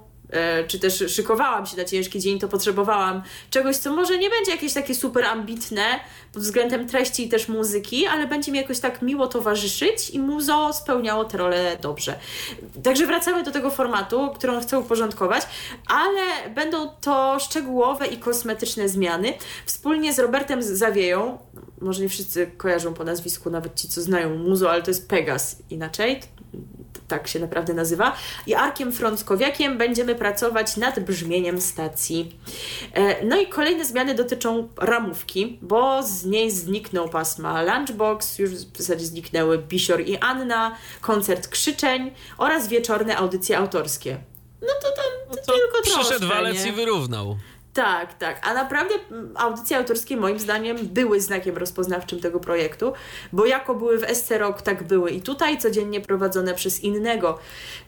czy 0.67 0.79
też 0.79 1.03
szykowałam 1.07 1.65
się 1.65 1.77
na 1.77 1.85
ciężki 1.85 2.19
dzień, 2.19 2.39
to 2.39 2.47
potrzebowałam 2.47 3.21
czegoś, 3.49 3.77
co 3.77 3.93
może 3.93 4.17
nie 4.17 4.29
będzie 4.29 4.51
jakieś 4.51 4.73
takie 4.73 4.95
super 4.95 5.25
ambitne 5.25 5.99
pod 6.33 6.43
względem 6.43 6.87
treści 6.87 7.25
i 7.25 7.29
też 7.29 7.47
muzyki, 7.47 8.07
ale 8.07 8.27
będzie 8.27 8.51
mi 8.51 8.57
jakoś 8.57 8.79
tak 8.79 9.01
miło 9.01 9.27
towarzyszyć 9.27 10.09
i 10.09 10.19
muzo 10.19 10.73
spełniało 10.73 11.25
tę 11.25 11.37
rolę 11.37 11.77
dobrze. 11.81 12.19
Także 12.83 13.07
wracamy 13.07 13.43
do 13.43 13.51
tego 13.51 13.71
formatu, 13.71 14.31
którą 14.35 14.61
chcę 14.61 14.79
uporządkować, 14.79 15.43
ale 15.87 16.53
będą 16.55 16.89
to 17.01 17.37
szczegółowe 17.39 18.07
i 18.07 18.17
kosmetyczne 18.17 18.89
zmiany. 18.89 19.33
Wspólnie 19.65 20.13
z 20.13 20.19
Robertem 20.19 20.63
Zawieją, 20.63 21.37
może 21.81 22.01
nie 22.01 22.09
wszyscy 22.09 22.51
kojarzą 22.57 22.93
po 22.93 23.03
nazwisku, 23.03 23.49
nawet 23.49 23.75
ci, 23.75 23.87
co 23.87 24.01
znają 24.01 24.37
muzo, 24.37 24.71
ale 24.71 24.81
to 24.81 24.91
jest 24.91 25.09
Pegas 25.09 25.55
inaczej, 25.69 26.19
tak 27.07 27.27
się 27.27 27.39
naprawdę 27.39 27.73
nazywa, 27.73 28.15
i 28.47 28.53
Arkiem 28.53 28.91
Frąckowiakiem 28.91 29.77
będziemy 29.77 30.15
pracować 30.19 30.77
nad 30.77 30.99
brzmieniem 30.99 31.61
stacji. 31.61 32.35
E, 32.93 33.25
no 33.25 33.37
i 33.37 33.47
kolejne 33.47 33.85
zmiany 33.85 34.15
dotyczą 34.15 34.69
ramówki, 34.77 35.59
bo 35.61 36.03
z 36.03 36.25
niej 36.25 36.51
zniknął 36.51 37.09
pasma 37.09 37.63
Lunchbox, 37.63 38.39
już 38.39 38.51
w 38.51 38.77
zasadzie 38.77 39.05
zniknęły 39.05 39.57
Bisior 39.57 40.01
i 40.01 40.17
Anna, 40.17 40.75
koncert 41.01 41.47
Krzyczeń 41.47 42.11
oraz 42.37 42.67
wieczorne 42.67 43.17
audycje 43.17 43.57
autorskie. 43.57 44.17
No 44.61 44.67
to 44.81 44.91
tam 44.91 45.05
no 45.29 45.35
to 45.35 45.53
tylko 45.53 45.81
Przyszedł 45.81 46.19
troszkę, 46.19 46.35
walec 46.35 46.63
nie? 46.63 46.69
i 46.69 46.73
wyrównał. 46.73 47.37
Tak, 47.79 48.13
tak. 48.13 48.47
A 48.47 48.53
naprawdę 48.53 48.95
mm, 49.11 49.33
audycje 49.37 49.77
autorskie 49.77 50.17
moim 50.17 50.39
zdaniem 50.39 50.77
były 50.81 51.21
znakiem 51.21 51.57
rozpoznawczym 51.57 52.19
tego 52.19 52.39
projektu, 52.39 52.93
bo 53.33 53.45
jako 53.45 53.75
były 53.75 53.97
w 53.97 54.31
Rock, 54.37 54.61
tak 54.61 54.83
były 54.83 55.11
i 55.11 55.21
tutaj 55.21 55.57
codziennie 55.57 56.01
prowadzone 56.01 56.53
przez 56.53 56.83
innego 56.83 57.39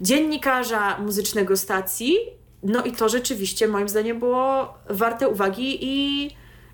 dziennikarza 0.02 0.98
muzycznego 0.98 1.58
stacji. 1.58 2.18
No 2.64 2.84
i 2.84 2.92
to 2.92 3.10
rzeczywiście 3.10 3.68
moim 3.68 3.90
zdaniem 3.90 4.20
było 4.20 4.74
warte 4.90 5.30
uwagi 5.30 5.78
i, 5.82 6.30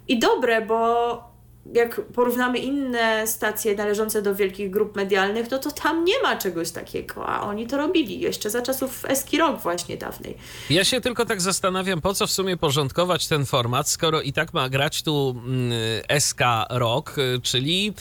i 0.08 0.20
dobre, 0.20 0.62
bo 0.62 1.37
jak 1.74 2.02
porównamy 2.02 2.58
inne 2.58 3.28
stacje 3.28 3.76
należące 3.76 4.22
do 4.22 4.36
wielkich 4.36 4.70
grup 4.70 4.96
medialnych, 4.96 5.52
no 5.52 5.58
to 5.58 5.72
tam 5.72 6.06
nie 6.06 6.22
ma 6.24 6.36
czegoś 6.36 6.72
takiego, 6.72 7.28
a 7.28 7.42
oni 7.42 7.68
to 7.68 7.78
robili 7.78 8.20
jeszcze 8.20 8.50
za 8.50 8.62
czasów 8.62 9.06
Eski 9.06 9.38
Rock 9.38 9.62
właśnie 9.62 9.98
dawnej. 9.98 10.38
Ja 10.70 10.84
się 10.84 11.02
tylko 11.02 11.26
tak 11.26 11.42
zastanawiam, 11.42 12.02
po 12.02 12.14
co 12.14 12.28
w 12.28 12.32
sumie 12.32 12.58
porządkować 12.58 13.28
ten 13.28 13.46
format, 13.46 13.90
skoro 13.90 14.22
i 14.22 14.34
tak 14.34 14.54
ma 14.54 14.70
grać 14.70 15.04
tu 15.04 15.36
mm, 15.46 15.72
SK 16.20 16.42
Rock, 16.70 17.18
y, 17.18 17.40
czyli 17.44 17.86
yy, 17.86 17.92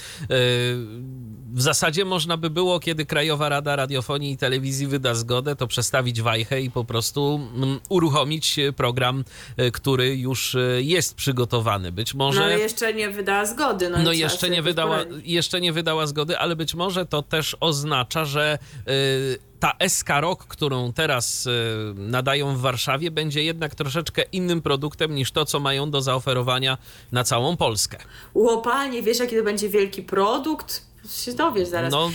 w 1.55 1.63
zasadzie 1.63 2.05
można 2.05 2.37
by 2.37 2.51
było, 2.51 2.81
kiedy 2.81 3.07
Krajowa 3.07 3.49
Rada 3.49 3.77
Radiofonii 3.77 4.33
i 4.33 4.37
Telewizji 4.37 4.87
wyda 4.87 5.15
zgodę, 5.15 5.57
to 5.57 5.67
przestawić 5.67 6.23
wajchę 6.23 6.61
i 6.61 6.71
po 6.71 6.85
prostu 6.85 7.41
mm, 7.55 7.81
uruchomić 7.89 8.57
program, 8.77 9.25
y, 9.61 9.71
który 9.71 10.17
już 10.17 10.55
y, 10.55 10.81
jest 10.83 11.15
przygotowany. 11.15 11.93
Być 11.93 12.15
może... 12.15 12.41
No 12.41 12.47
ale 12.47 12.59
jeszcze 12.59 12.95
nie 12.95 13.11
wydała 13.11 13.47
zgody. 13.47 13.56
No, 13.91 13.99
No 14.05 14.13
i 14.13 14.19
jeszcze 14.19 14.51
nie, 14.51 14.63
wydała, 14.63 14.99
jeszcze 15.25 15.61
nie 15.61 15.73
wydała 15.73 16.07
zgody, 16.07 16.39
ale 16.39 16.57
być 16.57 16.75
może 16.75 17.07
to 17.07 17.23
też 17.23 17.57
oznacza, 17.61 18.25
że 18.25 18.59
y, 18.89 19.39
ta 19.61 19.73
SK 19.89 20.09
Rock, 20.21 20.45
którą 20.47 20.93
teraz 20.93 21.47
y, 21.47 21.51
nadają 21.95 22.57
w 22.57 22.61
Warszawie, 22.61 23.11
będzie 23.11 23.45
jednak 23.45 23.75
troszeczkę 23.75 24.23
innym 24.33 24.63
produktem 24.63 25.15
niż 25.15 25.33
to, 25.33 25.45
co 25.45 25.61
mają 25.61 25.91
do 25.91 26.03
zaoferowania 26.03 26.79
na 27.13 27.25
całą 27.25 27.57
Polskę. 27.57 27.99
Łopanie, 28.35 29.03
wiesz 29.03 29.19
jaki 29.19 29.37
to 29.37 29.43
będzie 29.43 29.69
wielki 29.69 30.03
produkt? 30.03 30.86
Się 31.11 31.33
dowiesz 31.33 31.69
zaraz. 31.69 31.93
No, 31.93 32.11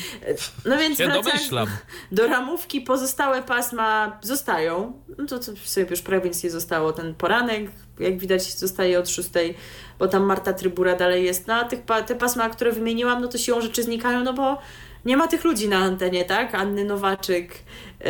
No 0.65 0.77
więc 0.77 0.97
się 0.97 1.07
domyślam. 1.07 1.67
do 2.11 2.27
ramówki, 2.27 2.81
pozostałe 2.81 3.43
pasma 3.43 4.19
zostają. 4.21 4.93
No 5.17 5.25
to, 5.25 5.39
to 5.39 5.51
sobie 5.65 5.87
już 5.89 6.01
prawie 6.01 6.29
nic 6.29 6.43
nie 6.43 6.49
zostało. 6.49 6.93
Ten 6.93 7.15
poranek, 7.15 7.71
jak 7.99 8.17
widać, 8.17 8.53
zostaje 8.53 8.99
od 8.99 9.09
szóstej, 9.09 9.55
bo 9.99 10.07
tam 10.07 10.23
Marta 10.23 10.53
Trybura 10.53 10.95
dalej 10.95 11.25
jest. 11.25 11.47
No 11.47 11.53
a 11.53 11.63
tych, 11.63 11.79
te 12.05 12.15
pasma, 12.15 12.49
które 12.49 12.71
wymieniłam, 12.71 13.21
no 13.21 13.27
to 13.27 13.37
siłą 13.37 13.61
rzeczy 13.61 13.83
znikają, 13.83 14.23
no 14.23 14.33
bo 14.33 14.57
nie 15.05 15.17
ma 15.17 15.27
tych 15.27 15.43
ludzi 15.43 15.69
na 15.69 15.77
antenie, 15.77 16.25
tak? 16.25 16.55
Anny 16.55 16.85
Nowaczyk, 16.85 17.51
yy, 17.99 18.07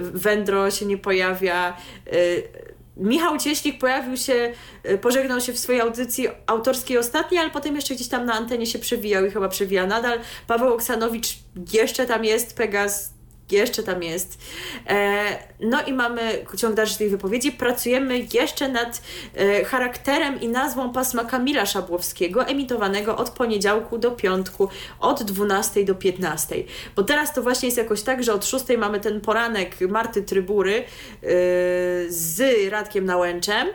Wędro 0.00 0.70
się 0.70 0.86
nie 0.86 0.98
pojawia. 0.98 1.76
Yy, 2.12 2.67
Michał 2.98 3.38
Cieślik 3.38 3.78
pojawił 3.78 4.16
się, 4.16 4.52
y, 4.90 4.98
pożegnał 4.98 5.40
się 5.40 5.52
w 5.52 5.58
swojej 5.58 5.80
audycji 5.80 6.28
autorskiej 6.46 6.98
ostatniej, 6.98 7.40
ale 7.40 7.50
potem 7.50 7.76
jeszcze 7.76 7.94
gdzieś 7.94 8.08
tam 8.08 8.26
na 8.26 8.34
antenie 8.34 8.66
się 8.66 8.78
przewijał 8.78 9.26
i 9.26 9.30
chyba 9.30 9.48
przewija 9.48 9.86
nadal. 9.86 10.20
Paweł 10.46 10.74
Oksanowicz 10.74 11.38
jeszcze 11.72 12.06
tam 12.06 12.24
jest, 12.24 12.56
Pegas 12.56 13.17
jeszcze 13.52 13.82
tam 13.82 14.02
jest. 14.02 14.38
E, 14.86 15.38
no 15.60 15.82
i 15.82 15.92
mamy 15.92 16.44
ciąg 16.56 16.74
dalszy 16.74 16.98
tej 16.98 17.08
wypowiedzi. 17.08 17.52
Pracujemy 17.52 18.26
jeszcze 18.32 18.68
nad 18.68 19.02
e, 19.34 19.64
charakterem 19.64 20.40
i 20.40 20.48
nazwą 20.48 20.92
pasma 20.92 21.24
Kamila 21.24 21.66
Szabłowskiego, 21.66 22.46
emitowanego 22.46 23.16
od 23.16 23.30
poniedziałku 23.30 23.98
do 23.98 24.10
piątku, 24.10 24.68
od 25.00 25.22
12 25.22 25.84
do 25.84 25.94
15. 25.94 26.56
Bo 26.96 27.04
teraz 27.04 27.34
to 27.34 27.42
właśnie 27.42 27.66
jest 27.66 27.78
jakoś 27.78 28.02
tak, 28.02 28.24
że 28.24 28.32
od 28.32 28.46
6 28.46 28.64
mamy 28.78 29.00
ten 29.00 29.20
poranek 29.20 29.80
Marty 29.80 30.22
Trybury 30.22 30.74
e, 30.74 30.84
z 32.08 32.42
Radkiem 32.70 33.04
Nałęczem 33.04 33.68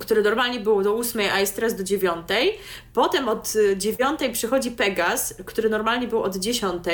które 0.00 0.22
normalnie 0.22 0.60
było 0.60 0.82
do 0.82 0.96
8, 0.96 1.22
a 1.32 1.40
jest 1.40 1.56
teraz 1.56 1.76
do 1.76 1.84
9. 1.84 2.28
Potem 2.92 3.28
od 3.28 3.52
9 3.76 4.20
przychodzi 4.32 4.70
Pegas, 4.70 5.34
który 5.44 5.68
normalnie 5.68 6.08
był 6.08 6.22
od 6.22 6.36
10, 6.36 6.84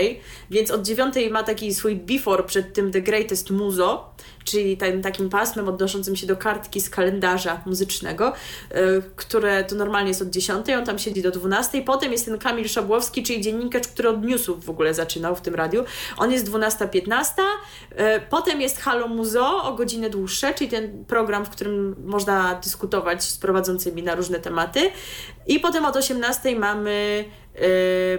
więc 0.51 0.70
od 0.70 0.82
9 0.82 1.14
ma 1.30 1.42
taki 1.42 1.74
swój 1.74 1.96
before 1.96 2.42
przed 2.42 2.74
tym 2.74 2.92
The 2.92 3.01
Greatest 3.01 3.51
Muzo, 3.51 4.14
czyli 4.45 4.76
tym 4.76 5.03
takim 5.03 5.30
pasmem 5.30 5.68
odnoszącym 5.68 6.16
się 6.16 6.26
do 6.26 6.36
kartki 6.36 6.80
z 6.80 6.91
kalendarza 6.91 7.61
muzycznego, 7.66 8.32
y, 8.72 9.03
które 9.16 9.64
to 9.64 9.74
normalnie 9.74 10.09
jest 10.09 10.22
od 10.22 10.30
10, 10.30 10.66
on 10.78 10.84
tam 10.84 10.99
siedzi 10.99 11.22
do 11.22 11.30
12. 11.30 11.82
Potem 11.82 12.12
jest 12.12 12.24
ten 12.24 12.38
Kamil 12.38 12.68
Szabłowski, 12.68 13.22
czyli 13.22 13.41
dziennikarz, 13.41 13.86
który 13.86 14.09
od 14.09 14.24
newsów 14.24 14.64
w 14.64 14.70
ogóle 14.70 14.95
zaczynał 14.95 15.36
w 15.36 15.41
tym 15.41 15.55
radiu. 15.55 15.84
On 16.16 16.32
jest 16.32 16.51
12-15. 16.51 17.43
Y, 17.93 17.97
potem 18.30 18.61
jest 18.61 18.80
Halo 18.80 19.09
Muzo 19.09 19.64
o 19.64 19.74
godzinę 19.74 20.11
dłuższe, 20.11 20.55
czyli 20.55 20.70
ten 20.70 21.05
program, 21.05 21.45
w 21.45 21.51
którym 21.51 21.97
można 22.05 22.55
dyskutować 22.55 23.22
z 23.24 23.38
prowadzącymi 23.38 24.03
na 24.03 24.14
różne 24.14 24.41
tematy. 24.41 24.91
I 25.47 25.61
potem 25.61 25.84
od 25.84 25.97
18 25.97 26.57
mamy 26.59 27.24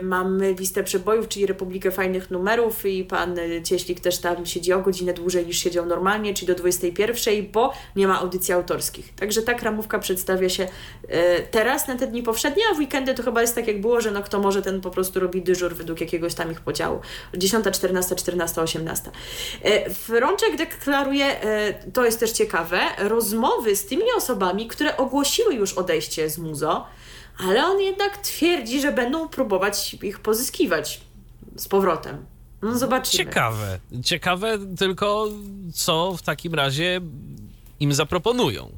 mamy 0.02 0.54
listę 0.54 0.84
przebojów, 0.84 1.28
czyli 1.28 1.46
Republikę 1.46 1.92
Fajnych 1.92 2.32
Numerów 2.32 2.86
i 2.86 3.04
pan 3.04 3.36
Cieślik 3.64 4.00
też 4.00 4.18
tam 4.18 4.46
siedzi 4.46 4.74
o 4.74 4.80
godzinę 4.80 5.14
dłużej 5.14 5.46
niż 5.46 5.58
siedział 5.58 5.86
normalnie, 5.86 6.34
czyli 6.34 6.48
do 6.48 6.56
21, 6.56 7.52
bo 7.52 7.74
nie 7.96 8.08
ma 8.08 8.20
audycji 8.20 8.54
autorskich. 8.54 9.16
Także 9.16 9.42
ta 9.42 9.54
ramówka 9.54 10.00
przedstawia 10.00 10.50
się 10.50 10.64
yy, 10.64 11.18
teraz 11.52 11.88
na 11.88 11.96
te 11.96 12.08
dni 12.08 12.24
powszednie, 12.24 12.64
a 12.72 12.76
w 12.76 12.78
weekendy 12.78 13.14
to 13.14 13.24
chyba 13.24 13.42
jest 13.42 13.56
tak 13.56 13.68
jak 13.68 13.82
było, 13.82 14.02
że 14.02 14.12
no 14.12 14.24
kto 14.24 14.40
może 14.40 14.62
ten 14.62 14.82
po 14.82 14.92
prostu 14.92 15.20
robi 15.20 15.42
dyżur 15.42 15.76
według 15.76 16.02
jakiegoś 16.02 16.34
tam 16.34 16.52
ich 16.52 16.62
podziału. 16.62 17.00
10, 17.34 17.66
14, 17.74 18.16
14, 18.16 18.62
18. 18.62 19.12
Frączek 19.94 20.58
deklaruje, 20.58 21.26
yy, 21.26 21.92
to 21.92 22.06
jest 22.06 22.20
też 22.20 22.32
ciekawe, 22.32 22.80
rozmowy 22.98 23.76
z 23.76 23.86
tymi 23.86 24.04
osobami, 24.18 24.68
które 24.68 24.98
ogłosiły 24.98 25.54
już 25.54 25.74
odejście 25.74 26.30
z 26.30 26.38
muzo, 26.38 26.86
ale 27.38 27.66
on 27.66 27.80
jednak 27.82 28.18
twierdzi, 28.18 28.82
że 28.82 28.92
będą 28.92 29.30
próbować 29.30 29.94
ich 29.94 30.20
pozyskiwać 30.20 31.02
z 31.56 31.68
powrotem. 31.68 32.26
No 32.62 32.78
zobaczymy. 32.78 33.26
Ciekawe. 33.26 33.80
Ciekawe 34.04 34.58
tylko, 34.78 35.28
co 35.74 36.14
w 36.18 36.22
takim 36.22 36.54
razie 36.54 37.02
im 37.80 37.94
zaproponują. 37.94 38.72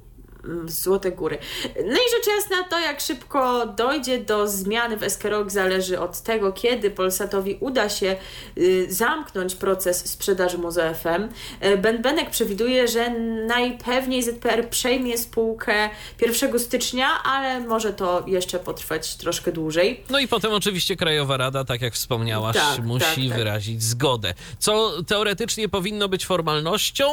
Złote 0.65 1.11
Góry. 1.11 1.37
No 1.75 1.93
i 1.93 2.11
rzecz 2.15 2.27
jasna, 2.27 2.63
to 2.69 2.79
jak 2.79 3.01
szybko 3.01 3.65
dojdzie 3.65 4.17
do 4.17 4.47
zmiany 4.47 4.97
w 4.97 5.03
Eskerok 5.03 5.51
zależy 5.51 5.99
od 5.99 6.21
tego, 6.21 6.51
kiedy 6.51 6.91
Polsatowi 6.91 7.57
uda 7.59 7.89
się 7.89 8.15
y, 8.57 8.93
zamknąć 8.93 9.55
proces 9.55 10.09
sprzedaży 10.09 10.57
Muzo 10.57 10.81
FM. 10.93 11.29
Y, 11.65 11.77
ben 11.77 12.01
Benek 12.01 12.29
przewiduje, 12.29 12.87
że 12.87 13.09
najpewniej 13.47 14.23
ZPR 14.23 14.69
przejmie 14.69 15.17
spółkę 15.17 15.89
1 16.21 16.59
stycznia, 16.59 17.23
ale 17.23 17.59
może 17.59 17.93
to 17.93 18.23
jeszcze 18.27 18.59
potrwać 18.59 19.15
troszkę 19.15 19.51
dłużej. 19.51 20.03
No 20.09 20.19
i 20.19 20.27
potem 20.27 20.53
oczywiście 20.53 20.95
Krajowa 20.95 21.37
Rada, 21.37 21.63
tak 21.65 21.81
jak 21.81 21.93
wspomniałaś, 21.93 22.55
tak, 22.55 22.85
musi 22.85 23.05
tak, 23.05 23.15
tak. 23.15 23.37
wyrazić 23.37 23.83
zgodę. 23.83 24.33
Co 24.59 25.03
teoretycznie 25.03 25.69
powinno 25.69 26.09
być 26.09 26.25
formalnością, 26.25 27.05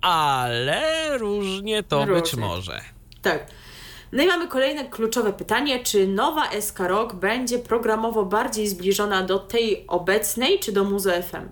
ale 0.00 1.18
różnie 1.18 1.82
to 1.82 2.04
różnie. 2.04 2.22
być 2.22 2.36
może. 2.36 2.80
Tak. 3.22 3.46
No 4.12 4.22
i 4.22 4.26
mamy 4.26 4.48
kolejne 4.48 4.84
kluczowe 4.84 5.32
pytanie, 5.32 5.82
czy 5.84 6.06
nowa 6.06 6.60
SK 6.60 6.78
Rock 6.78 7.14
będzie 7.14 7.58
programowo 7.58 8.24
bardziej 8.24 8.68
zbliżona 8.68 9.22
do 9.22 9.38
tej 9.38 9.84
obecnej, 9.86 10.58
czy 10.58 10.72
do 10.72 10.84
Muzo 10.84 11.10
FM? 11.10 11.48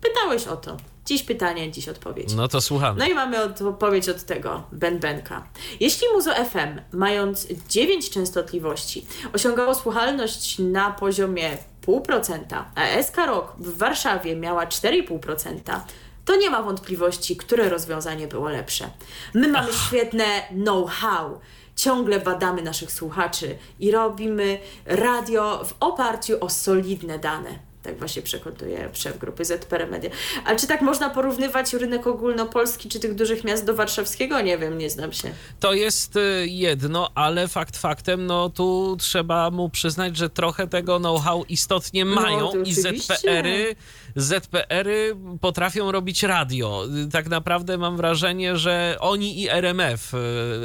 Pytałeś 0.00 0.46
o 0.46 0.56
to. 0.56 0.76
Dziś 1.04 1.22
pytanie, 1.22 1.72
dziś 1.72 1.88
odpowiedź. 1.88 2.34
No 2.34 2.48
to 2.48 2.60
słuchamy. 2.60 2.98
No 2.98 3.06
i 3.06 3.14
mamy 3.14 3.42
odpowiedź 3.42 4.08
od 4.08 4.22
tego, 4.24 4.62
Ben 4.72 4.98
Benka. 4.98 5.48
Jeśli 5.80 6.08
Muzo 6.12 6.30
FM, 6.34 6.80
mając 6.92 7.46
9 7.68 8.10
częstotliwości, 8.10 9.06
osiągało 9.32 9.74
słuchalność 9.74 10.58
na 10.58 10.90
poziomie 10.90 11.56
0,5%, 11.86 12.64
a 12.74 13.02
SK 13.02 13.16
Rock 13.16 13.52
w 13.58 13.78
Warszawie 13.78 14.36
miała 14.36 14.66
4,5%, 14.66 15.80
to 16.24 16.36
nie 16.36 16.50
ma 16.50 16.62
wątpliwości, 16.62 17.36
które 17.36 17.68
rozwiązanie 17.68 18.28
było 18.28 18.48
lepsze. 18.48 18.90
My 19.34 19.48
mamy 19.48 19.68
Ach. 19.70 19.86
świetne 19.86 20.24
know-how. 20.50 21.40
Ciągle 21.76 22.20
badamy 22.20 22.62
naszych 22.62 22.92
słuchaczy 22.92 23.58
i 23.78 23.90
robimy 23.90 24.58
radio 24.86 25.64
w 25.64 25.74
oparciu 25.80 26.36
o 26.40 26.50
solidne 26.50 27.18
dane. 27.18 27.70
Tak 27.82 27.98
właśnie 27.98 28.22
przekonuje 28.22 28.90
szef 28.92 29.18
grupy 29.18 29.44
ZPR 29.44 29.90
Media. 29.90 30.10
Ale 30.44 30.58
czy 30.58 30.66
tak 30.66 30.82
można 30.82 31.10
porównywać 31.10 31.72
rynek 31.72 32.06
ogólnopolski 32.06 32.88
czy 32.88 33.00
tych 33.00 33.14
dużych 33.14 33.44
miast 33.44 33.64
do 33.64 33.74
warszawskiego? 33.74 34.40
Nie 34.40 34.58
wiem, 34.58 34.78
nie 34.78 34.90
znam 34.90 35.12
się. 35.12 35.30
To 35.60 35.74
jest 35.74 36.16
y, 36.16 36.46
jedno, 36.46 37.10
ale 37.14 37.48
fakt 37.48 37.76
faktem, 37.76 38.26
no 38.26 38.50
tu 38.50 38.96
trzeba 39.00 39.50
mu 39.50 39.68
przyznać, 39.68 40.16
że 40.16 40.30
trochę 40.30 40.66
tego 40.66 40.98
know-how 40.98 41.44
istotnie 41.48 42.04
no, 42.04 42.14
mają 42.14 42.50
no, 42.54 42.62
i 42.64 42.74
ZPR-y, 42.74 43.76
ZPR-y 44.16 45.16
potrafią 45.40 45.92
robić 45.92 46.22
radio. 46.22 46.84
Tak 47.12 47.28
naprawdę 47.28 47.78
mam 47.78 47.96
wrażenie, 47.96 48.56
że 48.56 48.96
oni 49.00 49.40
i 49.40 49.48
RMF, 49.48 50.12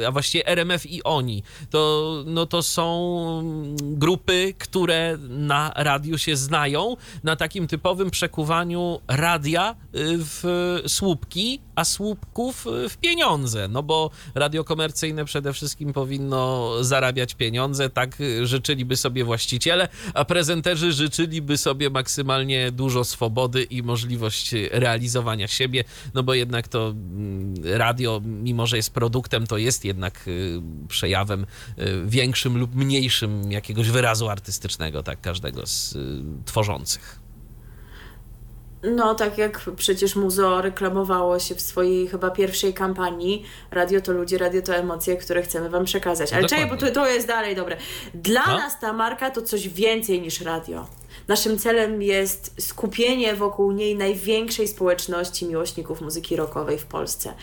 a 0.06 0.10
właściwie 0.10 0.46
RMF 0.46 0.86
i 0.86 1.02
oni, 1.02 1.42
to, 1.70 2.22
no 2.26 2.46
to 2.46 2.62
są 2.62 2.86
grupy, 3.80 4.54
które 4.58 5.18
na 5.28 5.72
radiu 5.76 6.18
się 6.18 6.36
znają 6.36 6.96
na 7.24 7.36
takim 7.36 7.66
typowym 7.66 8.10
przekuwaniu 8.10 9.00
radia 9.08 9.70
y, 9.72 9.74
w 10.18 10.44
słupki, 10.86 11.60
a 11.74 11.84
słupków 11.84 12.66
y, 12.66 12.88
w 12.88 12.96
pieniądze. 12.96 13.68
No 13.68 13.82
bo 13.82 14.10
radio 14.34 14.64
komercyjne 14.64 15.24
przede 15.24 15.52
wszystkim 15.52 15.92
powinno 15.92 16.72
zarabiać 16.84 17.34
pieniądze, 17.34 17.90
tak 17.90 18.18
życzyliby 18.42 18.96
sobie 18.96 19.24
właściciele, 19.24 19.88
a 20.14 20.24
prezenterzy 20.24 20.92
życzyliby 20.92 21.56
sobie 21.58 21.90
maksymalnie 21.90 22.72
dużo 22.72 23.04
swobody 23.04 23.35
i 23.70 23.82
możliwość 23.82 24.54
realizowania 24.70 25.48
siebie, 25.48 25.84
no 26.14 26.22
bo 26.22 26.34
jednak 26.34 26.68
to 26.68 26.88
mm, 26.88 27.54
radio, 27.64 28.20
mimo 28.24 28.66
że 28.66 28.76
jest 28.76 28.94
produktem, 28.94 29.46
to 29.46 29.58
jest 29.58 29.84
jednak 29.84 30.28
y, 30.28 30.60
przejawem 30.88 31.46
większym 32.04 32.58
lub 32.58 32.74
mniejszym 32.74 33.52
jakiegoś 33.52 33.90
wyrazu 33.90 34.28
artystycznego, 34.28 35.02
tak, 35.02 35.20
każdego 35.20 35.66
z 35.66 35.98
tworzących. 36.44 37.26
No, 38.82 39.14
tak 39.14 39.38
jak 39.38 39.60
przecież 39.76 40.16
Muzo 40.16 40.62
reklamowało 40.62 41.38
się 41.38 41.54
w 41.54 41.60
swojej 41.60 42.08
chyba 42.08 42.30
pierwszej 42.30 42.74
kampanii, 42.74 43.44
radio 43.70 44.00
to 44.00 44.12
ludzie, 44.12 44.38
radio 44.38 44.62
to 44.62 44.74
emocje, 44.74 45.16
które 45.16 45.42
chcemy 45.42 45.70
Wam 45.70 45.84
przekazać. 45.84 46.32
Ale 46.32 46.48
czekaj, 46.48 46.66
bo 46.66 46.76
to, 46.76 46.90
to 46.90 47.06
jest 47.06 47.26
dalej 47.26 47.56
dobre. 47.56 47.76
Dla 48.14 48.46
no? 48.46 48.58
nas 48.58 48.80
ta 48.80 48.92
marka 48.92 49.30
to 49.30 49.42
coś 49.42 49.68
więcej 49.68 50.20
niż 50.20 50.40
radio. 50.40 50.86
Naszym 51.28 51.58
celem 51.58 52.02
jest 52.02 52.54
skupienie 52.58 53.34
wokół 53.34 53.72
niej 53.72 53.96
największej 53.96 54.68
społeczności 54.68 55.46
miłośników 55.46 56.00
muzyki 56.00 56.36
rockowej 56.36 56.78
w 56.78 56.86
Polsce. 56.86 57.34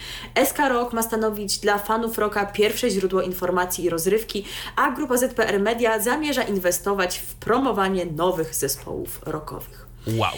SK 0.46 0.58
Rock 0.70 0.94
ma 0.94 1.04
stanowić 1.04 1.58
dla 1.58 1.78
fanów 1.78 2.18
rocka 2.18 2.46
pierwsze 2.46 2.90
źródło 2.90 3.22
informacji 3.22 3.86
i 3.86 3.90
rozrywki, 3.90 4.46
a 4.76 4.92
grupa 4.92 5.18
ZPR 5.18 5.60
Media 5.60 6.00
zamierza 6.00 6.44
inwestować 6.44 7.20
w 7.20 7.36
promowanie 7.36 8.06
nowych 8.06 8.56
zespołów 8.56 9.20
rockowych. 9.26 9.88
Wow. 10.08 10.32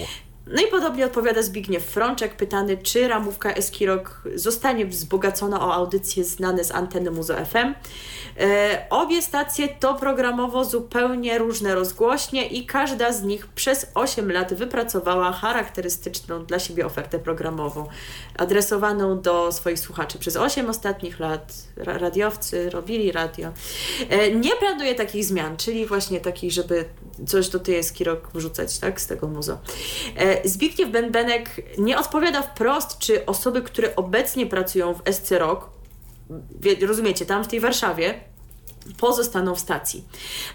No 0.47 0.61
i 0.61 0.67
podobnie 0.67 1.05
odpowiada 1.05 1.41
Zbigniew 1.41 1.83
Frączek, 1.83 2.35
pytany, 2.35 2.77
czy 2.77 3.07
ramówka 3.07 3.53
Eskirok 3.53 4.21
zostanie 4.35 4.85
wzbogacona 4.85 5.61
o 5.61 5.73
audycje 5.73 6.23
znane 6.23 6.63
z 6.63 6.71
anteny 6.71 7.11
Muzo 7.11 7.33
FM. 7.45 7.73
E, 8.39 8.85
obie 8.89 9.21
stacje 9.21 9.67
to 9.67 9.93
programowo 9.93 10.65
zupełnie 10.65 11.37
różne 11.37 11.75
rozgłośnie 11.75 12.47
i 12.47 12.65
każda 12.65 13.11
z 13.11 13.23
nich 13.23 13.47
przez 13.47 13.91
8 13.93 14.31
lat 14.31 14.53
wypracowała 14.53 15.31
charakterystyczną 15.31 16.45
dla 16.45 16.59
siebie 16.59 16.85
ofertę 16.85 17.19
programową, 17.19 17.87
adresowaną 18.37 19.21
do 19.21 19.51
swoich 19.51 19.79
słuchaczy. 19.79 20.19
Przez 20.19 20.37
8 20.37 20.69
ostatnich 20.69 21.19
lat 21.19 21.53
radiowcy 21.77 22.69
robili 22.69 23.11
radio. 23.11 23.51
E, 24.09 24.31
nie 24.31 24.55
planuje 24.55 24.95
takich 24.95 25.25
zmian, 25.25 25.57
czyli 25.57 25.85
właśnie 25.85 26.19
takich, 26.19 26.51
żeby 26.51 26.85
coś 27.27 27.49
do 27.49 27.59
tej 27.59 27.75
Eskirok 27.75 28.29
wrzucać, 28.33 28.79
tak, 28.79 29.01
z 29.01 29.07
tego 29.07 29.27
muzo. 29.27 29.57
E, 30.17 30.34
Zbigniew 30.43 30.89
Benbenek 30.89 31.49
nie 31.77 31.99
odpowiada 31.99 32.41
wprost, 32.41 32.97
czy 32.99 33.25
osoby, 33.25 33.61
które 33.61 33.95
obecnie 33.95 34.45
pracują 34.45 34.93
w 34.93 35.01
SC 35.13 35.31
Rock, 35.31 35.69
rozumiecie, 36.87 37.25
tam 37.25 37.43
w 37.43 37.47
tej 37.47 37.59
Warszawie, 37.59 38.13
pozostaną 38.97 39.55
w 39.55 39.59
stacji. 39.59 40.03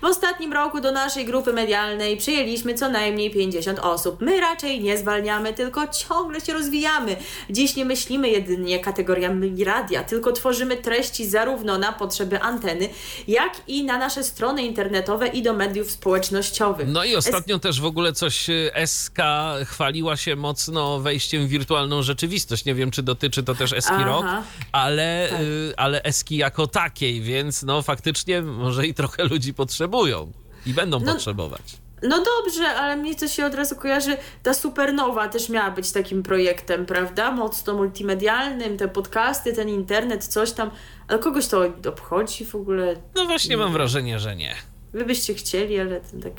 W 0.00 0.04
ostatnim 0.04 0.52
roku 0.52 0.80
do 0.80 0.92
naszej 0.92 1.24
grupy 1.24 1.52
medialnej 1.52 2.16
przyjęliśmy 2.16 2.74
co 2.74 2.88
najmniej 2.88 3.30
50 3.30 3.78
osób. 3.78 4.20
My 4.20 4.40
raczej 4.40 4.80
nie 4.80 4.98
zwalniamy, 4.98 5.52
tylko 5.52 5.88
ciągle 5.88 6.40
się 6.40 6.52
rozwijamy. 6.52 7.16
Dziś 7.50 7.76
nie 7.76 7.84
myślimy 7.84 8.28
jedynie 8.28 8.78
kategoriami 8.78 9.64
radia, 9.64 10.04
tylko 10.04 10.32
tworzymy 10.32 10.76
treści 10.76 11.26
zarówno 11.26 11.78
na 11.78 11.92
potrzeby 11.92 12.40
anteny, 12.40 12.88
jak 13.28 13.52
i 13.66 13.84
na 13.84 13.98
nasze 13.98 14.24
strony 14.24 14.62
internetowe 14.62 15.28
i 15.28 15.42
do 15.42 15.54
mediów 15.54 15.90
społecznościowych. 15.90 16.88
No 16.88 17.04
i 17.04 17.16
ostatnio 17.16 17.56
es... 17.56 17.62
też 17.62 17.80
w 17.80 17.84
ogóle 17.84 18.12
coś 18.12 18.50
y, 18.50 18.70
SK 18.86 19.18
chwaliła 19.64 20.16
się 20.16 20.36
mocno 20.36 21.00
wejściem 21.00 21.46
w 21.46 21.48
wirtualną 21.48 22.02
rzeczywistość. 22.02 22.64
Nie 22.64 22.74
wiem, 22.74 22.90
czy 22.90 23.02
dotyczy 23.02 23.42
to 23.42 23.54
też 23.54 23.72
Eski 23.72 24.04
Rock, 24.04 24.26
ale, 24.72 25.28
tak. 25.30 25.40
y, 25.40 25.72
ale 25.76 26.02
Eski 26.02 26.36
jako 26.36 26.66
takiej, 26.66 27.20
więc 27.20 27.62
no 27.62 27.82
faktycznie 27.82 28.19
może 28.42 28.86
i 28.86 28.94
trochę 28.94 29.24
ludzi 29.24 29.54
potrzebują 29.54 30.32
i 30.66 30.74
będą 30.74 31.00
no, 31.00 31.12
potrzebować. 31.12 31.62
No 32.02 32.24
dobrze, 32.24 32.68
ale 32.68 32.96
mnie 32.96 33.14
to 33.14 33.28
się 33.28 33.46
od 33.46 33.54
razu 33.54 33.76
kojarzy, 33.76 34.16
ta 34.42 34.54
Supernowa 34.54 35.28
też 35.28 35.48
miała 35.48 35.70
być 35.70 35.92
takim 35.92 36.22
projektem, 36.22 36.86
prawda? 36.86 37.32
Mocno 37.32 37.74
multimedialnym, 37.74 38.76
te 38.76 38.88
podcasty, 38.88 39.52
ten 39.52 39.68
internet, 39.68 40.26
coś 40.26 40.52
tam, 40.52 40.70
ale 41.08 41.18
kogoś 41.18 41.46
to 41.46 41.64
obchodzi 41.88 42.44
w 42.44 42.54
ogóle? 42.54 42.96
No 43.14 43.26
właśnie 43.26 43.56
mam 43.56 43.72
wrażenie, 43.72 44.18
że 44.18 44.36
nie. 44.36 44.54
Wy 44.92 45.04
byście 45.04 45.34
chcieli, 45.34 45.80
ale 45.80 46.00
tak 46.00 46.32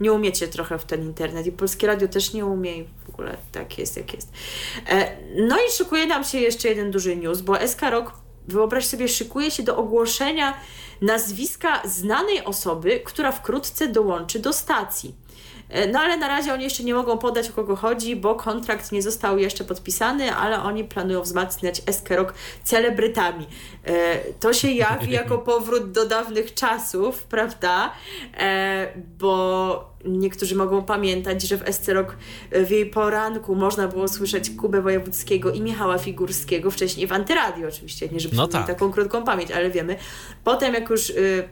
nie 0.00 0.12
umiecie 0.12 0.48
trochę 0.48 0.78
w 0.78 0.84
ten 0.84 1.02
internet 1.02 1.46
i 1.46 1.52
Polskie 1.52 1.86
Radio 1.86 2.08
też 2.08 2.32
nie 2.32 2.46
umie 2.46 2.78
i 2.78 2.84
w 2.84 3.08
ogóle 3.08 3.36
tak 3.52 3.78
jest 3.78 3.96
jak 3.96 4.14
jest. 4.14 4.32
E, 4.88 5.16
no 5.36 5.56
i 5.56 5.72
szykuje 5.72 6.06
nam 6.06 6.24
się 6.24 6.38
jeszcze 6.38 6.68
jeden 6.68 6.90
duży 6.90 7.16
news, 7.16 7.40
bo 7.40 7.68
SK 7.68 7.82
Rock, 7.90 8.12
wyobraź 8.48 8.86
sobie, 8.86 9.08
szykuje 9.08 9.50
się 9.50 9.62
do 9.62 9.76
ogłoszenia 9.76 10.54
nazwiska 11.02 11.82
znanej 11.84 12.44
osoby, 12.44 13.00
która 13.04 13.32
wkrótce 13.32 13.88
dołączy 13.88 14.38
do 14.38 14.52
stacji. 14.52 15.14
E, 15.68 15.86
no 15.86 16.00
ale 16.00 16.16
na 16.16 16.28
razie 16.28 16.54
oni 16.54 16.64
jeszcze 16.64 16.84
nie 16.84 16.94
mogą 16.94 17.18
podać 17.18 17.50
o 17.50 17.52
kogo 17.52 17.76
chodzi, 17.76 18.16
bo 18.16 18.34
kontrakt 18.34 18.92
nie 18.92 19.02
został 19.02 19.38
jeszcze 19.38 19.64
podpisany, 19.64 20.34
ale 20.34 20.62
oni 20.62 20.84
planują 20.84 21.22
wzmacniać 21.22 21.82
Eskerok 21.86 22.34
celebrytami. 22.64 23.46
E, 23.84 24.18
to 24.40 24.52
się 24.52 24.70
jawi 24.70 25.12
jako 25.12 25.38
powrót 25.52 25.92
do 25.92 26.06
dawnych 26.06 26.54
czasów, 26.54 27.22
prawda? 27.22 27.92
E, 28.38 28.92
bo 29.18 29.98
niektórzy 30.04 30.56
mogą 30.56 30.82
pamiętać, 30.82 31.42
że 31.42 31.56
w 31.56 31.68
Escerok 31.68 32.16
w 32.52 32.70
jej 32.70 32.86
poranku 32.86 33.54
można 33.54 33.88
było 33.88 34.08
słyszeć 34.08 34.50
Kubę 34.50 34.82
Wojewódzkiego 34.82 35.50
i 35.50 35.60
Michała 35.60 35.98
Figurskiego, 35.98 36.70
wcześniej 36.70 37.06
w 37.06 37.12
Antyradio 37.12 37.68
oczywiście, 37.68 38.08
nie 38.08 38.20
żeby 38.20 38.36
no 38.36 38.48
tak. 38.48 38.66
taką 38.66 38.92
krótką 38.92 39.24
pamięć, 39.24 39.50
ale 39.50 39.70
wiemy. 39.70 39.96
Potem 40.44 40.74
jak 40.74 40.90
już 40.90 41.10
y, 41.10 41.48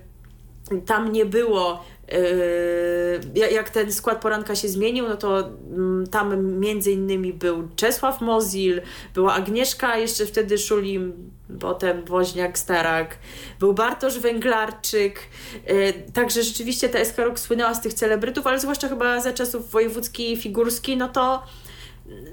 tam 0.87 1.12
nie 1.12 1.27
było 1.27 1.85
jak 3.51 3.71
ten 3.71 3.93
skład 3.93 4.21
poranka 4.21 4.55
się 4.55 4.69
zmienił, 4.69 5.09
no 5.09 5.17
to 5.17 5.39
mm, 5.39 6.07
tam 6.07 6.59
między 6.59 6.93
innymi 6.93 7.33
był 7.33 7.69
Czesław 7.77 8.21
Mozil, 8.21 8.81
była 9.15 9.35
Agnieszka, 9.35 9.97
jeszcze 9.97 10.27
wtedy 10.27 10.59
Szulim, 10.59 11.31
potem 11.61 12.05
Woźniak 12.05 12.59
Starak, 12.59 13.19
był 13.61 13.75
Bartosz 13.75 14.19
Węglarczyk, 14.19 15.21
yy, 15.67 15.93
także 16.13 16.43
rzeczywiście 16.43 16.89
ta 16.89 16.99
Eskarok 16.99 17.39
słynęła 17.39 17.75
z 17.75 17.83
tych 17.83 17.95
celebrytów, 17.95 18.47
ale 18.47 18.61
zwłaszcza 18.61 18.89
chyba 18.89 19.21
za 19.21 19.33
czasów 19.33 19.71
wojewódzki 19.71 20.33
i 20.33 20.37
figurski, 20.37 20.97
no 20.97 21.09
to 21.09 21.43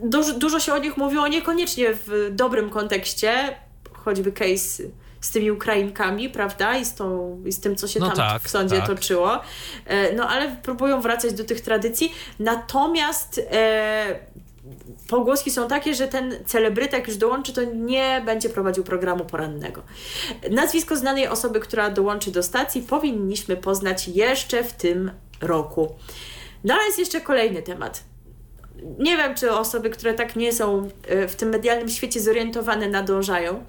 dużo, 0.04 0.34
dużo 0.34 0.60
się 0.60 0.74
o 0.74 0.78
nich 0.78 0.98
mówiło, 0.98 1.28
niekoniecznie 1.28 1.88
w 1.94 2.30
dobrym 2.32 2.70
kontekście, 2.70 3.56
choćby 3.94 4.32
case 4.32 4.84
z 5.24 5.32
tymi 5.32 5.52
Ukrainkami, 5.52 6.30
prawda? 6.30 6.78
I 6.78 6.86
z, 6.86 6.96
tą, 6.96 7.38
i 7.46 7.52
z 7.52 7.60
tym, 7.60 7.76
co 7.76 7.88
się 7.88 8.00
no 8.00 8.08
tam 8.08 8.18
tak, 8.18 8.42
w 8.42 8.50
sądzie 8.50 8.78
tak. 8.78 8.88
toczyło. 8.88 9.40
E, 9.86 10.16
no 10.16 10.30
ale 10.30 10.56
próbują 10.64 11.02
wracać 11.02 11.34
do 11.34 11.44
tych 11.44 11.62
tradycji. 11.62 12.14
Natomiast 12.40 13.42
e, 13.52 14.20
pogłoski 15.08 15.52
są 15.52 15.68
takie, 15.68 15.94
że 15.94 16.08
ten 16.08 16.36
celebryta, 16.46 16.98
jak 16.98 17.08
już 17.08 17.18
dołączy, 17.18 17.54
to 17.54 17.64
nie 17.64 18.22
będzie 18.26 18.50
prowadził 18.50 18.84
programu 18.84 19.26
porannego. 19.26 19.82
Nazwisko 20.52 20.96
znanej 20.96 21.28
osoby, 21.28 21.60
która 21.60 21.90
dołączy 21.90 22.32
do 22.32 22.44
stacji, 22.44 22.82
powinniśmy 22.82 23.58
poznać 23.58 24.08
jeszcze 24.08 24.64
w 24.64 24.74
tym 24.74 25.12
roku. 25.42 25.96
No 26.64 26.74
ale 26.74 26.84
jest 26.84 27.00
jeszcze 27.00 27.22
kolejny 27.22 27.62
temat. 27.62 28.04
Nie 29.00 29.18
wiem, 29.18 29.36
czy 29.36 29.52
osoby, 29.52 29.90
które 29.90 30.14
tak 30.14 30.36
nie 30.36 30.54
są 30.54 30.90
e, 31.08 31.28
w 31.28 31.36
tym 31.36 31.50
medialnym 31.50 31.90
świecie 31.90 32.22
zorientowane, 32.22 32.90
nadążają. 32.90 33.64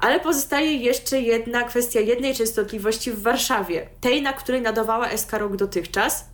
Ale 0.00 0.20
pozostaje 0.20 0.76
jeszcze 0.76 1.20
jedna 1.20 1.62
kwestia 1.62 2.00
jednej 2.00 2.34
częstotliwości 2.34 3.10
w 3.10 3.22
Warszawie, 3.22 3.88
tej, 4.00 4.22
na 4.22 4.32
której 4.32 4.62
nadawała 4.62 5.16
SK 5.16 5.32
dotychczas, 5.56 6.24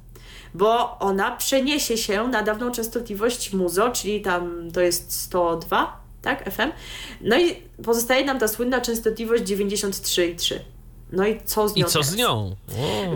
bo 0.55 0.99
ona 0.99 1.37
przeniesie 1.37 1.97
się 1.97 2.29
na 2.29 2.43
dawną 2.43 2.71
częstotliwość 2.71 3.53
MUZO, 3.53 3.91
czyli 3.91 4.21
tam 4.21 4.71
to 4.75 4.81
jest 4.81 5.21
102, 5.21 6.01
tak, 6.23 6.51
FM. 6.53 6.73
No 7.21 7.39
i 7.39 7.55
pozostaje 7.85 8.25
nam 8.25 8.39
ta 8.39 8.49
słynna 8.49 8.81
częstotliwość 8.81 9.45
93,3. 9.45 10.55
No 11.13 11.27
i 11.27 11.41
co 11.45 11.69
z 11.69 11.77
nią? 11.77 11.87
I 11.87 11.91
co 11.91 12.03
z 12.03 12.17
nią? 12.17 12.57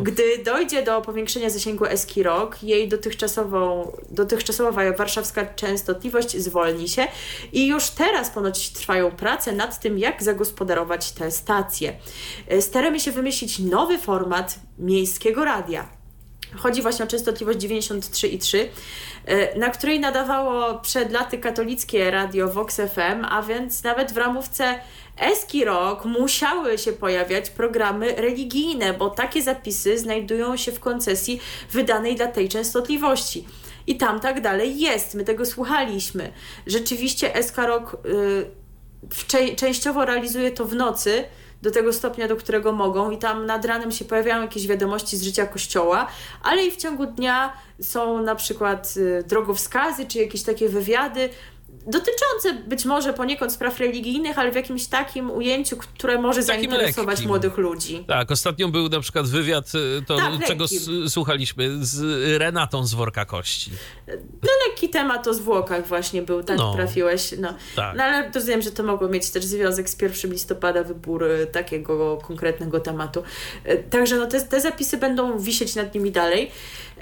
Gdy 0.02 0.38
dojdzie 0.44 0.82
do 0.82 1.00
powiększenia 1.00 1.50
zasięgu 1.50 1.86
Eski 1.86 2.22
Rock, 2.22 2.62
jej 2.62 2.88
dotychczasową, 2.88 3.92
dotychczasowa 4.10 4.92
warszawska 4.92 5.46
częstotliwość 5.46 6.36
zwolni 6.36 6.88
się 6.88 7.06
i 7.52 7.66
już 7.66 7.90
teraz 7.90 8.30
ponoć 8.30 8.70
trwają 8.70 9.10
prace 9.10 9.52
nad 9.52 9.80
tym, 9.80 9.98
jak 9.98 10.22
zagospodarować 10.22 11.12
te 11.12 11.30
stacje. 11.30 11.96
E, 12.48 12.62
staramy 12.62 13.00
się 13.00 13.12
wymyślić 13.12 13.58
nowy 13.58 13.98
format 13.98 14.58
miejskiego 14.78 15.44
radia. 15.44 16.00
Chodzi 16.56 16.82
właśnie 16.82 17.04
o 17.04 17.08
częstotliwość 17.08 17.58
93,3, 17.58 18.68
e, 19.24 19.58
na 19.58 19.70
której 19.70 20.00
nadawało 20.00 20.78
przed 20.78 21.12
laty 21.12 21.38
katolickie 21.38 22.10
radio 22.10 22.48
Vox 22.48 22.76
FM, 22.76 23.24
a 23.30 23.42
więc 23.42 23.84
nawet 23.84 24.12
w 24.12 24.16
ramówce 24.16 24.80
Eski 25.20 25.64
Rock 25.64 26.04
musiały 26.04 26.78
się 26.78 26.92
pojawiać 26.92 27.50
programy 27.50 28.14
religijne, 28.16 28.94
bo 28.94 29.10
takie 29.10 29.42
zapisy 29.42 29.98
znajdują 29.98 30.56
się 30.56 30.72
w 30.72 30.80
koncesji 30.80 31.40
wydanej 31.72 32.16
dla 32.16 32.26
tej 32.26 32.48
częstotliwości. 32.48 33.46
I 33.86 33.96
tam 33.96 34.20
tak 34.20 34.40
dalej 34.40 34.80
jest. 34.80 35.14
My 35.14 35.24
tego 35.24 35.46
słuchaliśmy. 35.46 36.32
Rzeczywiście 36.66 37.34
Eska 37.34 37.66
Rock 37.66 37.96
y, 38.06 39.56
częściowo 39.56 40.04
realizuje 40.04 40.50
to 40.50 40.64
w 40.64 40.74
nocy, 40.74 41.24
do 41.62 41.70
tego 41.70 41.92
stopnia, 41.92 42.28
do 42.28 42.36
którego 42.36 42.72
mogą, 42.72 43.10
i 43.10 43.18
tam 43.18 43.46
nad 43.46 43.64
ranem 43.64 43.92
się 43.92 44.04
pojawiają 44.04 44.42
jakieś 44.42 44.66
wiadomości 44.66 45.16
z 45.16 45.22
życia 45.22 45.46
kościoła, 45.46 46.06
ale 46.42 46.66
i 46.66 46.70
w 46.70 46.76
ciągu 46.76 47.06
dnia 47.06 47.52
są 47.80 48.22
na 48.22 48.34
przykład 48.34 48.94
y, 48.96 49.24
drogowskazy 49.26 50.06
czy 50.06 50.18
jakieś 50.18 50.42
takie 50.42 50.68
wywiady, 50.68 51.28
dotyczące 51.86 52.54
być 52.66 52.84
może 52.84 53.12
poniekąd 53.12 53.52
spraw 53.52 53.78
religijnych, 53.78 54.38
ale 54.38 54.52
w 54.52 54.54
jakimś 54.54 54.86
takim 54.86 55.30
ujęciu, 55.30 55.76
które 55.76 56.18
może 56.18 56.42
zainteresować 56.42 57.08
lekkim. 57.08 57.28
młodych 57.28 57.58
ludzi. 57.58 58.04
Tak, 58.08 58.30
ostatnio 58.30 58.68
był 58.68 58.88
na 58.88 59.00
przykład 59.00 59.26
wywiad, 59.26 59.72
y, 59.74 60.02
to, 60.06 60.16
tak, 60.16 60.46
czego 60.46 60.64
słuchaliśmy, 61.08 61.68
z 61.80 62.02
Renatą 62.38 62.86
z 62.86 62.94
Worka 62.94 63.24
Kości. 63.24 63.70
No 64.42 64.50
lekki 64.68 64.88
temat 64.88 65.28
o 65.28 65.34
zwłokach 65.34 65.86
właśnie 65.86 66.22
był, 66.22 66.42
tak 66.42 66.58
no. 66.58 66.74
trafiłeś. 66.74 67.34
No. 67.38 67.54
Tak. 67.76 67.96
no 67.96 68.04
ale 68.04 68.30
rozumiem, 68.34 68.62
że 68.62 68.70
to 68.70 68.82
mogło 68.82 69.08
mieć 69.08 69.30
też 69.30 69.44
związek 69.44 69.90
z 69.90 70.02
1 70.02 70.32
listopada, 70.32 70.84
wybór 70.84 71.24
takiego 71.52 72.18
konkretnego 72.26 72.80
tematu. 72.80 73.22
E, 73.64 73.76
także 73.76 74.16
no, 74.16 74.26
te, 74.26 74.40
te 74.40 74.60
zapisy 74.60 74.96
będą 74.96 75.38
wisieć 75.38 75.74
nad 75.74 75.94
nimi 75.94 76.10
dalej. 76.10 76.50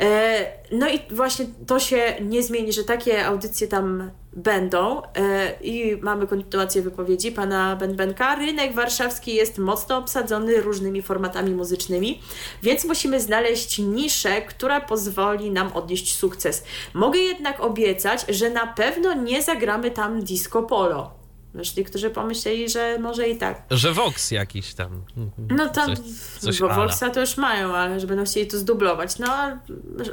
E, 0.01 0.47
no 0.73 0.89
i 0.89 1.01
właśnie 1.11 1.47
to 1.67 1.81
się 1.81 2.17
nie 2.21 2.43
zmieni, 2.43 2.73
że 2.73 2.85
takie 2.85 3.27
audycje 3.27 3.69
tam 3.69 4.11
będą 4.39 5.03
e, 5.03 5.53
i 5.61 5.97
mamy 6.03 6.27
kontynuację 6.27 6.83
wypowiedzi 6.83 7.33
pana 7.33 7.77
Benbenka. 7.77 8.35
Rynek 8.35 8.75
warszawski 8.75 9.35
jest 9.35 9.59
mocno 9.59 9.97
obsadzony 9.97 10.61
różnymi 10.61 11.03
formatami 11.03 11.55
muzycznymi, 11.55 12.21
więc 12.63 12.85
musimy 12.85 13.21
znaleźć 13.21 13.79
niszę, 13.79 14.43
która 14.43 14.81
pozwoli 14.81 15.51
nam 15.51 15.73
odnieść 15.73 16.15
sukces. 16.15 16.65
Mogę 16.95 17.19
jednak 17.21 17.61
obiecać, 17.61 18.25
że 18.29 18.51
na 18.51 18.67
pewno 18.67 19.15
nie 19.15 19.43
zagramy 19.43 19.91
tam 19.91 20.23
disco 20.23 20.63
polo. 20.63 21.18
Wiesz, 21.55 21.77
niektórzy 21.77 22.11
pomyśleli, 22.11 22.69
że 22.69 22.99
może 22.99 23.29
i 23.29 23.37
tak. 23.37 23.63
Że 23.71 23.93
Vox 23.93 24.31
jakiś 24.31 24.75
tam. 24.75 25.03
No 25.49 25.69
tam, 25.69 25.97
coś, 25.97 26.07
coś 26.39 26.61
bo 26.61 26.69
Voxa 26.69 27.11
to 27.15 27.21
już 27.21 27.37
mają, 27.37 27.75
ale 27.75 28.01
że 28.01 28.07
będą 28.07 28.25
chcieli 28.25 28.47
to 28.47 28.59
zdublować. 28.59 29.19
No, 29.19 29.29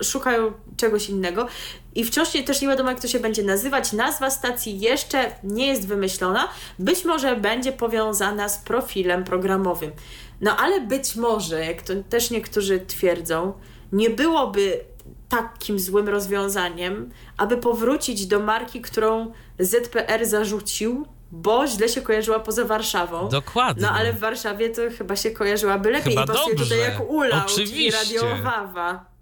szukają 0.03 0.51
czegoś 0.77 1.09
innego. 1.09 1.47
I 1.95 2.05
wciąż 2.05 2.29
też 2.45 2.61
nie 2.61 2.67
wiadomo, 2.67 2.89
jak 2.89 3.01
to 3.01 3.07
się 3.07 3.19
będzie 3.19 3.43
nazywać. 3.43 3.93
Nazwa 3.93 4.29
stacji 4.29 4.79
jeszcze 4.79 5.31
nie 5.43 5.67
jest 5.67 5.87
wymyślona. 5.87 6.47
Być 6.79 7.05
może 7.05 7.35
będzie 7.35 7.71
powiązana 7.71 8.49
z 8.49 8.57
profilem 8.57 9.23
programowym. 9.23 9.91
No 10.41 10.57
ale 10.57 10.81
być 10.81 11.15
może, 11.15 11.65
jak 11.65 11.81
to 11.81 11.93
też 12.09 12.31
niektórzy 12.31 12.79
twierdzą, 12.79 13.53
nie 13.91 14.09
byłoby 14.09 14.79
takim 15.29 15.79
złym 15.79 16.09
rozwiązaniem, 16.09 17.11
aby 17.37 17.57
powrócić 17.57 18.25
do 18.25 18.39
marki, 18.39 18.81
którą 18.81 19.31
ZPR 19.59 20.25
zarzucił, 20.25 21.05
bo 21.35 21.67
źle 21.67 21.89
się 21.89 22.01
kojarzyła 22.01 22.39
poza 22.39 22.65
Warszawą. 22.65 23.29
Dokładnie. 23.29 23.83
No 23.83 23.89
ale 23.91 24.13
w 24.13 24.19
Warszawie 24.19 24.69
to 24.69 24.81
chyba 24.97 25.15
się 25.15 25.31
kojarzyłaby 25.31 25.91
lepiej 25.91 26.13
Chyba 26.13 26.23
i 26.23 26.27
pasuje 26.27 26.55
dobrze. 26.55 26.75
tutaj 26.75 26.91
jak 26.91 27.09
ulał, 27.09 27.41
Oczywiście. 27.45 27.75
czyli 27.75 27.91
Radio 27.91 28.43
Wawa. 28.43 29.15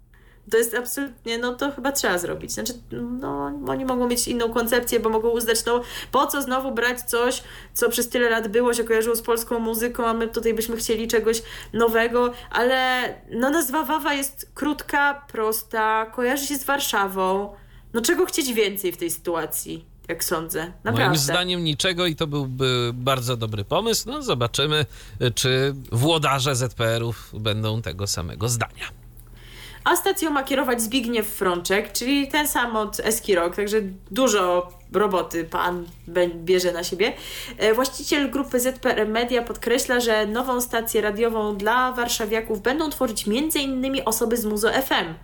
To 0.50 0.56
jest 0.56 0.74
absolutnie, 0.74 1.38
no 1.38 1.54
to 1.54 1.72
chyba 1.72 1.92
trzeba 1.92 2.18
zrobić. 2.18 2.52
Znaczy, 2.52 2.72
no 3.20 3.52
oni 3.68 3.84
mogą 3.84 4.08
mieć 4.08 4.28
inną 4.28 4.52
koncepcję, 4.52 5.00
bo 5.00 5.10
mogą 5.10 5.28
uznać, 5.28 5.64
no 5.64 5.80
po 6.12 6.26
co 6.26 6.42
znowu 6.42 6.72
brać 6.72 7.02
coś, 7.02 7.42
co 7.74 7.88
przez 7.88 8.08
tyle 8.08 8.30
lat 8.30 8.48
było, 8.48 8.74
się 8.74 8.84
kojarzyło 8.84 9.16
z 9.16 9.22
polską 9.22 9.58
muzyką, 9.58 10.06
a 10.06 10.14
my 10.14 10.28
tutaj 10.28 10.54
byśmy 10.54 10.76
chcieli 10.76 11.08
czegoś 11.08 11.42
nowego, 11.72 12.32
ale 12.50 13.08
no 13.30 13.50
nazwa 13.50 13.82
Wawa 13.82 14.14
jest 14.14 14.50
krótka, 14.54 15.26
prosta, 15.32 16.06
kojarzy 16.06 16.46
się 16.46 16.56
z 16.56 16.64
Warszawą. 16.64 17.54
No 17.92 18.00
czego 18.00 18.26
chcieć 18.26 18.52
więcej 18.52 18.92
w 18.92 18.96
tej 18.96 19.10
sytuacji, 19.10 19.93
jak 20.08 20.24
sądzę. 20.24 20.72
Naprawdę. 20.84 21.04
Moim 21.04 21.18
zdaniem 21.18 21.64
niczego 21.64 22.06
i 22.06 22.16
to 22.16 22.26
byłby 22.26 22.90
bardzo 22.94 23.36
dobry 23.36 23.64
pomysł. 23.64 24.08
No 24.08 24.22
zobaczymy, 24.22 24.86
czy 25.34 25.74
włodarze 25.92 26.56
ZPR-ów 26.56 27.30
będą 27.32 27.82
tego 27.82 28.06
samego 28.06 28.48
zdania. 28.48 28.84
A 29.84 29.96
stacją 29.96 30.30
ma 30.30 30.42
kierować 30.42 30.82
Zbigniew 30.82 31.26
Frączek, 31.26 31.92
czyli 31.92 32.28
ten 32.28 32.48
sam 32.48 32.76
od 32.76 33.00
Eski 33.00 33.34
Rock, 33.34 33.56
także 33.56 33.80
dużo 34.10 34.72
roboty 34.92 35.44
pan 35.44 35.84
bierze 36.44 36.72
na 36.72 36.84
siebie. 36.84 37.12
E, 37.58 37.74
Właściciel 37.74 38.30
grupy 38.30 38.60
ZPR 38.60 39.08
Media 39.08 39.42
podkreśla, 39.42 40.00
że 40.00 40.26
nową 40.26 40.60
stację 40.60 41.00
radiową 41.00 41.56
dla 41.56 41.92
warszawiaków 41.92 42.62
będą 42.62 42.90
tworzyć 42.90 43.28
m.in. 43.28 44.00
osoby 44.04 44.36
z 44.36 44.44
Muzo 44.44 44.68
FM. 44.72 45.14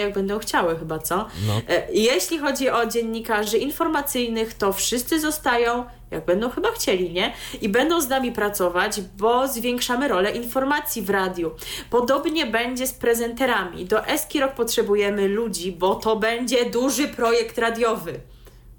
Jak 0.00 0.12
będą 0.14 0.38
chciały 0.38 0.78
chyba, 0.78 0.98
co? 0.98 1.16
No. 1.16 1.60
E, 1.68 1.92
Jeśli 1.92 2.38
chodzi 2.38 2.70
o 2.70 2.86
dziennikarzy 2.86 3.58
informacyjnych, 3.58 4.54
to 4.54 4.72
wszyscy 4.72 5.20
zostają, 5.20 5.84
jak 6.10 6.24
będą 6.24 6.50
chyba 6.50 6.72
chcieli, 6.72 7.12
nie? 7.12 7.32
I 7.60 7.68
będą 7.68 8.00
z 8.00 8.08
nami 8.08 8.32
pracować, 8.32 9.00
bo 9.00 9.48
zwiększamy 9.48 10.08
rolę 10.08 10.30
informacji 10.30 11.02
w 11.02 11.10
radiu. 11.10 11.50
Podobnie 11.90 12.46
będzie 12.46 12.86
z 12.86 12.92
prezenterami. 12.92 13.84
Do 13.84 14.06
Eski 14.06 14.40
Rock 14.40 14.54
potrzebujemy 14.54 15.28
ludzi, 15.28 15.72
bo 15.72 15.94
to 15.94 16.16
będzie 16.16 16.70
duży 16.70 17.08
projekt 17.08 17.58
radiowy. 17.58 18.20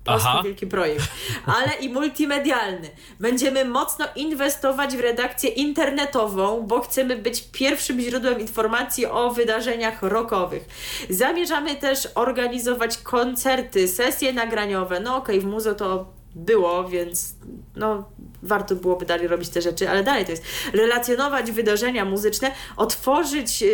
Polski 0.08 0.30
Aha. 0.30 0.42
wielki 0.44 0.68
projekt, 0.68 1.08
ale 1.46 1.74
i 1.82 1.90
multimedialny. 1.90 2.90
Będziemy 3.20 3.66
mocno 3.66 4.06
inwestować 4.16 4.98
w 4.98 5.00
redakcję 5.00 5.50
internetową, 5.50 6.62
bo 6.62 6.82
chcemy 6.82 7.16
być 7.16 7.44
pierwszym 7.52 8.02
źródłem 8.02 8.40
informacji 8.40 9.06
o 9.06 9.30
wydarzeniach 9.30 10.02
rockowych. 10.02 10.66
Zamierzamy 11.10 11.76
też 11.76 12.08
organizować 12.16 12.98
koncerty, 12.98 13.88
sesje 13.88 14.34
nagraniowe. 14.34 15.00
No 15.00 15.16
okej, 15.16 15.42
w 15.42 15.46
muze 15.46 15.76
to 15.76 16.06
było, 16.36 16.90
więc 16.90 17.36
no 17.76 18.10
warto 18.44 18.76
byłoby 18.76 19.06
dalej 19.06 19.28
robić 19.28 19.50
te 19.50 19.62
rzeczy, 19.62 19.90
ale 19.90 20.04
dalej 20.04 20.26
to 20.26 20.32
jest 20.32 20.44
relacjonować 20.74 21.52
wydarzenia 21.52 22.06
muzyczne, 22.06 22.52
otworzyć, 22.78 23.64
y, 23.64 23.66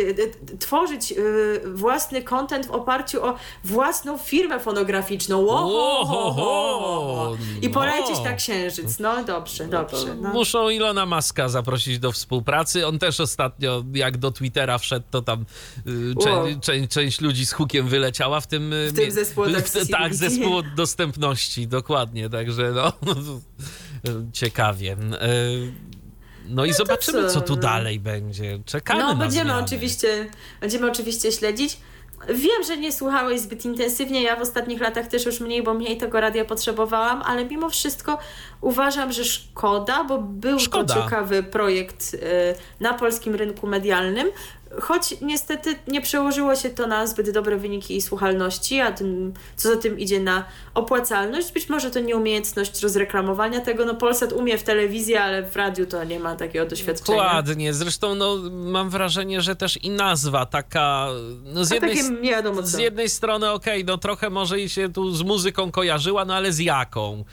y, 0.52 0.58
tworzyć 0.58 1.12
y, 1.12 1.60
własny 1.74 2.22
content 2.22 2.66
w 2.66 2.70
oparciu 2.70 3.24
o 3.24 3.34
własną 3.64 4.18
firmę 4.18 4.60
fonograficzną. 4.60 5.46
Wo, 5.46 5.56
ho, 5.56 6.04
ho, 6.04 6.32
ho. 6.32 7.36
I 7.62 7.68
No. 7.68 7.74
polecieć 7.74 8.20
na 8.24 8.32
księżyc. 8.34 8.98
No 8.98 9.24
dobrze, 9.24 9.66
dobrze. 9.66 10.14
No. 10.20 10.28
Muszą 10.32 10.68
Ilona 10.70 11.06
Maska 11.06 11.48
zaprosić 11.48 11.98
do 11.98 12.12
współpracy. 12.12 12.86
On 12.86 12.98
też 12.98 13.20
ostatnio, 13.20 13.84
jak 13.94 14.16
do 14.18 14.30
Twittera 14.30 14.78
wszedł, 14.78 15.06
to 15.10 15.22
tam 15.22 15.44
y, 15.86 16.14
czę, 16.24 16.32
Wow. 16.32 16.46
czę, 16.60 16.88
część 16.88 17.20
ludzi 17.20 17.46
z 17.46 17.52
hukiem 17.52 17.88
wyleciała 17.88 18.40
w 18.40 18.46
tym... 18.46 18.72
y, 18.72 18.88
W 18.92 18.96
tym 18.96 19.08
accessibility. 19.08 19.86
Tak, 19.92 20.14
zespół 20.14 20.62
dostępności, 20.76 21.68
dokładnie. 21.68 22.30
Także 22.30 22.72
no, 22.74 22.92
ciekawie. 24.32 24.92
Y, 24.92 25.72
No 26.48 26.64
i 26.64 26.70
to 26.70 26.76
zobaczymy, 26.76 27.26
co, 27.30 27.40
tu 27.40 27.54
no. 27.54 27.60
dalej 27.62 28.00
będzie. 28.00 28.58
Czekamy 28.66 29.00
No, 29.00 29.08
na 29.08 29.14
będziemy 29.14 29.44
zmiany. 29.50 29.64
oczywiście, 29.64 30.30
będziemy 30.60 30.90
oczywiście 30.90 31.32
śledzić. 31.32 31.76
Wiem, 32.28 32.64
że 32.66 32.76
nie 32.76 32.92
słuchałeś 32.92 33.40
zbyt 33.40 33.64
intensywnie, 33.64 34.22
ja 34.22 34.36
w 34.36 34.40
ostatnich 34.42 34.80
latach 34.80 35.06
też 35.06 35.26
już 35.26 35.40
mniej, 35.40 35.62
bo 35.62 35.74
mniej 35.74 35.96
tego 35.96 36.20
radia 36.20 36.44
potrzebowałam, 36.44 37.22
ale 37.22 37.44
mimo 37.44 37.70
wszystko 37.70 38.18
uważam, 38.60 39.12
że 39.12 39.24
szkoda, 39.24 40.04
bo 40.04 40.18
był 40.18 40.58
Szkoda. 40.58 40.94
to 40.94 41.02
ciekawy 41.02 41.42
projekt 41.42 42.14
y, 42.14 42.18
na 42.80 42.94
polskim 42.94 43.34
rynku 43.34 43.66
medialnym, 43.66 44.28
choć 44.80 45.14
niestety 45.20 45.74
nie 45.88 46.00
przełożyło 46.00 46.56
się 46.56 46.70
to 46.70 46.86
na 46.86 47.06
zbyt 47.06 47.30
dobre 47.30 47.56
wyniki 47.56 47.96
i 47.96 48.02
słuchalności, 48.02 48.80
a 48.80 48.92
tym, 48.92 49.32
co 49.56 49.68
za 49.68 49.76
tym 49.76 49.98
idzie 49.98 50.20
na 50.20 50.44
opłacalność. 50.74 51.52
Być 51.52 51.68
może 51.68 51.90
to 51.90 52.00
nieumiejętność 52.00 52.82
rozreklamowania 52.82 53.60
tego, 53.60 53.84
no 53.84 53.94
Polsat 53.94 54.32
umie 54.32 54.58
w 54.58 54.62
telewizji, 54.62 55.16
ale 55.16 55.42
w 55.42 55.56
radiu 55.56 55.86
to 55.86 56.04
nie 56.04 56.20
ma 56.20 56.36
takiego 56.36 56.66
doświadczenia. 56.66 57.18
Dokładnie. 57.18 57.74
Zresztą 57.74 58.14
no, 58.14 58.36
mam 58.50 58.90
wrażenie, 58.90 59.40
że 59.40 59.56
też 59.56 59.76
i 59.76 59.90
nazwa 59.90 60.46
taka... 60.46 61.08
No, 61.44 61.64
z 61.64 61.72
A 61.72 61.74
jednej 61.74 61.96
takie 61.96 62.10
nie 62.10 62.30
wiadomo 62.30 62.62
co. 62.62 62.68
Z 62.68 62.78
jednej 62.78 63.08
strony, 63.08 63.50
okej, 63.50 63.84
no 63.84 63.98
trochę 63.98 64.30
może 64.30 64.60
i 64.60 64.68
się 64.68 64.92
tu 64.92 65.10
z 65.10 65.22
muzyką 65.22 65.70
kojarzyła, 65.70 66.24
no 66.24 66.34
ale 66.34 66.52
z 66.52 66.58
jaką? 66.58 67.24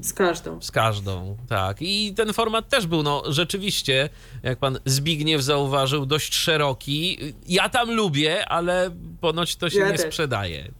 Z 0.00 0.12
każdą. 0.12 0.60
Z 0.62 0.70
każdą, 0.70 1.36
tak. 1.48 1.76
I 1.80 2.14
ten 2.16 2.32
format 2.32 2.68
też 2.68 2.86
był, 2.86 3.02
no 3.02 3.22
rzeczywiście, 3.26 4.08
jak 4.42 4.58
pan 4.58 4.78
Zbigniew 4.84 5.42
zauważył, 5.42 6.06
dość 6.06 6.34
szeroki. 6.34 7.18
Ja 7.48 7.68
tam 7.68 7.90
lubię, 7.90 8.48
ale 8.48 8.90
ponoć 9.20 9.56
to 9.56 9.70
się 9.70 9.78
Ja 9.78 9.90
nie 9.90 9.96
też. 9.98 10.06
sprzedaje. 10.06 10.70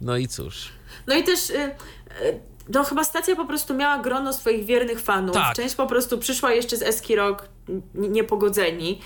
No 0.00 0.16
i 0.16 0.28
cóż. 0.28 0.68
No 1.06 1.14
i 1.16 1.24
też. 1.24 1.50
Y, 1.50 1.54
y, 1.54 2.40
no 2.74 2.84
chyba 2.84 3.04
stacja 3.04 3.36
po 3.36 3.44
prostu 3.44 3.74
miała 3.74 3.98
grono 3.98 4.32
swoich 4.32 4.64
wiernych 4.64 5.00
fanów. 5.00 5.34
Tak. 5.34 5.56
Część 5.56 5.74
po 5.74 5.86
prostu 5.86 6.18
przyszła 6.18 6.52
jeszcze 6.52 6.76
z 6.76 6.82
Eski 6.82 7.16
Rock 7.16 7.48
niepogodzeni. 7.94 9.00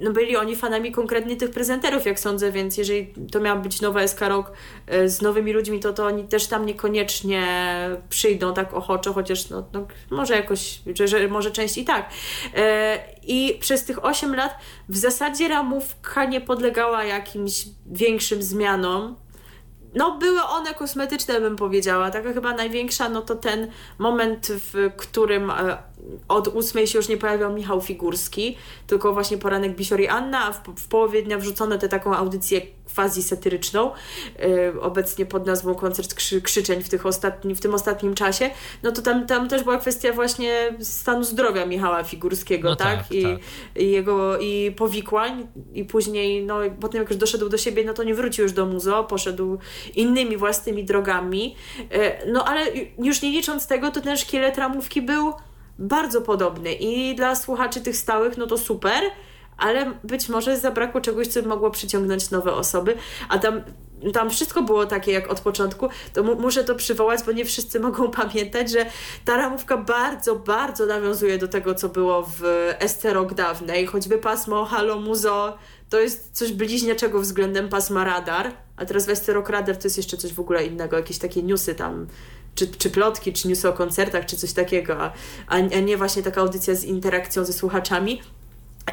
No 0.00 0.12
byli 0.12 0.36
oni 0.36 0.56
fanami 0.56 0.92
konkretnie 0.92 1.36
tych 1.36 1.50
prezenterów, 1.50 2.06
jak 2.06 2.20
sądzę, 2.20 2.52
więc 2.52 2.76
jeżeli 2.76 3.14
to 3.32 3.40
miała 3.40 3.60
być 3.60 3.80
nowa 3.80 4.00
Eska 4.00 4.28
Rock 4.28 4.52
y, 4.94 5.08
z 5.08 5.22
nowymi 5.22 5.52
ludźmi, 5.52 5.80
to, 5.80 5.92
to 5.92 6.06
oni 6.06 6.24
też 6.24 6.46
tam 6.46 6.66
niekoniecznie 6.66 7.46
przyjdą 8.08 8.54
tak 8.54 8.74
ochoczo, 8.74 9.12
chociaż 9.12 9.50
no, 9.50 9.64
no 9.72 9.86
może 10.10 10.34
jakoś, 10.34 10.80
że, 10.94 11.08
że 11.08 11.28
może 11.28 11.50
część 11.50 11.78
i 11.78 11.84
tak. 11.84 12.10
Y, 12.10 12.58
I 13.22 13.58
przez 13.60 13.84
tych 13.84 14.04
8 14.04 14.34
lat 14.34 14.56
w 14.88 14.96
zasadzie 14.96 15.48
ramówka 15.48 16.24
nie 16.24 16.40
podlegała 16.40 17.04
jakimś 17.04 17.64
większym 17.86 18.42
zmianom. 18.42 19.16
No, 19.94 20.18
były 20.18 20.42
one 20.42 20.74
kosmetyczne, 20.74 21.40
bym 21.40 21.56
powiedziała. 21.56 22.10
Taka 22.10 22.32
chyba 22.32 22.54
największa, 22.54 23.08
no 23.08 23.22
to 23.22 23.34
ten 23.34 23.70
moment, 23.98 24.48
w 24.50 24.90
którym 24.96 25.50
e, 25.50 25.78
od 26.28 26.48
ósmej 26.48 26.86
się 26.86 26.98
już 26.98 27.08
nie 27.08 27.16
pojawiał 27.16 27.52
Michał 27.52 27.80
Figurski, 27.80 28.56
tylko 28.86 29.12
właśnie 29.12 29.38
poranek 29.38 29.76
Bisior 29.76 30.00
i 30.00 30.08
Anna, 30.08 30.44
a 30.44 30.52
w, 30.52 30.62
w 30.78 30.88
połowie 30.88 31.22
dnia 31.22 31.38
wrzucono 31.38 31.78
tę 31.78 31.88
taką 31.88 32.16
audycję 32.16 32.60
quasi 32.94 33.22
satyryczną, 33.22 33.90
e, 34.38 34.80
obecnie 34.80 35.26
pod 35.26 35.46
nazwą 35.46 35.74
Koncert 35.74 36.14
krzy, 36.14 36.42
Krzyczeń 36.42 36.82
w, 36.82 36.88
tych 36.88 37.06
ostatni, 37.06 37.54
w 37.54 37.60
tym 37.60 37.74
ostatnim 37.74 38.14
czasie. 38.14 38.50
No 38.82 38.92
to 38.92 39.02
tam, 39.02 39.26
tam 39.26 39.48
też 39.48 39.62
była 39.62 39.78
kwestia 39.78 40.12
właśnie 40.12 40.74
stanu 40.80 41.24
zdrowia 41.24 41.66
Michała 41.66 42.04
Figurskiego, 42.04 42.68
No 42.68 42.76
tak? 42.76 42.98
tak, 42.98 43.12
I, 43.12 43.22
tak. 43.22 43.38
i 43.76 43.90
jego 43.90 44.38
i 44.38 44.72
powikłań 44.76 45.46
i 45.74 45.84
później, 45.84 46.44
no 46.44 46.58
potem 46.80 47.00
jak 47.00 47.10
już 47.10 47.18
doszedł 47.18 47.48
do 47.48 47.58
siebie, 47.58 47.84
no 47.84 47.94
to 47.94 48.02
nie 48.02 48.14
wrócił 48.14 48.42
już 48.42 48.52
do 48.52 48.66
muzo, 48.66 49.04
poszedł 49.04 49.58
innymi 49.94 50.36
własnymi 50.36 50.84
drogami. 50.84 51.56
E, 51.90 52.32
No 52.32 52.44
ale 52.44 52.66
już 52.98 53.22
nie 53.22 53.30
licząc 53.30 53.66
tego, 53.66 53.90
to 53.90 54.00
ten 54.00 54.16
szkielet 54.16 54.58
ramówki 54.58 55.02
był 55.02 55.32
bardzo 55.78 56.22
podobny. 56.22 56.72
I 56.72 57.14
dla 57.14 57.34
słuchaczy 57.34 57.80
tych 57.80 57.96
stałych, 57.96 58.36
no 58.36 58.46
to 58.46 58.58
super, 58.58 59.02
ale 59.58 59.92
być 60.04 60.28
może 60.28 60.56
zabrakło 60.56 61.00
czegoś, 61.00 61.26
co 61.26 61.42
mogło 61.42 61.70
przyciągnąć 61.70 62.30
nowe 62.30 62.52
osoby, 62.52 62.94
a 63.28 63.38
tam 63.38 63.62
tam 64.12 64.30
wszystko 64.30 64.62
było 64.62 64.86
takie 64.86 65.12
jak 65.12 65.30
od 65.30 65.40
początku, 65.40 65.88
to 66.12 66.22
mu, 66.22 66.34
muszę 66.34 66.64
to 66.64 66.74
przywołać, 66.74 67.20
bo 67.26 67.32
nie 67.32 67.44
wszyscy 67.44 67.80
mogą 67.90 68.10
pamiętać, 68.10 68.70
że 68.70 68.86
ta 69.24 69.36
ramówka 69.36 69.76
bardzo, 69.76 70.36
bardzo 70.36 70.86
nawiązuje 70.86 71.38
do 71.38 71.48
tego, 71.48 71.74
co 71.74 71.88
było 71.88 72.22
w 72.22 72.42
Esterok 72.78 73.34
dawnej, 73.34 73.86
choćby 73.86 74.18
pasmo 74.18 74.64
Halo 74.64 75.00
Muzo 75.00 75.58
to 75.92 76.00
jest 76.00 76.30
coś 76.32 76.52
bliźniaczego 76.52 77.20
względem 77.20 77.68
pasma 77.68 78.04
Radar, 78.04 78.52
a 78.76 78.84
teraz 78.84 79.06
w 79.06 79.08
Esterok 79.08 79.48
Radar 79.48 79.76
to 79.76 79.82
jest 79.84 79.96
jeszcze 79.96 80.16
coś 80.16 80.32
w 80.32 80.40
ogóle 80.40 80.66
innego, 80.66 80.96
jakieś 80.96 81.18
takie 81.18 81.42
newsy 81.42 81.74
tam, 81.74 82.06
czy, 82.54 82.66
czy 82.66 82.90
plotki, 82.90 83.32
czy 83.32 83.48
newsy 83.48 83.68
o 83.68 83.72
koncertach, 83.72 84.26
czy 84.26 84.36
coś 84.36 84.52
takiego, 84.52 85.00
a, 85.00 85.12
a 85.48 85.58
nie 85.60 85.96
właśnie 85.96 86.22
taka 86.22 86.40
audycja 86.40 86.74
z 86.74 86.84
interakcją 86.84 87.44
ze 87.44 87.52
słuchaczami. 87.52 88.22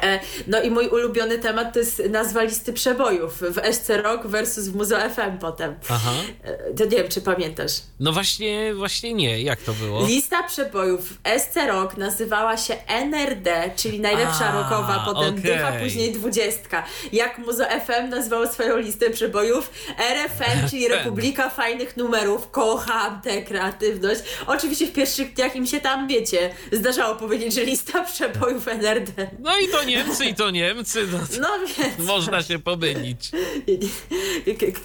E, 0.02 0.20
no 0.46 0.62
i 0.62 0.70
mój 0.70 0.88
ulubiony 0.88 1.38
temat 1.38 1.72
to 1.72 1.78
jest 1.78 2.02
nazwa 2.10 2.42
listy 2.42 2.72
przebojów 2.72 3.40
w 3.40 3.74
SC 3.74 3.88
Rock 3.88 4.26
versus 4.26 4.68
w 4.68 4.76
Muzo 4.76 4.96
FM 4.96 5.38
potem. 5.40 5.74
Aha. 5.88 6.10
E, 6.44 6.74
to 6.74 6.84
nie 6.84 6.90
wiem, 6.90 7.08
czy 7.08 7.20
pamiętasz. 7.20 7.72
No 8.00 8.12
właśnie, 8.12 8.74
właśnie 8.74 9.14
nie. 9.14 9.42
Jak 9.42 9.60
to 9.60 9.72
było? 9.72 10.06
Lista 10.06 10.42
przebojów 10.42 11.08
w 11.08 11.18
SC 11.38 11.56
Rock 11.68 11.96
nazywała 11.96 12.56
się 12.56 12.76
NRD, 12.86 13.70
czyli 13.76 14.00
najlepsza 14.00 14.46
a, 14.46 14.54
rockowa, 14.54 15.02
potem 15.06 15.28
okay. 15.28 15.40
dycha, 15.40 15.72
później 15.72 16.12
dwudziestka. 16.12 16.84
Jak 17.12 17.38
Muzo 17.38 17.64
FM 17.64 18.08
nazwało 18.08 18.46
swoją 18.46 18.76
listę 18.76 19.10
przebojów? 19.10 19.70
RFN, 19.98 20.68
czyli 20.70 20.88
Republika 20.88 21.50
Fajnych 21.50 21.96
Numerów. 21.96 22.50
Kocham 22.50 23.20
tę 23.22 23.42
kreatywność. 23.42 24.20
Oczywiście 24.46 24.86
w 24.86 24.92
pierwszych 24.92 25.34
dniach 25.34 25.56
im 25.56 25.66
się 25.66 25.80
tam, 25.80 26.08
wiecie, 26.08 26.50
zdarzało 26.72 27.14
powiedzieć, 27.14 27.54
że 27.54 27.64
lista 27.64 28.04
przebojów 28.04 28.68
NRD. 28.68 29.30
No 29.38 29.58
i 29.58 29.68
to 29.68 29.79
Niemcy 29.82 30.24
i 30.24 30.34
to 30.34 30.50
Niemcy. 30.50 31.06
No, 31.12 31.18
no 31.40 31.48
więc. 31.66 31.98
Można 31.98 32.42
się 32.42 32.58
pomylić. 32.58 33.30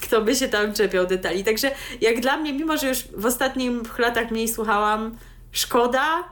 Kto 0.02 0.22
by 0.22 0.36
się 0.36 0.48
tam 0.48 0.74
czepiał 0.74 1.08
detali. 1.08 1.44
Także 1.44 1.72
jak 2.02 2.20
dla 2.20 2.38
mnie, 2.38 2.54
mimo 2.54 2.78
że 2.78 2.90
już 2.90 3.04
w 3.18 3.26
ostatnich 3.26 4.00
latach 4.00 4.32
mniej 4.32 4.48
słuchałam, 4.48 5.18
szkoda, 5.52 6.24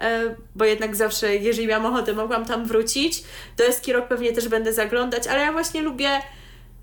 e, 0.00 0.34
bo 0.54 0.64
jednak 0.64 0.96
zawsze, 0.96 1.36
jeżeli 1.36 1.66
miałam 1.66 1.86
ochotę, 1.86 2.12
mogłam 2.12 2.44
tam 2.46 2.66
wrócić. 2.66 3.22
Do 3.56 3.64
Eskirok 3.64 4.08
pewnie 4.08 4.32
też 4.32 4.48
będę 4.48 4.72
zaglądać, 4.72 5.26
ale 5.26 5.40
ja 5.40 5.52
właśnie 5.52 5.82
lubię 5.82 6.22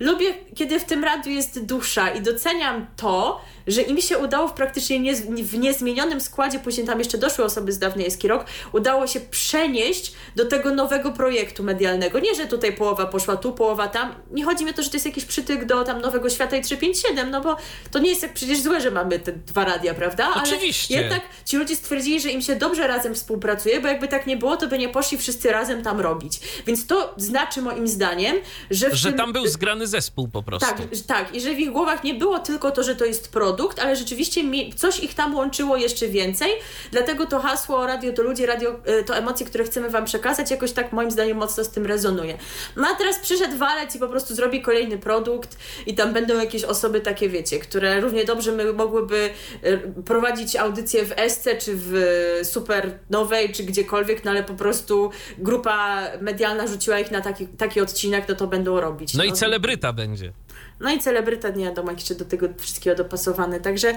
lubię, 0.00 0.34
kiedy 0.54 0.80
w 0.80 0.84
tym 0.84 1.04
radiu 1.04 1.32
jest 1.32 1.64
dusza 1.64 2.10
i 2.10 2.20
doceniam 2.20 2.86
to, 2.96 3.40
że 3.72 3.82
im 3.82 4.00
się 4.00 4.18
udało 4.18 4.48
w 4.48 4.52
praktycznie 4.52 5.00
nie, 5.00 5.14
w 5.44 5.58
niezmienionym 5.58 6.20
składzie, 6.20 6.58
później 6.58 6.86
tam 6.86 6.98
jeszcze 6.98 7.18
doszły 7.18 7.44
osoby 7.44 7.72
z 7.72 7.78
dawnej 7.78 8.06
Eski 8.06 8.28
Rok, 8.28 8.44
udało 8.72 9.06
się 9.06 9.20
przenieść 9.20 10.12
do 10.36 10.46
tego 10.46 10.74
nowego 10.74 11.12
projektu 11.12 11.62
medialnego. 11.62 12.18
Nie, 12.18 12.34
że 12.34 12.46
tutaj 12.46 12.72
połowa 12.72 13.06
poszła 13.06 13.36
tu, 13.36 13.52
połowa 13.52 13.88
tam. 13.88 14.14
Nie 14.30 14.44
chodzi 14.44 14.64
mi 14.64 14.70
o 14.70 14.74
to, 14.74 14.82
że 14.82 14.90
to 14.90 14.96
jest 14.96 15.06
jakiś 15.06 15.24
przytyk 15.24 15.64
do 15.64 15.84
tam 15.84 16.00
Nowego 16.00 16.30
Świata 16.30 16.56
i 16.56 16.62
357, 16.62 17.30
no 17.30 17.40
bo 17.40 17.56
to 17.90 17.98
nie 17.98 18.10
jest 18.10 18.22
jak 18.22 18.34
przecież 18.34 18.60
złe, 18.60 18.80
że 18.80 18.90
mamy 18.90 19.18
te 19.18 19.32
dwa 19.32 19.64
radia, 19.64 19.94
prawda? 19.94 20.28
Ale 20.34 20.42
Oczywiście. 20.42 21.00
jednak 21.00 21.22
ci 21.44 21.56
ludzie 21.56 21.76
stwierdzili, 21.76 22.20
że 22.20 22.30
im 22.30 22.42
się 22.42 22.56
dobrze 22.56 22.86
razem 22.86 23.14
współpracuje, 23.14 23.80
bo 23.80 23.88
jakby 23.88 24.08
tak 24.08 24.26
nie 24.26 24.36
było, 24.36 24.56
to 24.56 24.66
by 24.66 24.78
nie 24.78 24.88
poszli 24.88 25.18
wszyscy 25.18 25.52
razem 25.52 25.82
tam 25.82 26.00
robić. 26.00 26.40
Więc 26.66 26.86
to 26.86 27.14
znaczy 27.16 27.62
moim 27.62 27.88
zdaniem, 27.88 28.36
że... 28.70 28.96
że 28.96 29.08
tym... 29.08 29.18
tam 29.18 29.32
był 29.32 29.46
zgrany 29.46 29.86
zespół 29.86 30.28
po 30.28 30.42
prostu. 30.42 30.68
Tak, 30.68 30.78
tak. 31.06 31.34
I 31.34 31.40
że 31.40 31.54
w 31.54 31.58
ich 31.58 31.70
głowach 31.70 32.04
nie 32.04 32.14
było 32.14 32.38
tylko 32.38 32.70
to, 32.70 32.82
że 32.82 32.96
to 32.96 33.04
jest 33.04 33.32
produkt, 33.32 33.59
ale 33.82 33.96
rzeczywiście 33.96 34.42
coś 34.76 35.00
ich 35.00 35.14
tam 35.14 35.34
łączyło 35.34 35.76
jeszcze 35.76 36.08
więcej. 36.08 36.50
Dlatego 36.90 37.26
to 37.26 37.40
hasło 37.40 37.86
radio 37.86 38.12
to 38.12 38.22
ludzie, 38.22 38.46
radio 38.46 38.70
y, 39.00 39.04
to 39.04 39.16
emocje, 39.16 39.46
które 39.46 39.64
chcemy 39.64 39.90
Wam 39.90 40.04
przekazać, 40.04 40.50
jakoś 40.50 40.72
tak 40.72 40.92
moim 40.92 41.10
zdaniem 41.10 41.36
mocno 41.36 41.64
z 41.64 41.70
tym 41.70 41.86
rezonuje. 41.86 42.38
No 42.76 42.88
a 42.88 42.94
teraz 42.94 43.18
przyszedł 43.18 43.56
walec 43.56 43.96
i 43.96 43.98
po 43.98 44.08
prostu 44.08 44.34
zrobi 44.34 44.62
kolejny 44.62 44.98
produkt 44.98 45.58
i 45.86 45.94
tam 45.94 46.12
będą 46.12 46.38
jakieś 46.38 46.64
osoby 46.64 47.00
takie, 47.00 47.28
wiecie, 47.28 47.58
które 47.58 48.00
równie 48.00 48.24
dobrze 48.24 48.52
my 48.52 48.72
mogłyby 48.72 49.30
y, 49.64 50.02
prowadzić 50.04 50.56
audycję 50.56 51.04
w 51.04 51.12
Esce, 51.16 51.56
czy 51.56 51.72
w 51.76 51.94
Super 52.42 52.98
Nowej, 53.10 53.52
czy 53.52 53.64
gdziekolwiek, 53.64 54.24
no 54.24 54.30
ale 54.30 54.42
po 54.42 54.54
prostu 54.54 55.10
grupa 55.38 56.02
medialna 56.20 56.66
rzuciła 56.66 56.98
ich 56.98 57.10
na 57.10 57.20
taki, 57.20 57.46
taki 57.46 57.80
odcinek, 57.80 58.28
no 58.28 58.34
to 58.34 58.46
będą 58.46 58.80
robić. 58.80 59.14
No, 59.14 59.18
no 59.18 59.24
i 59.24 59.32
celebryta 59.32 59.92
będzie. 59.92 60.32
No 60.80 60.90
i 60.90 60.98
celebryta 60.98 61.52
wiadomo, 61.52 61.90
jak 61.90 61.98
jeszcze 62.00 62.14
do 62.14 62.24
tego 62.24 62.48
wszystkiego 62.58 62.96
dopasowany. 62.96 63.60
Także 63.60 63.94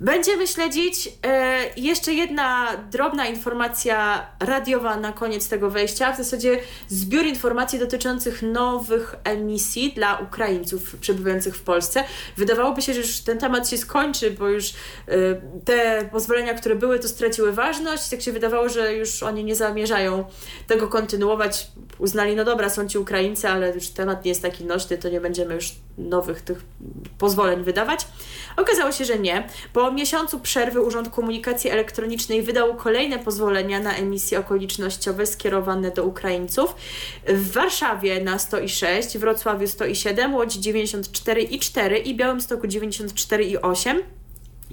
Będziemy 0.00 0.46
śledzić. 0.46 1.08
E, 1.26 1.58
jeszcze 1.76 2.12
jedna 2.12 2.76
drobna 2.90 3.26
informacja 3.26 4.26
radiowa 4.40 4.96
na 4.96 5.12
koniec 5.12 5.48
tego 5.48 5.70
wejścia. 5.70 6.12
W 6.12 6.16
zasadzie 6.16 6.60
zbiór 6.88 7.26
informacji 7.26 7.78
dotyczących 7.78 8.42
nowych 8.42 9.14
emisji 9.24 9.92
dla 9.92 10.18
Ukraińców 10.18 10.96
przebywających 10.96 11.56
w 11.56 11.62
Polsce. 11.62 12.04
Wydawałoby 12.36 12.82
się, 12.82 12.94
że 12.94 13.00
już 13.00 13.20
ten 13.20 13.38
temat 13.38 13.68
się 13.68 13.78
skończy, 13.78 14.30
bo 14.30 14.48
już 14.48 14.70
e, 14.70 14.74
te 15.64 16.08
pozwolenia, 16.12 16.54
które 16.54 16.74
były, 16.74 16.98
to 16.98 17.08
straciły 17.08 17.52
ważność. 17.52 18.08
Tak 18.08 18.22
się 18.22 18.32
wydawało, 18.32 18.68
że 18.68 18.94
już 18.94 19.22
oni 19.22 19.44
nie 19.44 19.54
zamierzają 19.54 20.24
tego 20.66 20.88
kontynuować. 20.88 21.66
Uznali, 21.98 22.36
no 22.36 22.44
dobra, 22.44 22.70
są 22.70 22.88
ci 22.88 22.98
Ukraińcy, 22.98 23.48
ale 23.48 23.74
już 23.74 23.88
temat 23.88 24.24
nie 24.24 24.28
jest 24.28 24.42
taki 24.42 24.64
nośny, 24.64 24.98
to 24.98 25.08
nie 25.08 25.20
będziemy 25.20 25.54
już 25.54 25.72
nowych 25.98 26.42
tych 26.42 26.62
pozwoleń 27.18 27.62
wydawać. 27.62 28.06
Okazało 28.56 28.92
się, 28.92 29.04
że 29.04 29.18
nie. 29.18 29.48
Po 29.84 29.92
miesiącu 29.92 30.40
przerwy 30.40 30.80
Urząd 30.80 31.08
Komunikacji 31.08 31.70
Elektronicznej 31.70 32.42
wydał 32.42 32.74
kolejne 32.74 33.18
pozwolenia 33.18 33.80
na 33.80 33.94
emisje 33.94 34.38
okolicznościowe 34.38 35.26
skierowane 35.26 35.90
do 35.90 36.04
Ukraińców. 36.04 36.74
W 37.26 37.52
Warszawie 37.52 38.24
na 38.24 38.38
106, 38.38 39.18
Wrocławiu 39.18 39.66
107, 39.66 40.34
Łodzi 40.34 40.72
94,4 40.72 42.06
i 42.06 42.16
Białymstoku 42.16 42.66
94,8. 42.66 43.98
I 43.98 44.02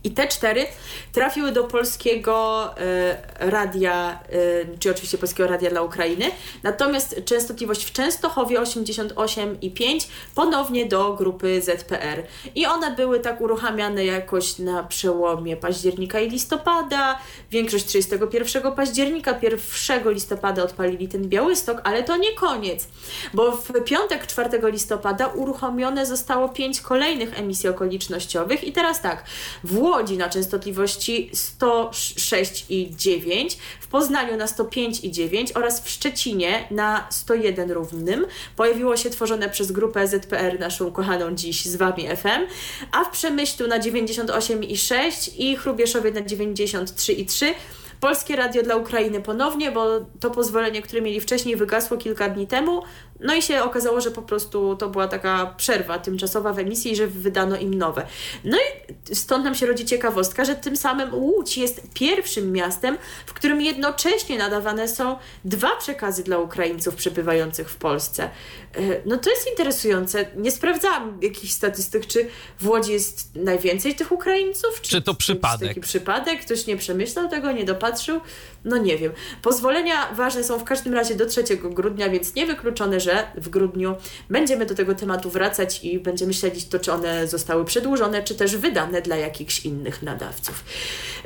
te 0.09 0.27
cztery 0.27 0.65
trafiły 1.13 1.51
do 1.51 1.63
polskiego 1.63 2.65
y, 2.77 3.49
radia, 3.51 4.19
y, 4.33 4.77
czy 4.79 4.91
oczywiście 4.91 5.17
polskiego 5.17 5.49
radia 5.49 5.69
dla 5.69 5.81
Ukrainy. 5.81 6.25
Natomiast 6.63 7.21
częstotliwość 7.25 7.85
w 7.85 7.91
Częstochowie 7.91 8.59
88,5 8.59 10.07
ponownie 10.35 10.85
do 10.85 11.13
grupy 11.13 11.61
ZPR. 11.61 12.23
I 12.55 12.65
one 12.65 12.95
były 12.95 13.19
tak 13.19 13.41
uruchamiane 13.41 14.05
jakoś 14.05 14.59
na 14.59 14.83
przełomie 14.83 15.57
października 15.57 16.19
i 16.19 16.29
listopada. 16.29 17.19
Większość 17.51 17.85
31 17.85 18.71
października, 18.71 19.39
1 19.41 20.13
listopada 20.13 20.63
odpalili 20.63 21.07
ten 21.07 21.29
Białystok, 21.29 21.81
ale 21.83 22.03
to 22.03 22.17
nie 22.17 22.35
koniec, 22.35 22.87
bo 23.33 23.51
w 23.51 23.83
piątek 23.85 24.27
4 24.27 24.71
listopada 24.71 25.27
uruchomione 25.27 26.05
zostało 26.05 26.49
pięć 26.49 26.81
kolejnych 26.81 27.39
emisji 27.39 27.69
okolicznościowych. 27.69 28.63
I 28.63 28.71
teraz 28.71 29.01
tak, 29.01 29.23
w 29.63 29.77
Łodzi 29.91 30.17
na 30.17 30.29
częstotliwości 30.29 31.29
106,9, 31.33 33.57
w 33.79 33.87
Poznaniu 33.87 34.37
na 34.37 34.45
105,9 34.45 35.51
oraz 35.55 35.81
w 35.81 35.89
Szczecinie 35.89 36.67
na 36.71 37.07
101 37.09 37.71
równym 37.71 38.25
pojawiło 38.55 38.97
się 38.97 39.09
tworzone 39.09 39.49
przez 39.49 39.71
grupę 39.71 40.07
ZPR, 40.07 40.59
naszą 40.59 40.91
kochaną 40.91 41.35
dziś 41.35 41.65
z 41.65 41.75
Wami 41.75 42.07
FM, 42.07 42.47
a 42.91 43.03
w 43.03 43.09
Przemyślu 43.09 43.67
na 43.67 43.79
98,6 43.79 45.31
i 45.37 45.55
Chrubieszowie 45.55 46.11
na 46.11 46.21
93,3 46.21 47.53
Polskie 48.01 48.35
Radio 48.35 48.63
dla 48.63 48.75
Ukrainy 48.75 49.21
ponownie, 49.21 49.71
bo 49.71 49.85
to 50.19 50.31
pozwolenie, 50.31 50.81
które 50.81 51.01
mieli 51.01 51.21
wcześniej, 51.21 51.55
wygasło 51.55 51.97
kilka 51.97 52.29
dni 52.29 52.47
temu. 52.47 52.83
No 53.21 53.35
i 53.35 53.41
się 53.41 53.63
okazało, 53.63 54.01
że 54.01 54.11
po 54.11 54.21
prostu 54.21 54.75
to 54.75 54.89
była 54.89 55.07
taka 55.07 55.53
przerwa 55.57 55.99
tymczasowa 55.99 56.53
w 56.53 56.59
emisji 56.59 56.95
że 56.95 57.07
wydano 57.07 57.57
im 57.57 57.73
nowe. 57.73 58.07
No 58.43 58.57
i 58.57 59.15
stąd 59.15 59.43
nam 59.43 59.55
się 59.55 59.65
rodzi 59.65 59.85
ciekawostka, 59.85 60.45
że 60.45 60.55
tym 60.55 60.77
samym 60.77 61.13
Łódź 61.13 61.57
jest 61.57 61.81
pierwszym 61.93 62.51
miastem, 62.51 62.97
w 63.25 63.33
którym 63.33 63.61
jednocześnie 63.61 64.37
nadawane 64.37 64.87
są 64.87 65.17
dwa 65.45 65.75
przekazy 65.75 66.23
dla 66.23 66.37
Ukraińców 66.37 66.95
przebywających 66.95 67.69
w 67.69 67.75
Polsce. 67.75 68.23
E, 68.23 68.81
no 69.05 69.17
to 69.17 69.29
jest 69.29 69.49
interesujące. 69.49 70.25
Nie 70.35 70.51
sprawdzałam 70.51 71.17
jakichś 71.21 71.53
statystyk, 71.53 72.07
czy 72.07 72.27
w 72.59 72.67
Łodzi 72.67 72.91
jest 72.91 73.35
najwięcej 73.35 73.95
tych 73.95 74.11
Ukraińców, 74.11 74.81
czy, 74.81 74.91
czy 74.91 75.01
to 75.01 75.13
przypadek. 75.13 75.67
Taki 75.67 75.81
przypadek, 75.81 76.45
ktoś 76.45 76.67
nie 76.67 76.77
przemyślał 76.77 77.29
tego, 77.29 77.51
nie 77.51 77.65
dopatrzył. 77.65 78.21
No 78.65 78.77
nie 78.77 78.97
wiem. 78.97 79.11
Pozwolenia 79.41 80.13
ważne 80.13 80.43
są 80.43 80.59
w 80.59 80.63
każdym 80.63 80.93
razie 80.93 81.15
do 81.15 81.25
3 81.25 81.43
grudnia, 81.57 82.09
więc 82.09 82.35
niewykluczone, 82.35 82.99
że 82.99 83.27
w 83.35 83.49
grudniu 83.49 83.95
będziemy 84.29 84.65
do 84.65 84.75
tego 84.75 84.95
tematu 84.95 85.29
wracać 85.29 85.83
i 85.83 85.99
będziemy 85.99 86.33
śledzić 86.33 86.65
to, 86.65 86.79
czy 86.79 86.93
one 86.93 87.27
zostały 87.27 87.65
przedłużone, 87.65 88.23
czy 88.23 88.35
też 88.35 88.57
wydane 88.57 89.01
dla 89.01 89.15
jakichś 89.15 89.65
innych 89.65 90.03
nadawców. 90.03 90.63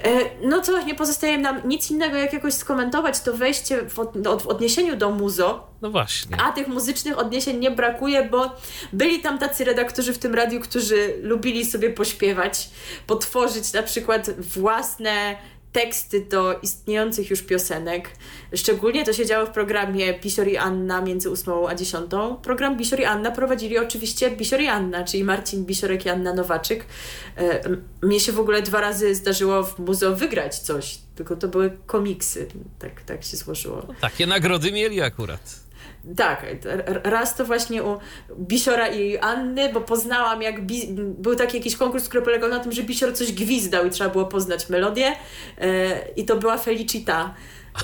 E, 0.03 0.09
no 0.43 0.61
co, 0.61 0.81
nie 0.81 0.95
pozostaje 0.95 1.37
nam 1.37 1.61
nic 1.67 1.91
innego, 1.91 2.17
jak 2.17 2.33
jakoś 2.33 2.53
skomentować 2.53 3.19
to 3.19 3.33
wejście 3.33 3.89
w, 3.89 3.99
od, 3.99 4.41
w 4.41 4.47
odniesieniu 4.47 4.95
do 4.95 5.11
muzo. 5.11 5.67
No 5.81 5.91
właśnie. 5.91 6.37
A 6.41 6.51
tych 6.51 6.67
muzycznych 6.67 7.19
odniesień 7.19 7.59
nie 7.59 7.71
brakuje, 7.71 8.29
bo 8.29 8.55
byli 8.93 9.19
tam 9.19 9.39
tacy 9.39 9.63
redaktorzy 9.63 10.13
w 10.13 10.17
tym 10.17 10.35
radiu, 10.35 10.59
którzy 10.59 11.13
lubili 11.21 11.65
sobie 11.65 11.89
pośpiewać, 11.89 12.69
potworzyć 13.07 13.73
na 13.73 13.83
przykład 13.83 14.29
własne 14.39 15.35
teksty 15.75 16.21
do 16.21 16.59
istniejących 16.61 17.29
już 17.29 17.41
piosenek. 17.41 18.09
Szczególnie 18.53 19.05
to 19.05 19.13
się 19.13 19.25
działo 19.25 19.45
w 19.45 19.49
programie 19.49 20.19
Bisior 20.19 20.47
i 20.47 20.57
Anna 20.57 21.01
między 21.01 21.29
8 21.29 21.53
a 21.69 21.75
10. 21.75 22.11
Program 22.43 22.77
Bisior 22.77 22.99
i 22.99 23.05
Anna 23.05 23.31
prowadzili 23.31 23.77
oczywiście 23.77 24.31
Bisior 24.31 24.61
i 24.61 24.67
Anna, 24.67 25.03
czyli 25.03 25.23
Marcin 25.23 25.65
Bisiorek 25.65 26.05
i 26.05 26.09
Anna 26.09 26.33
Nowaczyk. 26.33 26.85
E, 27.37 27.61
mnie 28.01 28.19
się 28.19 28.31
w 28.31 28.39
ogóle 28.39 28.61
dwa 28.61 28.81
razy 28.81 29.15
zdarzyło 29.15 29.63
w 29.63 29.79
muzeum 29.79 30.15
wygrać 30.15 30.59
coś, 30.59 30.97
tylko 31.15 31.35
to 31.35 31.47
były 31.47 31.77
komiksy. 31.85 32.47
Tak, 32.79 33.01
tak 33.01 33.23
się 33.23 33.37
złożyło. 33.37 33.87
Takie 34.01 34.27
nagrody 34.27 34.71
mieli 34.71 35.01
akurat. 35.01 35.64
Tak, 36.17 36.45
raz 37.03 37.35
to 37.35 37.45
właśnie 37.45 37.83
u 37.83 37.97
Bisiora 38.39 38.87
i 38.87 39.17
Anny, 39.17 39.73
bo 39.73 39.81
poznałam 39.81 40.41
jak 40.41 40.65
Bi 40.65 40.87
był 40.97 41.35
taki 41.35 41.57
jakiś 41.57 41.75
konkurs, 41.75 42.09
który 42.09 42.23
polegał 42.23 42.49
na 42.49 42.59
tym, 42.59 42.71
że 42.71 42.83
Bisior 42.83 43.13
coś 43.13 43.31
gwizdał 43.31 43.85
i 43.85 43.89
trzeba 43.89 44.09
było 44.09 44.25
poznać 44.25 44.69
melodię 44.69 45.11
e, 45.57 45.99
i 46.15 46.25
to 46.25 46.35
była 46.35 46.57
Felicita. 46.57 47.33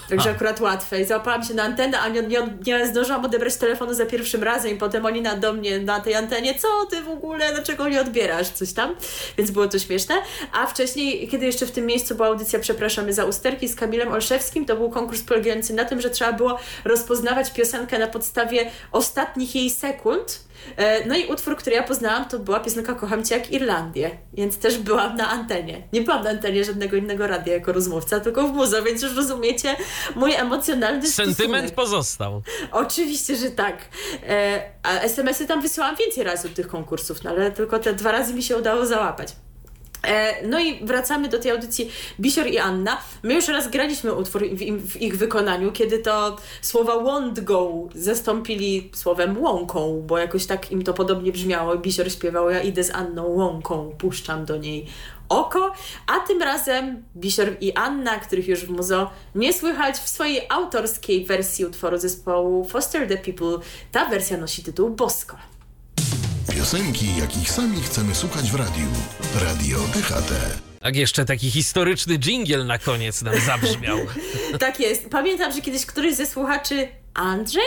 Także 0.09 0.29
akurat 0.29 0.61
łatwe. 0.61 1.01
I 1.01 1.05
załapałam 1.05 1.43
się 1.43 1.53
na 1.53 1.63
antenę, 1.63 1.99
a 1.99 2.09
nie, 2.09 2.21
nie, 2.21 2.39
nie 2.65 2.87
zdążyłam 2.87 3.25
odebrać 3.25 3.55
telefonu 3.55 3.93
za 3.93 4.05
pierwszym 4.05 4.43
razem 4.43 4.71
i 4.71 4.75
potem 4.75 5.05
oni 5.05 5.21
na, 5.21 5.35
do 5.35 5.53
mnie 5.53 5.79
na 5.79 5.99
tej 5.99 6.15
antenie, 6.15 6.59
co 6.59 6.67
ty 6.89 7.01
w 7.01 7.09
ogóle, 7.09 7.51
dlaczego 7.51 7.89
nie 7.89 8.01
odbierasz, 8.01 8.49
coś 8.49 8.73
tam. 8.73 8.95
Więc 9.37 9.51
było 9.51 9.67
to 9.67 9.79
śmieszne. 9.79 10.15
A 10.53 10.67
wcześniej, 10.67 11.27
kiedy 11.27 11.45
jeszcze 11.45 11.65
w 11.65 11.71
tym 11.71 11.85
miejscu 11.85 12.15
była 12.15 12.27
audycja 12.27 12.59
Przepraszamy 12.59 13.13
za 13.13 13.25
usterki 13.25 13.67
z 13.67 13.75
Kamilem 13.75 14.11
Olszewskim, 14.11 14.65
to 14.65 14.75
był 14.75 14.89
konkurs 14.89 15.21
polegający 15.21 15.73
na 15.73 15.85
tym, 15.85 16.01
że 16.01 16.09
trzeba 16.09 16.33
było 16.33 16.59
rozpoznawać 16.85 17.53
piosenkę 17.53 17.99
na 17.99 18.07
podstawie 18.07 18.71
ostatnich 18.91 19.55
jej 19.55 19.69
sekund 19.69 20.50
no 21.07 21.15
i 21.15 21.25
utwór, 21.25 21.57
który 21.57 21.75
ja 21.75 21.83
poznałam, 21.83 22.25
to 22.25 22.39
była 22.39 22.59
piosenka 22.59 22.93
Kocham 22.93 23.25
Cię 23.25 23.37
jak 23.37 23.51
Irlandię, 23.51 24.17
więc 24.33 24.57
też 24.57 24.77
byłam 24.77 25.15
na 25.15 25.29
antenie. 25.29 25.87
Nie 25.93 26.01
byłam 26.01 26.23
na 26.23 26.29
antenie 26.29 26.63
żadnego 26.63 26.97
innego 26.97 27.27
radia 27.27 27.53
jako 27.53 27.71
rozmówca, 27.71 28.19
tylko 28.19 28.47
w 28.47 28.51
muzo, 28.53 28.83
więc 28.83 29.01
już 29.01 29.15
rozumiecie 29.15 29.75
mój 30.15 30.33
emocjonalny 30.33 31.07
Sentyment 31.07 31.37
stosunek. 31.37 31.75
pozostał. 31.75 32.41
Oczywiście, 32.71 33.35
że 33.35 33.51
tak. 33.51 33.77
E, 34.27 34.61
a 34.83 34.99
SMS-y 34.99 35.47
tam 35.47 35.61
wysyłałam 35.61 35.95
więcej 35.95 36.23
razy 36.23 36.49
tych 36.49 36.67
konkursów, 36.67 37.23
no 37.23 37.29
ale 37.29 37.51
tylko 37.51 37.79
te 37.79 37.93
dwa 37.93 38.11
razy 38.11 38.33
mi 38.33 38.43
się 38.43 38.57
udało 38.57 38.85
załapać. 38.85 39.35
E, 40.03 40.47
no 40.47 40.59
i 40.59 40.85
wracamy 40.85 41.29
do 41.29 41.39
tej 41.39 41.51
audycji 41.51 41.91
Bisior 42.19 42.47
i 42.47 42.57
Anna. 42.57 42.97
My 43.23 43.33
już 43.33 43.47
raz 43.47 43.69
graliśmy 43.69 44.13
utwór 44.13 44.43
w, 44.49 45.01
ich 45.01 45.17
wykonaniu, 45.17 45.71
kiedy 45.71 45.99
to 45.99 46.37
słowa 46.61 46.93
go 47.41 47.71
zastąpili 47.95 48.89
słowem 48.93 49.41
łąką, 49.41 50.03
bo 50.07 50.17
jakoś 50.17 50.45
tak 50.45 50.71
im 50.71 50.83
to 50.83 50.93
podobnie 50.93 51.31
brzmiało. 51.31 51.77
Bisior 51.77 52.11
śpiewał, 52.11 52.49
ja 52.49 52.61
idę 52.61 52.83
z 52.83 52.95
Anną 52.95 53.27
łąką, 53.27 53.95
puszczam 53.97 54.45
do 54.45 54.57
niej 54.57 54.85
oko, 55.29 55.73
a 56.07 56.19
tym 56.19 56.41
razem 56.41 57.03
Bisior 57.15 57.47
i 57.61 57.73
Anna, 57.73 58.19
których 58.19 58.47
już 58.47 58.65
w 58.65 58.69
muzo 58.69 59.09
nie 59.35 59.53
słychać 59.53 59.95
w 59.95 60.09
swojej 60.09 60.41
autorskiej 60.49 61.25
wersji 61.25 61.65
utworu 61.65 61.97
zespołu 61.97 62.65
Foster 62.65 63.07
the 63.07 63.17
People. 63.17 63.65
Ta 63.91 64.05
wersja 64.05 64.37
nosi 64.37 64.63
tytuł 64.63 64.89
Bosko. 64.89 65.37
Piosenki, 66.55 67.05
jakich 67.19 67.51
sami 67.51 67.81
chcemy 67.81 68.15
słuchać 68.15 68.51
w 68.51 68.55
radiu. 68.55 68.87
Radio 69.41 69.77
DHT. 69.79 70.31
Tak 70.79 70.95
jeszcze 70.95 71.25
taki 71.25 71.51
historyczny 71.51 72.17
dżingiel 72.17 72.65
na 72.65 72.77
koniec 72.77 73.21
nam 73.21 73.39
zabrzmiał. 73.39 73.97
Tak 74.59 74.79
jest. 74.79 75.09
Pamiętam, 75.09 75.51
że 75.51 75.61
kiedyś 75.61 75.85
któryś 75.85 76.15
ze 76.15 76.25
słuchaczy, 76.25 76.87
Andrzej, 77.13 77.63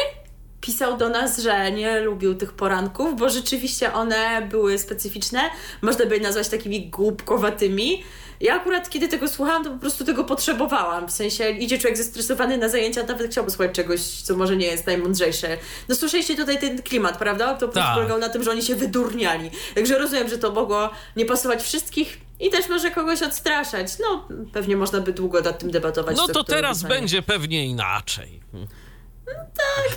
pisał 0.60 0.96
do 0.96 1.08
nas, 1.08 1.38
że 1.38 1.72
nie 1.72 2.00
lubił 2.00 2.34
tych 2.34 2.52
poranków, 2.52 3.18
bo 3.18 3.28
rzeczywiście 3.28 3.92
one 3.92 4.46
były 4.50 4.78
specyficzne. 4.78 5.40
Można 5.82 6.06
by 6.06 6.14
je 6.16 6.22
nazwać 6.22 6.48
takimi 6.48 6.90
głupkowatymi. 6.90 8.02
Ja 8.40 8.54
akurat, 8.54 8.90
kiedy 8.90 9.08
tego 9.08 9.28
słuchałam, 9.28 9.64
to 9.64 9.70
po 9.70 9.78
prostu 9.78 10.04
tego 10.04 10.24
potrzebowałam. 10.24 11.08
W 11.08 11.12
sensie 11.12 11.50
idzie 11.50 11.78
człowiek 11.78 11.96
zestresowany 11.96 12.58
na 12.58 12.68
zajęcia, 12.68 13.02
nawet 13.02 13.30
chciałby 13.30 13.50
słuchać 13.50 13.72
czegoś, 13.72 14.00
co 14.00 14.36
może 14.36 14.56
nie 14.56 14.66
jest 14.66 14.86
najmądrzejsze. 14.86 15.58
No 15.88 15.94
słyszeliście 15.94 16.36
tutaj 16.36 16.58
ten 16.58 16.82
klimat, 16.82 17.18
prawda? 17.18 17.54
To 17.54 17.66
po 17.66 17.72
prostu 17.72 17.80
Tak. 17.80 17.94
polegał 17.94 18.18
na 18.18 18.28
tym, 18.28 18.42
że 18.42 18.50
oni 18.50 18.62
się 18.62 18.74
wydurniali. 18.74 19.50
Także 19.74 19.98
rozumiem, 19.98 20.28
że 20.28 20.38
to 20.38 20.52
mogło 20.52 20.90
nie 21.16 21.26
pasować 21.26 21.62
wszystkich 21.62 22.20
i 22.40 22.50
też 22.50 22.68
może 22.68 22.90
kogoś 22.90 23.22
odstraszać. 23.22 23.88
No, 24.00 24.28
pewnie 24.52 24.76
można 24.76 25.00
by 25.00 25.12
długo 25.12 25.40
nad 25.40 25.58
tym 25.58 25.70
debatować. 25.70 26.16
No 26.16 26.28
to 26.28 26.44
teraz 26.44 26.82
fajnie. 26.82 26.96
będzie 26.96 27.22
pewnie 27.22 27.66
inaczej. 27.66 28.40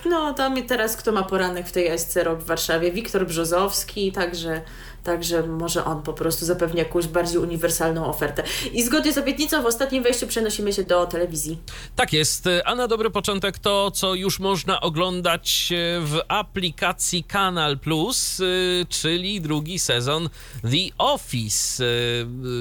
No, 0.05 0.33
tam 0.33 0.63
teraz 0.63 0.97
kto 0.97 1.11
ma 1.11 1.23
poranek 1.23 1.67
w 1.67 1.71
tej 1.71 1.99
SC 1.99 2.15
Rock 2.23 2.39
w 2.41 2.45
Warszawie? 2.45 2.91
Wiktor 2.91 3.27
Brzozowski, 3.27 4.11
także, 4.11 4.61
także 5.07 5.43
może 5.43 5.85
on 5.85 6.01
po 6.01 6.13
prostu 6.13 6.45
zapewni 6.45 6.79
jakąś 6.79 7.07
bardziej 7.07 7.37
uniwersalną 7.37 8.05
ofertę. 8.05 8.43
I 8.73 8.83
zgodnie 8.83 9.13
z 9.13 9.17
obietnicą 9.17 9.63
w 9.63 9.65
ostatnim 9.65 10.03
wejściu 10.03 10.27
przenosimy 10.27 10.73
się 10.73 10.83
do 10.83 11.05
telewizji. 11.05 11.57
Tak 11.95 12.13
jest. 12.13 12.49
A 12.65 12.75
na 12.75 12.87
dobry 12.87 13.09
początek 13.09 13.59
to, 13.59 13.91
co 13.91 14.15
już 14.15 14.39
można 14.39 14.81
oglądać 14.81 15.69
e, 15.71 16.01
w 16.01 16.19
aplikacji 16.27 17.23
Kanal 17.23 17.79
Plus, 17.79 18.39
e, 18.39 18.43
czyli 18.89 19.41
drugi 19.41 19.79
sezon 19.79 20.29
The 20.61 20.95
Office. 20.97 21.83
E, 21.83 21.87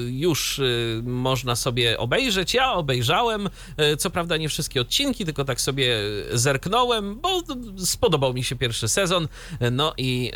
Już 0.09 0.61
można 1.03 1.55
sobie 1.55 1.97
obejrzeć. 1.97 2.53
Ja 2.53 2.73
obejrzałem, 2.73 3.49
co 3.97 4.09
prawda 4.09 4.37
nie 4.37 4.49
wszystkie 4.49 4.81
odcinki, 4.81 5.25
tylko 5.25 5.45
tak 5.45 5.61
sobie 5.61 5.97
zerknąłem, 6.33 7.19
bo 7.19 7.43
spodobał 7.77 8.33
mi 8.33 8.43
się 8.43 8.55
pierwszy 8.55 8.87
sezon, 8.87 9.27
no 9.71 9.93
i 9.97 10.31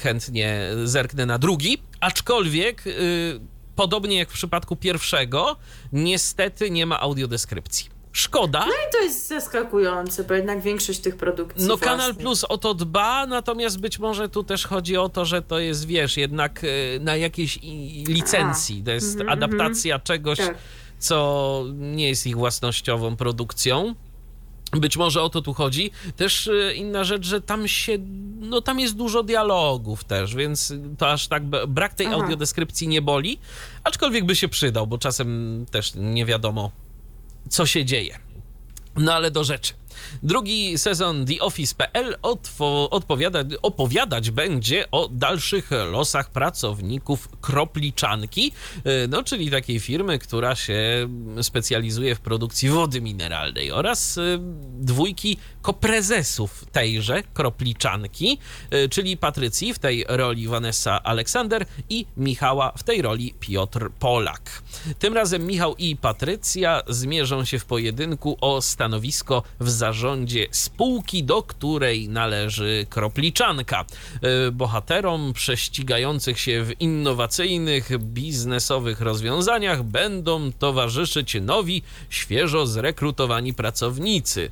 chętnie 0.00 0.70
zerknę 0.84 1.26
na 1.26 1.37
drugi. 1.38 1.78
Aczkolwiek, 2.00 2.84
e, 2.86 2.90
podobnie 3.76 4.18
jak 4.18 4.30
w 4.30 4.32
przypadku 4.34 4.76
pierwszego, 4.76 5.56
niestety 5.92 6.70
nie 6.70 6.86
ma 6.86 7.00
audiodeskrypcji. 7.00 7.98
Szkoda. 8.12 8.60
No 8.66 8.72
i 8.72 8.92
to 8.92 8.98
jest 8.98 9.28
zaskakujące, 9.28 10.24
bo 10.24 10.34
jednak 10.34 10.60
większość 10.62 10.98
tych 10.98 11.16
produkcji 11.16 11.62
No 11.66 11.76
własnych- 11.76 11.90
Kanal 11.90 12.14
Plus 12.14 12.44
o 12.44 12.58
to 12.58 12.74
dba, 12.74 13.26
natomiast 13.26 13.80
być 13.80 13.98
może 13.98 14.28
tu 14.28 14.44
też 14.44 14.66
chodzi 14.66 14.96
o 14.96 15.08
to, 15.08 15.24
że 15.24 15.42
to 15.42 15.58
jest, 15.58 15.86
wiesz, 15.86 16.16
jednak 16.16 16.60
e, 16.64 16.98
na 17.00 17.16
jakiejś 17.16 17.58
licencji. 18.08 18.82
To 18.82 18.90
jest 18.90 19.18
adaptacja 19.28 19.98
czegoś, 19.98 20.38
Tak. 20.38 20.58
co 20.98 21.64
nie 21.74 22.08
jest 22.08 22.26
ich 22.26 22.36
własnościową 22.36 23.16
produkcją. 23.16 23.94
Być 24.72 24.96
może 24.96 25.22
o 25.22 25.30
to 25.30 25.42
tu 25.42 25.54
chodzi. 25.54 25.90
Też 26.16 26.48
e, 26.48 26.74
inna 26.74 27.04
rzecz, 27.04 27.26
że 27.26 27.40
tam 27.40 27.68
się, 27.68 27.98
no 28.40 28.60
tam 28.60 28.80
jest 28.80 28.96
dużo 28.96 29.22
dialogów 29.22 30.04
też, 30.04 30.34
więc 30.34 30.74
to 30.98 31.10
aż 31.10 31.28
tak 31.28 31.44
brak 31.46 31.94
tej 31.94 32.06
Aha. 32.06 32.16
audiodeskrypcji 32.16 32.88
nie 32.88 33.02
boli, 33.02 33.38
aczkolwiek 33.84 34.24
by 34.24 34.36
się 34.36 34.48
przydał, 34.48 34.86
bo 34.86 34.98
czasem 34.98 35.66
też 35.70 35.92
nie 35.94 36.26
wiadomo, 36.26 36.70
co 37.48 37.66
się 37.66 37.84
dzieje. 37.84 38.18
No 38.96 39.14
ale 39.14 39.30
do 39.30 39.44
rzeczy. 39.44 39.72
Drugi 40.22 40.78
sezon 40.78 41.26
The 41.26 41.40
Office.pl 41.40 42.16
odpowiada, 42.90 43.38
opowiadać 43.62 44.30
będzie 44.30 44.90
o 44.90 45.08
dalszych 45.08 45.70
losach 45.70 46.30
pracowników 46.30 47.28
kropliczanki, 47.40 48.52
y, 48.76 49.08
no 49.08 49.22
czyli 49.22 49.50
takiej 49.50 49.80
firmy, 49.80 50.18
która 50.18 50.54
się 50.54 51.08
specjalizuje 51.42 52.14
w 52.14 52.20
produkcji 52.20 52.68
wody 52.68 53.00
mineralnej 53.00 53.72
oraz 53.72 54.16
y, 54.16 54.38
dwójki 54.78 55.36
koprezesów 55.62 56.64
tejże 56.72 57.22
kropliczanki, 57.22 58.38
y, 58.74 58.88
czyli 58.88 59.16
Patrycji 59.16 59.74
w 59.74 59.78
tej 59.78 60.04
roli 60.08 60.48
Vanessa 60.48 61.02
Aleksander 61.02 61.66
i 61.88 62.06
Michała 62.16 62.72
w 62.76 62.82
tej 62.82 63.02
roli 63.02 63.34
Piotr 63.40 63.90
Polak. 63.98 64.62
Tym 64.98 65.14
razem 65.14 65.46
Michał 65.46 65.76
i 65.76 65.96
Patrycja 65.96 66.82
zmierzą 66.88 67.44
się 67.44 67.58
w 67.58 67.64
pojedynku 67.64 68.38
o 68.40 68.62
stanowisko 68.62 69.42
w 69.60 69.70
zarządzie 69.70 69.87
spółki, 70.50 71.24
do 71.24 71.42
której 71.42 72.08
należy 72.08 72.86
kropliczanka. 72.90 73.84
Y, 74.48 74.52
Bohaterom 74.52 75.32
prześcigających 75.32 76.40
się 76.40 76.64
w 76.64 76.80
innowacyjnych, 76.80 77.98
biznesowych 77.98 79.00
rozwiązaniach 79.00 79.82
będą 79.82 80.52
towarzyszyć 80.52 81.36
nowi, 81.42 81.82
świeżo 82.10 82.66
zrekrutowani 82.66 83.54
pracownicy. 83.54 84.50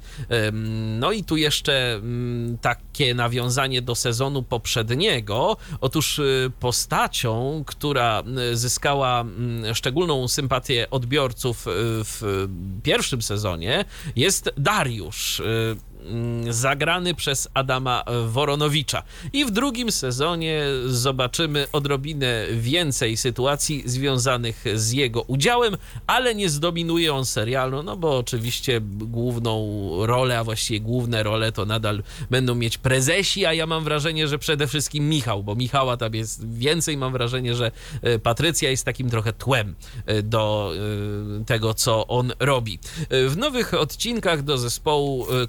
Ym, 0.48 0.98
No 0.98 1.12
i 1.12 1.24
tu 1.24 1.36
jeszcze 1.36 1.94
mm, 1.94 2.58
takie 2.58 3.14
nawiązanie 3.14 3.82
do 3.82 3.94
sezonu 3.94 4.42
poprzedniego. 4.42 5.56
Otóż 5.80 6.18
y, 6.18 6.52
postacią, 6.60 7.62
która 7.66 8.22
zyskała 8.52 9.20
mm, 9.20 9.74
szczególną 9.74 10.28
sympatię 10.28 10.90
odbiorców 10.90 11.66
w 11.68 12.46
pierwszym 12.82 13.22
sezonie 13.22 13.84
jest 14.16 14.50
Dariusz. 14.56 15.25
Magnús 15.26 15.42
Zagrany 16.48 17.14
przez 17.14 17.48
Adama 17.54 18.04
Woronowicza. 18.26 19.02
I 19.32 19.44
w 19.44 19.50
drugim 19.50 19.92
sezonie 19.92 20.64
zobaczymy 20.86 21.66
odrobinę 21.72 22.46
więcej 22.52 23.16
sytuacji 23.16 23.82
związanych 23.86 24.64
z 24.74 24.92
jego 24.92 25.22
udziałem, 25.22 25.76
ale 26.06 26.34
nie 26.34 26.48
zdominuje 26.48 27.14
on 27.14 27.24
serialu, 27.24 27.82
no 27.82 27.96
bo 27.96 28.18
oczywiście 28.18 28.80
główną 28.80 29.66
rolę, 30.06 30.38
a 30.38 30.44
właściwie 30.44 30.80
główne 30.80 31.22
role 31.22 31.52
to 31.52 31.64
nadal 31.64 32.02
będą 32.30 32.54
mieć 32.54 32.78
prezesi, 32.78 33.46
a 33.46 33.52
ja 33.52 33.66
mam 33.66 33.84
wrażenie, 33.84 34.28
że 34.28 34.38
przede 34.38 34.66
wszystkim 34.66 35.08
Michał, 35.08 35.42
bo 35.42 35.54
Michała 35.54 35.96
tam 35.96 36.14
jest 36.14 36.48
więcej, 36.54 36.96
mam 36.96 37.12
wrażenie, 37.12 37.54
że 37.54 37.70
e, 38.02 38.18
Patrycja 38.18 38.70
jest 38.70 38.84
takim 38.84 39.10
trochę 39.10 39.32
tłem 39.32 39.74
e, 40.06 40.22
do 40.22 40.72
e, 41.40 41.44
tego, 41.44 41.74
co 41.74 42.06
on 42.06 42.32
robi. 42.38 42.78
W 43.10 43.34
nowych 43.36 43.74
odcinkach 43.74 44.42
do 44.42 44.58
zespołu 44.58 45.26
e, 45.30 45.46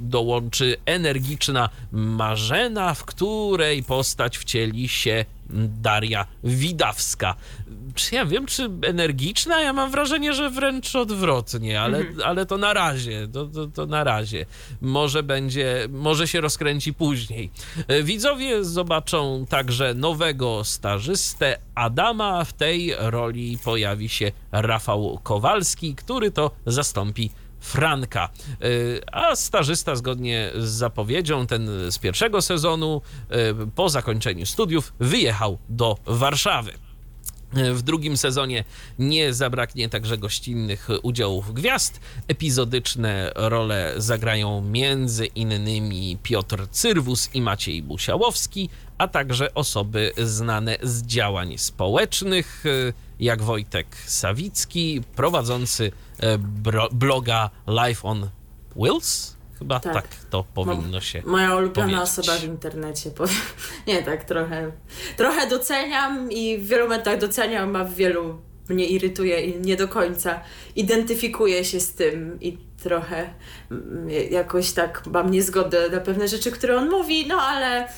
Dołączy 0.00 0.76
energiczna 0.86 1.68
Marzena, 1.92 2.94
w 2.94 3.04
której 3.04 3.82
postać 3.82 4.38
wcieli 4.38 4.88
się 4.88 5.24
Daria 5.80 6.26
Widawska. 6.44 7.34
Czy 7.94 8.14
ja 8.14 8.26
wiem, 8.26 8.46
czy 8.46 8.70
energiczna? 8.86 9.60
Ja 9.60 9.72
mam 9.72 9.90
wrażenie, 9.90 10.34
że 10.34 10.50
wręcz 10.50 10.96
odwrotnie, 10.96 11.80
ale, 11.80 12.04
ale 12.24 12.46
to 12.46 12.58
na 12.58 12.72
razie, 12.74 13.28
to, 13.28 13.46
to, 13.46 13.66
to 13.66 13.86
na 13.86 14.04
razie. 14.04 14.46
Może 14.80 15.22
będzie, 15.22 15.88
może 15.88 16.28
się 16.28 16.40
rozkręci 16.40 16.94
później. 16.94 17.50
Widzowie 18.02 18.64
zobaczą 18.64 19.46
także 19.48 19.94
nowego 19.94 20.64
stażystę 20.64 21.58
Adama. 21.74 22.44
W 22.44 22.52
tej 22.52 22.94
roli 22.98 23.58
pojawi 23.64 24.08
się 24.08 24.32
Rafał 24.52 25.20
Kowalski, 25.22 25.94
który 25.94 26.30
to 26.30 26.50
zastąpi 26.66 27.30
Franka. 27.60 28.28
A 29.12 29.36
stażysta 29.36 29.96
zgodnie 29.96 30.50
z 30.58 30.68
zapowiedzią, 30.68 31.46
ten 31.46 31.68
z 31.90 31.98
pierwszego 31.98 32.42
sezonu, 32.42 33.02
po 33.74 33.88
zakończeniu 33.88 34.46
studiów 34.46 34.92
wyjechał 35.00 35.58
do 35.68 35.96
Warszawy. 36.06 36.72
W 37.52 37.82
drugim 37.82 38.16
sezonie 38.16 38.64
nie 38.98 39.34
zabraknie 39.34 39.88
także 39.88 40.18
gościnnych 40.18 40.88
udziałów 41.02 41.54
gwiazd. 41.54 42.00
Epizodyczne 42.28 43.32
role 43.34 43.94
zagrają 43.96 44.60
między 44.60 45.26
innymi 45.26 46.18
Piotr 46.22 46.68
Cyrwus 46.70 47.30
i 47.34 47.40
Maciej 47.40 47.82
Busiałowski, 47.82 48.68
a 48.98 49.08
także 49.08 49.54
osoby 49.54 50.12
znane 50.18 50.76
z 50.82 51.02
działań 51.02 51.58
społecznych, 51.58 52.64
jak 53.20 53.42
Wojtek 53.42 53.86
Sawicki, 54.06 55.00
prowadzący 55.16 55.86
e, 55.86 55.92
bloga 56.92 57.50
Life 57.66 58.08
on 58.08 58.28
Wheels 58.76 59.40
Chyba 59.60 59.80
tak, 59.80 59.94
tak 59.94 60.06
to 60.30 60.44
powinno 60.54 61.00
się. 61.00 61.22
Moja 61.26 61.56
ulubiona 61.56 61.86
powiedzieć. 61.86 62.02
osoba 62.02 62.38
w 62.38 62.44
internecie. 62.44 63.10
Nie, 63.86 64.02
tak 64.02 64.24
trochę. 64.24 64.72
Trochę 65.16 65.48
doceniam 65.48 66.32
i 66.32 66.58
w 66.58 66.66
wielu 66.66 66.82
momentach 66.84 67.18
doceniam, 67.18 67.76
a 67.76 67.84
w 67.84 67.94
wielu 67.94 68.38
mnie 68.68 68.86
irytuje 68.86 69.40
i 69.40 69.60
nie 69.60 69.76
do 69.76 69.88
końca 69.88 70.40
identyfikuję 70.76 71.64
się 71.64 71.80
z 71.80 71.94
tym 71.94 72.40
i 72.40 72.58
trochę 72.82 73.34
mm, 73.70 74.10
jakoś 74.30 74.72
tak 74.72 75.02
mam 75.06 75.30
niezgodę 75.30 75.90
na 75.90 76.00
pewne 76.00 76.28
rzeczy, 76.28 76.50
które 76.50 76.76
on 76.76 76.90
mówi, 76.90 77.26
no 77.26 77.42
ale 77.42 77.88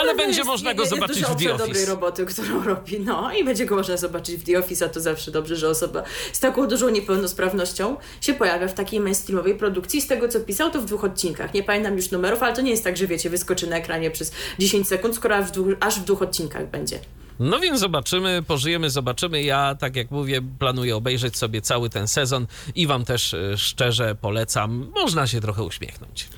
ale 0.00 0.14
będzie 0.14 0.38
jest, 0.38 0.48
można 0.48 0.74
go 0.74 0.86
zobaczyć 0.86 1.22
w 1.22 1.26
The 1.26 1.32
Office. 1.32 1.58
dobrej 1.58 1.84
roboty, 1.86 2.26
którą 2.26 2.64
robi, 2.74 3.00
no 3.00 3.32
i 3.32 3.44
będzie 3.44 3.66
go 3.66 3.76
można 3.76 3.96
zobaczyć 3.96 4.36
w 4.36 4.44
The 4.44 4.58
Office, 4.58 4.84
a 4.84 4.88
to 4.88 5.00
zawsze 5.00 5.30
dobrze, 5.30 5.56
że 5.56 5.68
osoba 5.68 6.02
z 6.32 6.40
taką 6.40 6.68
dużą 6.68 6.88
niepełnosprawnością 6.88 7.96
się 8.20 8.34
pojawia 8.34 8.68
w 8.68 8.74
takiej 8.74 9.00
mainstreamowej 9.00 9.54
produkcji. 9.54 10.00
Z 10.00 10.06
tego, 10.06 10.28
co 10.28 10.40
pisał, 10.40 10.70
to 10.70 10.80
w 10.80 10.84
dwóch 10.84 11.04
odcinkach. 11.04 11.54
Nie 11.54 11.62
pamiętam 11.62 11.96
już 11.96 12.10
numerów, 12.10 12.42
ale 12.42 12.56
to 12.56 12.62
nie 12.62 12.70
jest 12.70 12.84
tak, 12.84 12.96
że 12.96 13.06
wiecie, 13.06 13.30
wyskoczy 13.30 13.66
na 13.66 13.76
ekranie 13.76 14.10
przez 14.10 14.32
10 14.58 14.88
sekund, 14.88 15.16
skoro 15.16 15.36
aż 15.36 15.46
w 15.46 15.50
dwóch, 15.50 15.66
aż 15.80 16.00
w 16.00 16.04
dwóch 16.04 16.22
odcinkach 16.22 16.70
będzie. 16.70 16.98
No 17.38 17.60
więc 17.60 17.80
zobaczymy, 17.80 18.42
pożyjemy, 18.46 18.90
zobaczymy. 18.90 19.42
Ja, 19.42 19.74
tak 19.74 19.96
jak 19.96 20.10
mówię, 20.10 20.40
planuję 20.58 20.96
obejrzeć 20.96 21.36
sobie 21.36 21.62
cały 21.62 21.90
ten 21.90 22.08
sezon 22.08 22.46
i 22.74 22.86
Wam 22.86 23.04
też 23.04 23.34
e, 23.34 23.58
szczerze 23.58 24.14
polecam. 24.14 24.90
Można 24.94 25.26
się 25.26 25.40
trochę 25.40 25.62
uśmiechnąć. 25.62 26.28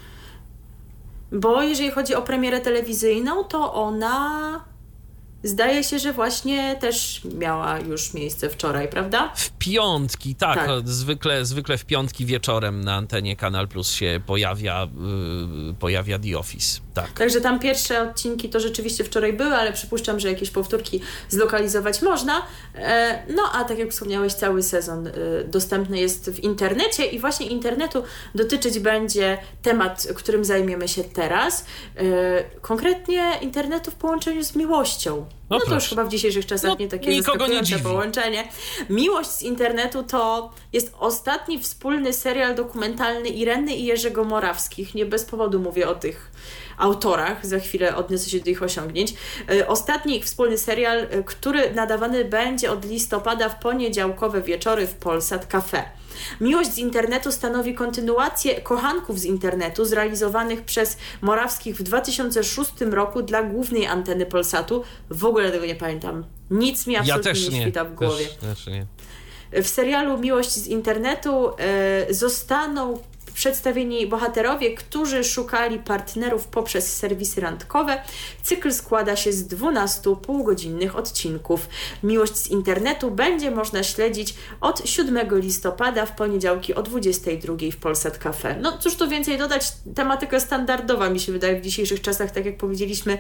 Bo 1.33 1.63
jeżeli 1.63 1.91
chodzi 1.91 2.15
o 2.15 2.23
premierę 2.23 2.61
telewizyjną, 2.61 3.45
to 3.45 3.75
ona 3.75 4.61
Zdaje 5.47 5.85
się, 5.85 5.99
że 5.99 6.13
właśnie 6.13 6.77
też 6.81 7.21
miała 7.39 7.79
już 7.79 8.15
miejsce 8.15 8.51
wczoraj, 8.51 8.89
prawda? 8.89 9.33
W 9.35 9.51
piątki, 9.51 10.35
tak. 10.35 10.57
tak. 10.57 10.89
Zwykle, 10.89 11.45
zwykle 11.45 11.79
w 11.79 11.85
piątki 11.85 12.27
wieczorem 12.27 12.85
na 12.85 12.95
antenie 12.95 13.37
Kanal 13.37 13.69
Plus 13.69 13.93
się 13.93 14.21
pojawia, 14.27 14.89
yy, 15.67 15.75
pojawia 15.75 16.19
The 16.19 16.39
Office. 16.39 16.86
Tak. 16.97 17.11
Także 17.11 17.41
tam 17.41 17.59
pierwsze 17.59 18.03
odcinki 18.03 18.49
to 18.49 18.61
rzeczywiście 18.61 19.05
wczoraj 19.05 19.33
były, 19.33 19.55
ale 19.55 19.73
przypuszczam, 19.73 20.21
że 20.21 20.29
jakieś 20.29 20.51
powtórki 20.51 21.01
zlokalizować 21.29 22.03
można. 22.03 22.43
E, 22.75 23.23
no 23.35 23.43
a 23.53 23.65
tak 23.65 23.79
jak 23.79 23.91
wspomniałeś, 23.91 24.33
cały 24.33 24.63
sezon 24.63 25.07
y, 25.07 25.13
dostępny 25.49 25.99
jest 25.99 26.31
w 26.31 26.39
internecie 26.39 27.07
i 27.07 27.19
właśnie 27.19 27.47
internetu 27.47 28.03
dotyczyć 28.35 28.79
będzie 28.79 29.39
temat, 29.63 30.07
którym 30.15 30.45
zajmiemy 30.45 30.89
się 30.89 31.05
teraz. 31.05 31.65
E, 31.97 32.03
konkretnie 32.61 33.33
internetu 33.41 33.91
w 33.91 33.95
połączeniu 33.95 34.45
z 34.45 34.57
miłością. 34.57 35.27
No, 35.51 35.59
no 35.59 35.65
to 35.67 35.75
już 35.75 35.89
chyba 35.89 36.05
w 36.05 36.09
dzisiejszych 36.09 36.47
czasach 36.47 36.71
no, 36.71 36.77
nie 36.81 36.89
takie 36.89 37.23
zaskakujące 37.23 37.77
nie 37.77 37.83
połączenie. 37.83 38.49
Miłość 38.91 39.31
z 39.31 39.43
internetu 39.43 40.03
to 40.03 40.53
jest 40.73 40.95
ostatni 40.99 41.59
wspólny 41.59 42.13
serial 42.13 42.55
dokumentalny 42.55 43.29
Ireny 43.29 43.77
i 43.77 43.85
Jerzego 43.85 44.25
Morawskich. 44.25 44.95
Nie 44.95 45.07
bez 45.07 45.25
powodu 45.25 45.61
mówię 45.61 45.89
o 45.89 45.95
tych 45.95 46.31
autorach, 46.79 47.47
za 47.47 47.59
chwilę 47.59 47.97
odniosę 47.97 48.31
się 48.31 48.41
do 48.41 48.51
ich 48.51 48.63
osiągnięć. 48.63 49.15
E, 49.51 49.69
ostatni 49.69 50.17
ich 50.17 50.25
wspólny 50.25 50.59
serial, 50.59 50.99
e, 50.99 51.23
który 51.23 51.75
nadawany 51.75 52.25
będzie 52.25 52.71
od 52.73 52.85
listopada 52.85 53.49
w 53.49 53.59
poniedziałkowe 53.59 54.43
wieczory 54.43 54.87
w 54.87 54.95
Polsat 54.95 55.47
Cafe. 55.47 55.85
Miłość 56.41 56.71
z 56.71 56.79
internetu 56.79 57.33
stanowi 57.33 57.75
kontynuację 57.75 58.61
Kochanków 58.61 59.21
z 59.21 59.25
internetu 59.25 59.85
zrealizowanych 59.85 60.63
przez 60.63 60.97
Morawskich 61.21 61.77
w 61.77 61.83
2006 61.83 62.71
roku 62.81 63.23
dla 63.23 63.43
głównej 63.43 63.87
anteny 63.87 64.27
Polsatu. 64.27 64.83
W 65.11 65.25
ogóle 65.25 65.51
tego 65.51 65.67
nie 65.67 65.75
pamiętam. 65.75 66.25
Nic 66.51 66.87
mi 66.87 66.97
absolutnie 66.97 67.31
ja 67.31 67.51
nie, 67.51 67.57
nie 67.57 67.63
świta 67.63 67.85
w 67.85 67.95
głowie. 67.95 68.27
Też, 68.27 68.65
też 68.65 68.67
nie. 68.67 68.87
W 69.63 69.69
serialu 69.69 70.19
Miłość 70.19 70.51
z 70.51 70.67
internetu 70.67 71.51
y, 72.09 72.15
zostaną 72.15 72.99
przedstawieni 73.37 74.07
bohaterowie, 74.07 74.75
którzy 74.75 75.25
szukali 75.25 75.79
partnerów 75.79 76.47
poprzez 76.47 76.97
serwisy 76.97 77.41
randkowe. 77.41 78.03
Cykl 78.43 78.73
składa 78.73 79.17
się 79.17 79.33
z 79.33 79.47
12 79.47 80.17
półgodzinnych 80.23 80.97
odcinków. 80.97 81.69
Miłość 82.03 82.37
z 82.37 82.51
internetu 82.51 83.11
będzie 83.11 83.51
można 83.51 83.83
śledzić 83.83 84.35
od 84.61 84.89
7 84.89 85.41
listopada 85.41 86.07
w 86.07 86.13
poniedziałki 86.17 86.75
o 86.75 86.83
22 86.83 87.55
w 87.73 87.77
Polsat 87.77 88.19
Cafe. 88.19 88.57
No 88.61 88.79
cóż 88.79 88.95
tu 88.95 89.09
więcej 89.09 89.39
dodać, 89.39 89.73
tematyka 89.95 90.41
standardowa 90.41 91.11
mi 91.11 91.21
się 91.21 91.33
wydaje 91.33 91.61
w 91.61 91.63
dzisiejszych 91.63 92.01
czasach, 92.01 92.31
tak 92.31 92.47
jak 92.47 92.57
powiedzieliśmy, 92.57 93.19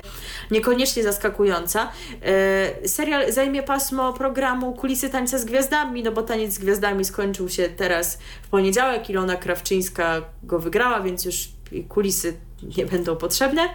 niekoniecznie 0.50 1.02
zaskakująca. 1.02 1.92
E, 2.22 2.88
serial 2.88 3.32
zajmie 3.32 3.62
pasmo 3.62 4.12
programu 4.12 4.72
Kulisy 4.72 5.10
Tańca 5.10 5.38
z 5.38 5.44
Gwiazdami, 5.44 6.02
no 6.02 6.12
bo 6.12 6.22
Taniec 6.22 6.52
z 6.52 6.58
Gwiazdami 6.58 7.04
skończył 7.04 7.48
się 7.48 7.68
teraz 7.68 8.18
w 8.42 8.48
poniedziałek. 8.48 9.10
Ilona 9.10 9.36
Krawczyńska 9.36 10.05
go 10.42 10.58
wygrała, 10.58 11.00
więc 11.00 11.24
już 11.24 11.48
kulisy 11.88 12.36
nie 12.76 12.86
będą 12.86 13.16
potrzebne. 13.16 13.68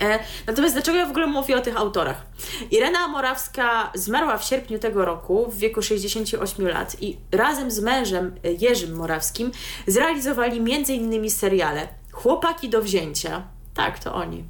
E, 0.00 0.18
natomiast 0.46 0.74
dlaczego 0.74 0.98
ja 0.98 1.06
w 1.06 1.10
ogóle 1.10 1.26
mówię 1.26 1.56
o 1.56 1.60
tych 1.60 1.76
autorach? 1.76 2.26
Irena 2.70 3.08
Morawska 3.08 3.92
zmarła 3.94 4.38
w 4.38 4.44
sierpniu 4.44 4.78
tego 4.78 5.04
roku 5.04 5.50
w 5.50 5.58
wieku 5.58 5.82
68 5.82 6.68
lat 6.68 6.96
i 7.00 7.16
razem 7.32 7.70
z 7.70 7.80
mężem 7.80 8.34
Jerzym 8.60 8.96
Morawskim 8.96 9.50
zrealizowali 9.86 10.58
m.in. 10.58 11.30
seriale 11.30 11.88
Chłopaki 12.12 12.68
do 12.68 12.82
wzięcia, 12.82 13.42
tak 13.74 13.98
to 13.98 14.14
oni, 14.14 14.44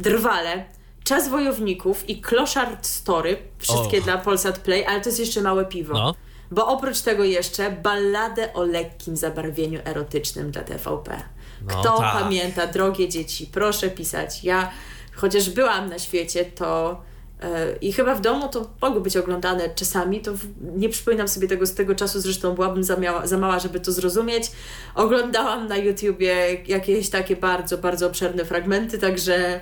Drwale, 0.00 0.64
Czas 1.04 1.28
Wojowników 1.28 2.08
i 2.08 2.20
Kloszard 2.20 2.86
Story, 2.86 3.36
wszystkie 3.58 4.00
dla 4.00 4.18
Polsat 4.18 4.58
Play, 4.58 4.86
ale 4.86 5.00
to 5.00 5.08
jest 5.08 5.20
jeszcze 5.20 5.40
małe 5.40 5.64
piwo. 5.64 5.94
No. 5.94 6.14
Bo 6.50 6.66
oprócz 6.66 7.00
tego 7.00 7.24
jeszcze 7.24 7.70
balladę 7.70 8.52
o 8.52 8.64
lekkim 8.64 9.16
zabarwieniu 9.16 9.80
erotycznym 9.84 10.50
dla 10.50 10.62
TVP. 10.62 11.22
No 11.66 11.80
Kto 11.80 11.98
tak. 11.98 12.22
pamięta, 12.22 12.66
drogie 12.66 13.08
dzieci, 13.08 13.48
proszę 13.52 13.90
pisać. 13.90 14.44
Ja, 14.44 14.70
chociaż 15.14 15.50
byłam 15.50 15.88
na 15.88 15.98
świecie, 15.98 16.44
to 16.44 17.00
yy, 17.42 17.48
i 17.80 17.92
chyba 17.92 18.14
w 18.14 18.20
domu 18.20 18.48
to 18.48 18.70
mogły 18.82 19.00
być 19.00 19.16
oglądane 19.16 19.70
czasami, 19.74 20.20
to 20.20 20.32
nie 20.76 20.88
przypominam 20.88 21.28
sobie 21.28 21.48
tego 21.48 21.66
z 21.66 21.74
tego 21.74 21.94
czasu, 21.94 22.20
zresztą 22.20 22.54
byłabym 22.54 22.84
za, 22.84 22.96
miała, 22.96 23.26
za 23.26 23.38
mała, 23.38 23.58
żeby 23.58 23.80
to 23.80 23.92
zrozumieć. 23.92 24.50
Oglądałam 24.94 25.68
na 25.68 25.76
YouTubie 25.76 26.56
jakieś 26.66 27.10
takie 27.10 27.36
bardzo, 27.36 27.78
bardzo 27.78 28.06
obszerne 28.06 28.44
fragmenty, 28.44 28.98
także 28.98 29.60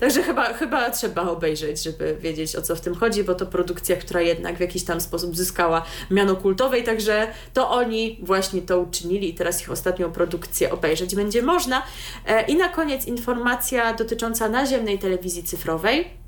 Także 0.00 0.22
chyba, 0.22 0.52
chyba 0.52 0.90
trzeba 0.90 1.22
obejrzeć, 1.22 1.82
żeby 1.82 2.16
wiedzieć 2.20 2.56
o 2.56 2.62
co 2.62 2.76
w 2.76 2.80
tym 2.80 2.94
chodzi, 2.94 3.24
bo 3.24 3.34
to 3.34 3.46
produkcja, 3.46 3.96
która 3.96 4.20
jednak 4.20 4.56
w 4.56 4.60
jakiś 4.60 4.84
tam 4.84 5.00
sposób 5.00 5.36
zyskała 5.36 5.84
miano 6.10 6.36
kultowej, 6.36 6.84
także 6.84 7.26
to 7.54 7.70
oni 7.70 8.18
właśnie 8.22 8.62
to 8.62 8.78
uczynili 8.78 9.30
i 9.30 9.34
teraz 9.34 9.62
ich 9.62 9.70
ostatnią 9.70 10.12
produkcję 10.12 10.72
obejrzeć 10.72 11.14
będzie 11.14 11.42
można. 11.42 11.82
E, 12.26 12.46
I 12.46 12.56
na 12.56 12.68
koniec 12.68 13.06
informacja 13.06 13.94
dotycząca 13.94 14.48
naziemnej 14.48 14.98
telewizji 14.98 15.42
cyfrowej. 15.42 16.19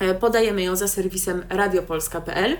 E, 0.00 0.14
podajemy 0.14 0.62
ją 0.62 0.76
za 0.76 0.88
serwisem 0.88 1.44
radiopolska.pl. 1.48 2.56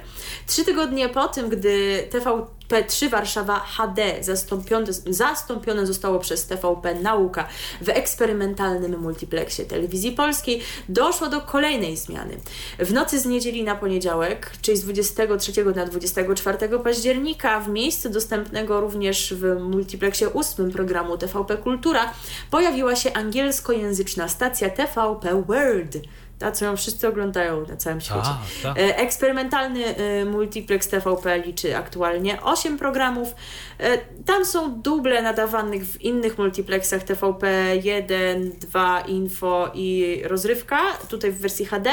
Trzy 0.46 0.64
tygodnie 0.64 1.08
po 1.08 1.28
tym, 1.28 1.48
gdy 1.48 2.04
TVP3 2.10 3.10
Warszawa 3.10 3.60
HD 3.60 4.02
zastąpione, 4.20 4.86
zastąpione 5.06 5.86
zostało 5.86 6.18
przez 6.18 6.46
TVP 6.46 6.94
Nauka 6.94 7.48
w 7.80 7.88
eksperymentalnym 7.88 9.00
multiplexie 9.00 9.64
telewizji 9.64 10.12
polskiej, 10.12 10.62
doszło 10.88 11.28
do 11.28 11.40
kolejnej 11.40 11.96
zmiany. 11.96 12.36
W 12.78 12.92
nocy 12.92 13.20
z 13.20 13.26
niedzieli 13.26 13.64
na 13.64 13.74
poniedziałek, 13.74 14.50
czyli 14.62 14.76
z 14.76 14.82
23 14.82 15.64
na 15.76 15.86
24 15.86 16.78
października, 16.78 17.60
w 17.60 17.68
miejscu 17.68 18.10
dostępnego 18.10 18.80
również 18.80 19.34
w 19.34 19.60
multiplexie 19.60 20.32
8 20.34 20.72
programu 20.72 21.18
TVP 21.18 21.56
Kultura, 21.56 22.12
pojawiła 22.50 22.96
się 22.96 23.12
angielskojęzyczna 23.12 24.28
stacja 24.28 24.70
TVP 24.70 25.42
World 25.46 25.96
ta, 26.42 26.52
co 26.52 26.64
ją 26.64 26.76
wszyscy 26.76 27.08
oglądają 27.08 27.66
na 27.66 27.76
całym 27.76 28.00
świecie. 28.00 28.20
A, 28.24 28.38
tak. 28.62 28.78
e, 28.78 28.96
Eksperymentalny 28.96 29.96
e, 29.96 30.24
multiplex 30.24 30.88
TVP 30.88 31.38
liczy 31.38 31.76
aktualnie 31.76 32.42
8 32.42 32.78
programów. 32.78 33.34
E, 33.78 33.98
tam 33.98 34.44
są 34.44 34.80
duble 34.80 35.22
nadawanych 35.22 35.84
w 35.84 36.00
innych 36.00 36.38
multiplexach 36.38 37.02
TVP 37.02 37.76
1, 37.82 38.52
2, 38.58 39.00
Info 39.00 39.70
i 39.74 40.20
Rozrywka, 40.24 40.80
tutaj 41.08 41.32
w 41.32 41.40
wersji 41.40 41.66
HD, 41.66 41.90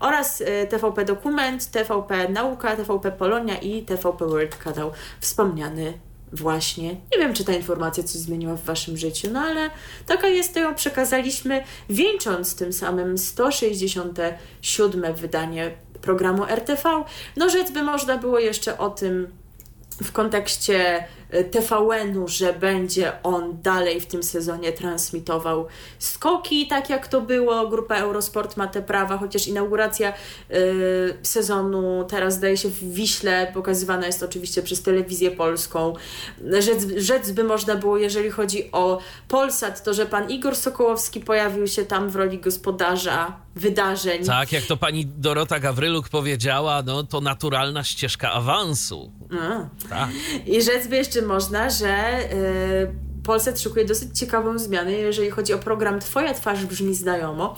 oraz 0.00 0.42
TVP 0.68 1.04
Dokument, 1.04 1.70
TVP 1.70 2.28
Nauka, 2.28 2.76
TVP 2.76 3.12
Polonia 3.12 3.56
i 3.56 3.82
TVP 3.82 4.26
World 4.26 4.56
kanał 4.56 4.92
wspomniany 5.20 5.92
właśnie. 6.32 6.88
Nie 6.88 7.18
wiem, 7.18 7.34
czy 7.34 7.44
ta 7.44 7.52
informacja 7.52 8.02
coś 8.02 8.20
zmieniła 8.20 8.54
w 8.54 8.64
waszym 8.64 8.96
życiu, 8.96 9.28
no 9.32 9.40
ale 9.40 9.70
taka 10.06 10.28
jest, 10.28 10.54
to 10.54 10.60
ją 10.60 10.74
przekazaliśmy, 10.74 11.64
wieńcząc 11.90 12.56
tym 12.56 12.72
samym 12.72 13.18
167 13.18 15.14
wydanie 15.14 15.70
programu 16.00 16.44
RTV. 16.44 17.04
No 17.36 17.50
rzec 17.50 17.70
by 17.70 17.82
można 17.82 18.18
było 18.18 18.38
jeszcze 18.38 18.78
o 18.78 18.90
tym 18.90 19.28
w 20.02 20.12
kontekście 20.12 21.04
TVN-u, 21.50 22.28
że 22.28 22.52
będzie 22.52 23.22
on 23.22 23.62
dalej 23.62 24.00
w 24.00 24.06
tym 24.06 24.22
sezonie 24.22 24.72
transmitował 24.72 25.66
skoki, 25.98 26.66
tak 26.66 26.90
jak 26.90 27.08
to 27.08 27.20
było. 27.20 27.68
Grupa 27.68 27.96
Eurosport 27.96 28.56
ma 28.56 28.66
te 28.66 28.82
prawa, 28.82 29.18
chociaż 29.18 29.48
inauguracja 29.48 30.12
y, 30.50 30.54
sezonu 31.22 32.04
teraz 32.08 32.34
zdaje 32.34 32.56
się 32.56 32.68
w 32.68 32.92
Wiśle, 32.94 33.50
pokazywana 33.54 34.06
jest 34.06 34.22
oczywiście 34.22 34.62
przez 34.62 34.82
telewizję 34.82 35.30
polską. 35.30 35.94
Rzec, 36.58 36.86
rzec 36.96 37.30
by 37.30 37.44
można 37.44 37.74
było, 37.74 37.98
jeżeli 37.98 38.30
chodzi 38.30 38.72
o 38.72 38.98
Polsat, 39.28 39.82
to 39.82 39.94
że 39.94 40.06
pan 40.06 40.30
Igor 40.30 40.56
Sokołowski 40.56 41.20
pojawił 41.20 41.66
się 41.66 41.84
tam 41.84 42.10
w 42.10 42.16
roli 42.16 42.38
gospodarza 42.38 43.36
wydarzeń. 43.54 44.24
Tak, 44.24 44.52
jak 44.52 44.64
to 44.64 44.76
pani 44.76 45.06
Dorota 45.06 45.60
Gawryluk 45.60 46.08
powiedziała, 46.08 46.82
no 46.82 47.02
to 47.02 47.20
naturalna 47.20 47.84
ścieżka 47.84 48.32
awansu. 48.32 49.12
A. 49.40 49.68
Tak. 49.88 50.10
I 50.46 50.62
rzec 50.62 50.86
by 50.86 50.96
jeszcze 50.96 51.22
można, 51.22 51.70
że 51.70 52.18
y, 52.32 53.12
Polsat 53.22 53.60
szykuje 53.60 53.84
dosyć 53.84 54.18
ciekawą 54.18 54.58
zmianę, 54.58 54.92
jeżeli 54.92 55.30
chodzi 55.30 55.54
o 55.54 55.58
program 55.58 56.00
Twoja 56.00 56.34
twarz 56.34 56.64
brzmi 56.64 56.94
znajomo, 56.94 57.56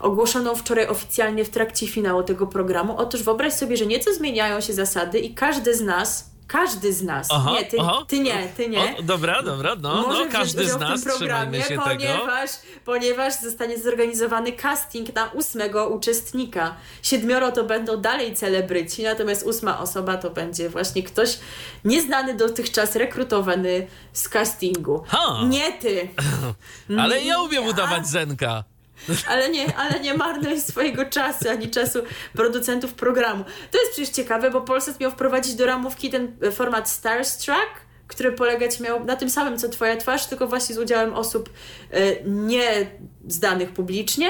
ogłoszoną 0.00 0.54
wczoraj 0.54 0.86
oficjalnie 0.86 1.44
w 1.44 1.50
trakcie 1.50 1.86
finału 1.86 2.22
tego 2.22 2.46
programu. 2.46 2.96
Otóż 2.96 3.22
wyobraź 3.22 3.52
sobie, 3.52 3.76
że 3.76 3.86
nieco 3.86 4.14
zmieniają 4.14 4.60
się 4.60 4.72
zasady 4.72 5.18
i 5.18 5.34
każdy 5.34 5.76
z 5.76 5.80
nas, 5.80 6.33
każdy 6.46 6.92
z 6.92 7.02
nas, 7.02 7.28
Aha, 7.30 7.50
nie, 7.52 7.64
ty, 7.64 7.76
aha. 7.80 8.04
ty 8.08 8.20
nie, 8.20 8.48
ty 8.56 8.68
nie, 8.68 8.96
O, 8.98 9.02
dobra, 9.02 9.42
dobra, 9.42 9.76
no, 9.80 10.02
może 10.02 10.24
no 10.24 10.32
każdy 10.32 10.68
z 10.68 10.78
nas, 10.78 11.00
w 11.00 11.04
tym 11.04 11.12
programie, 11.18 11.62
się 11.62 11.68
tego. 11.68 11.82
ponieważ, 11.84 12.50
ponieważ 12.84 13.40
zostanie 13.42 13.78
zorganizowany 13.78 14.52
casting 14.52 15.14
na 15.14 15.26
ósmego 15.30 15.88
uczestnika. 15.88 16.74
Siedmioro 17.02 17.52
to 17.52 17.64
będą 17.64 17.96
dalej 17.96 18.36
celebryci, 18.36 19.02
natomiast 19.02 19.46
ósma 19.46 19.80
osoba 19.80 20.16
to 20.16 20.30
będzie 20.30 20.68
właśnie 20.68 21.02
ktoś 21.02 21.38
nieznany 21.84 22.34
dotychczas 22.34 22.96
rekrutowany 22.96 23.86
z 24.12 24.28
castingu. 24.28 25.02
Ha. 25.06 25.40
Nie 25.48 25.72
ty, 25.72 26.08
Ale 27.00 27.22
ja 27.22 27.42
umiem 27.42 27.66
udawać 27.66 28.06
Zenka. 28.06 28.64
Ale 29.28 29.48
nie, 29.48 29.76
ale 29.76 30.00
nie 30.00 30.14
marnuj 30.14 30.60
swojego 30.60 31.04
czasu, 31.04 31.48
ani 31.50 31.70
czasu 31.70 31.98
producentów 32.32 32.94
programu. 32.94 33.44
To 33.70 33.78
jest 33.78 33.92
przecież 33.92 34.08
ciekawe, 34.08 34.50
bo 34.50 34.60
Polsat 34.60 35.00
miał 35.00 35.10
wprowadzić 35.10 35.54
do 35.54 35.66
ramówki 35.66 36.10
ten 36.10 36.36
e, 36.42 36.50
format 36.50 36.90
Starstruck, 36.90 37.70
który 38.06 38.32
polegać 38.32 38.80
miał 38.80 39.04
na 39.04 39.16
tym 39.16 39.30
samym, 39.30 39.58
co 39.58 39.68
Twoja 39.68 39.96
twarz, 39.96 40.26
tylko 40.26 40.46
właśnie 40.46 40.74
z 40.74 40.78
udziałem 40.78 41.14
osób 41.14 41.50
e, 41.90 42.24
zdanych 43.28 43.72
publicznie 43.72 44.28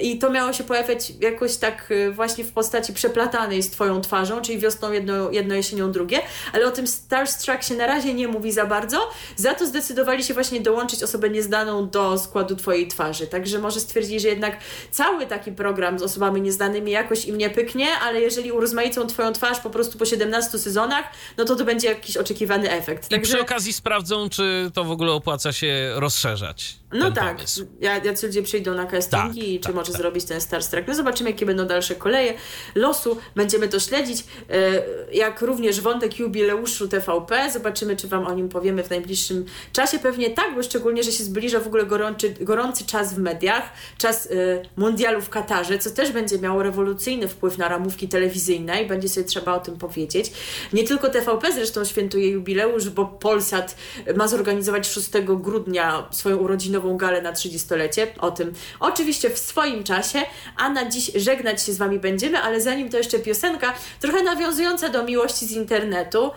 i 0.00 0.18
to 0.18 0.30
miało 0.30 0.52
się 0.52 0.64
pojawiać 0.64 1.12
jakoś 1.20 1.56
tak 1.56 1.88
e, 1.90 2.10
właśnie 2.10 2.44
w 2.44 2.52
postaci 2.52 2.92
przeplatanej 2.92 3.62
z 3.62 3.70
Twoją 3.70 4.00
twarzą, 4.00 4.42
czyli 4.42 4.58
wiosną 4.58 4.92
jedno, 4.92 5.30
jedno 5.30 5.54
jesienią 5.54 5.92
drugie, 5.92 6.20
ale 6.52 6.66
o 6.66 6.70
tym 6.70 6.86
Starstruck 6.86 7.62
się 7.62 7.74
na 7.74 7.86
razie 7.86 8.14
nie 8.14 8.28
mówi 8.28 8.52
za 8.52 8.66
bardzo, 8.66 9.10
za 9.36 9.54
to 9.54 9.66
zdecydowali 9.66 10.24
się 10.24 10.34
właśnie 10.34 10.60
dołączyć 10.60 11.02
osobę 11.02 11.30
nieznaną 11.30 11.88
do 11.88 12.18
składu 12.18 12.56
Twojej 12.56 12.88
twarzy, 12.88 13.26
także 13.26 13.58
może 13.58 13.80
stwierdzili, 13.80 14.20
że 14.20 14.28
jednak 14.28 14.56
cały 14.90 15.26
taki 15.26 15.52
program 15.52 15.98
z 15.98 16.02
osobami 16.02 16.40
nieznanymi 16.40 16.90
jakoś 16.90 17.24
im 17.24 17.38
nie 17.38 17.50
pyknie, 17.50 17.86
ale 18.02 18.20
jeżeli 18.20 18.52
urozmaicą 18.52 19.06
Twoją 19.06 19.32
twarz 19.32 19.60
po 19.60 19.70
prostu 19.70 19.98
po 19.98 20.04
17 20.04 20.58
sezonach, 20.58 21.04
no 21.36 21.44
to 21.44 21.56
to 21.56 21.64
będzie 21.64 21.88
jakiś 21.88 22.16
oczekiwany 22.16 22.70
efekt. 22.70 23.12
I 23.12 23.20
przy 23.20 23.40
okazji 23.40 23.72
sprawdzą, 23.72 24.28
czy 24.28 24.70
to 24.74 24.84
w 24.84 24.90
ogóle 24.90 25.12
opłaca 25.12 25.52
się 25.52 25.92
rozszerzać. 25.94 26.76
No 26.94 27.10
tak, 27.12 27.36
Pomysł. 27.36 27.66
ja, 27.80 27.98
jacy 28.04 28.26
ludzie 28.26 28.42
przyjdą 28.42 28.74
na 28.74 28.86
castingi 28.86 29.40
Tak, 29.40 29.48
i 29.48 29.60
czy 29.60 29.66
tak, 29.66 29.74
może 29.74 29.92
tak. 29.92 30.00
zrobić 30.00 30.24
ten 30.24 30.40
Star 30.40 30.64
Trek. 30.64 30.88
No 30.88 30.94
zobaczymy, 30.94 31.30
jakie 31.30 31.46
będą 31.46 31.66
dalsze 31.66 31.94
koleje 31.94 32.34
losu. 32.74 33.18
Będziemy 33.36 33.68
to 33.68 33.80
śledzić, 33.80 34.24
e, 34.50 34.82
jak 35.12 35.40
również 35.40 35.80
wątek 35.80 36.18
jubileuszu 36.18 36.88
TVP. 36.88 37.50
Zobaczymy, 37.52 37.96
czy 37.96 38.08
Wam 38.08 38.26
o 38.26 38.34
nim 38.34 38.48
powiemy 38.48 38.84
w 38.84 38.90
najbliższym 38.90 39.44
czasie. 39.72 39.98
Pewnie 39.98 40.30
tak, 40.30 40.54
bo 40.54 40.62
szczególnie, 40.62 41.02
że 41.02 41.12
się 41.12 41.24
zbliża 41.24 41.60
w 41.60 41.66
ogóle 41.66 41.86
gorący, 41.86 42.34
gorący 42.40 42.86
czas 42.86 43.14
w 43.14 43.18
mediach, 43.18 43.72
czas 43.98 44.26
e, 44.26 44.30
mundialu 44.76 45.20
w 45.20 45.28
Katarze, 45.28 45.78
co 45.78 45.90
też 45.90 46.12
będzie 46.12 46.38
miało 46.38 46.62
rewolucyjny 46.62 47.28
wpływ 47.28 47.58
na 47.58 47.68
ramówki 47.68 48.08
telewizyjne 48.08 48.82
i 48.82 48.86
będzie 48.86 49.08
sobie 49.08 49.26
trzeba 49.26 49.54
o 49.54 49.60
tym 49.60 49.76
powiedzieć. 49.76 50.32
Nie 50.72 50.84
tylko 50.84 51.08
TVP 51.10 51.52
zresztą 51.52 51.84
świętuje 51.84 52.28
jubileusz, 52.28 52.90
bo 52.90 53.06
Polsat 53.06 53.76
ma 54.16 54.28
zorganizować 54.28 54.88
6 54.88 55.10
grudnia 55.24 56.08
swoją 56.10 56.36
urodzinową 56.36 56.83
galę 56.96 57.22
na 57.22 57.32
30-lecie. 57.32 58.06
O 58.20 58.30
tym 58.30 58.52
oczywiście 58.80 59.30
w 59.30 59.38
swoim 59.38 59.84
czasie, 59.84 60.18
a 60.56 60.68
na 60.68 60.90
dziś 60.90 61.10
żegnać 61.14 61.62
się 61.62 61.72
z 61.72 61.78
Wami 61.78 61.98
będziemy, 61.98 62.38
ale 62.38 62.60
zanim 62.60 62.88
to 62.88 62.96
jeszcze 62.98 63.18
piosenka, 63.18 63.74
trochę 64.00 64.22
nawiązująca 64.22 64.88
do 64.88 65.04
miłości 65.04 65.46
z 65.46 65.52
internetu, 65.52 66.30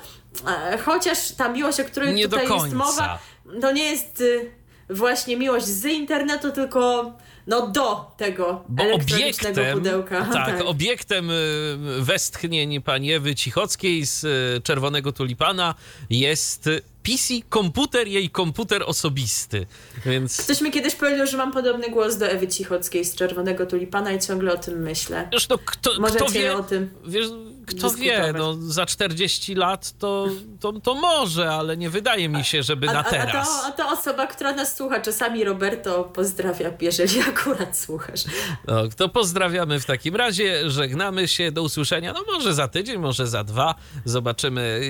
e, 0.48 0.78
chociaż 0.78 1.32
ta 1.32 1.50
miłość, 1.50 1.80
o 1.80 1.84
której 1.84 2.14
Nie 2.14 2.30
tutaj 2.30 2.48
jest 2.54 2.74
mowa, 2.74 3.20
to 3.62 3.72
nie 3.72 3.84
jest 3.84 4.22
y, 4.22 4.52
właśnie 4.90 5.38
miłość 5.38 5.66
z 5.66 5.86
internetu, 5.86 6.52
tylko 6.52 7.12
no 7.48 7.68
do 7.68 8.12
tego 8.18 8.64
Bo 8.70 8.84
elektronicznego 8.84 9.62
obiektem, 9.62 9.78
pudełka. 9.78 10.26
tak, 10.34 10.62
obiektem 10.66 11.30
y, 11.32 11.78
westchnień 12.00 12.82
pani 12.82 13.14
Ewy 13.14 13.36
Cichockiej 13.36 14.06
z 14.06 14.24
y, 14.24 14.62
Czerwonego 14.62 15.12
Tulipana 15.12 15.76
jest 16.10 16.70
PC 17.08 17.34
komputer, 17.50 18.08
jej 18.08 18.30
komputer 18.30 18.84
osobisty. 18.86 19.66
Więc 20.06 20.42
Ktoś 20.42 20.62
mi 20.62 20.72
kiedyś 20.72 20.96
powiedział, 20.96 21.28
że 21.28 21.38
mam 21.38 21.52
podobny 21.52 21.90
głos 21.90 22.18
do 22.18 22.28
Ewy 22.28 22.48
Cichockiej 22.48 23.06
z 23.06 23.16
Czerwonego 23.16 23.66
Tulipana 23.66 24.12
i 24.12 24.20
ciągle 24.20 24.54
o 24.54 24.58
tym 24.58 24.80
myślę. 24.80 25.30
już 25.34 25.50
no, 25.50 25.58
kto, 25.66 25.92
Możecie 26.00 26.26
kto 26.26 26.34
wie, 26.34 26.58
o 26.58 26.64
tym 26.64 26.90
wiesz, 27.08 27.26
kto 27.68 27.90
wie, 27.90 28.34
no, 28.38 28.54
za 28.60 28.86
40 28.86 29.56
lat 29.56 29.98
to, 29.98 30.28
to, 30.60 30.74
to 30.74 30.96
może, 30.96 31.52
ale 31.52 31.78
nie 31.78 31.90
wydaje 31.90 32.30
mi 32.30 32.46
się, 32.46 32.64
żeby 32.64 32.90
A, 32.90 32.94
na 32.94 33.00
a, 33.00 33.08
a, 33.08 33.12
teraz. 33.12 33.48
to, 33.48 33.68
a 33.68 33.72
to 33.72 33.90
osoba, 33.90 34.28
która 34.28 34.54
nas 34.54 34.76
słucha, 34.76 35.00
czasami 35.00 35.44
Roberto 35.44 36.04
pozdrawia, 36.04 36.72
jeżeli 36.82 37.22
akurat 37.30 37.78
słuchasz. 37.78 38.24
No, 38.68 38.88
to 38.98 39.10
pozdrawiamy 39.10 39.80
w 39.80 39.86
takim 39.86 40.16
razie, 40.16 40.70
żegnamy 40.70 41.28
się, 41.28 41.52
do 41.52 41.64
usłyszenia, 41.64 42.14
no 42.14 42.24
może 42.34 42.54
za 42.54 42.68
tydzień, 42.68 42.98
może 42.98 43.28
za 43.28 43.44
dwa, 43.44 43.76
zobaczymy 44.06 44.82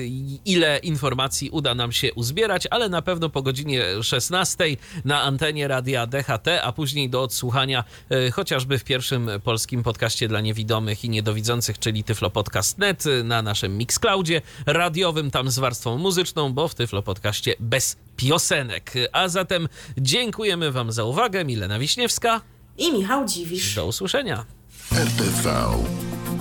ile 0.44 0.78
informacji 0.78 1.50
uda 1.50 1.74
nam 1.74 1.92
się 1.92 2.14
uzbierać, 2.14 2.66
ale 2.70 2.88
na 2.88 3.02
pewno 3.02 3.28
po 3.28 3.42
godzinie 3.42 4.02
16 4.02 4.64
na 5.04 5.22
antenie 5.22 5.68
radia 5.68 6.06
DHT, 6.06 6.48
a 6.62 6.72
później 6.72 7.10
do 7.10 7.22
odsłuchania 7.22 7.84
e, 8.10 8.30
chociażby 8.30 8.78
w 8.78 8.84
pierwszym 8.84 9.30
polskim 9.44 9.82
podcaście 9.82 10.28
dla 10.28 10.40
niewidomych 10.40 11.04
i 11.04 11.10
niedowidzących, 11.10 11.78
czyli 11.78 12.04
Tyflo 12.04 12.30
Podcast.net 12.30 12.67
na 13.24 13.42
naszym 13.42 13.78
Mixcloudzie 13.78 14.42
radiowym, 14.66 15.30
tam 15.30 15.50
z 15.50 15.58
warstwą 15.58 15.98
muzyczną, 15.98 16.52
bo 16.52 16.68
w 16.68 16.74
Tyflo 16.74 17.02
Podcaście 17.02 17.54
bez 17.60 17.96
piosenek. 18.16 18.92
A 19.12 19.28
zatem 19.28 19.68
dziękujemy 19.98 20.72
wam 20.72 20.92
za 20.92 21.04
uwagę, 21.04 21.44
Milena 21.44 21.78
Wiśniewska. 21.78 22.40
I 22.78 22.92
Michał 22.92 23.24
Dziwisz. 23.24 23.74
Do 23.74 23.86
usłyszenia. 23.86 24.44
RTV. 24.92 25.66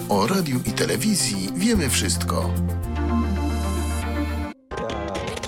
O 0.10 0.28
radiu 0.28 0.60
i 0.66 0.72
telewizji 0.72 1.50
wiemy 1.56 1.90
wszystko. 1.90 2.54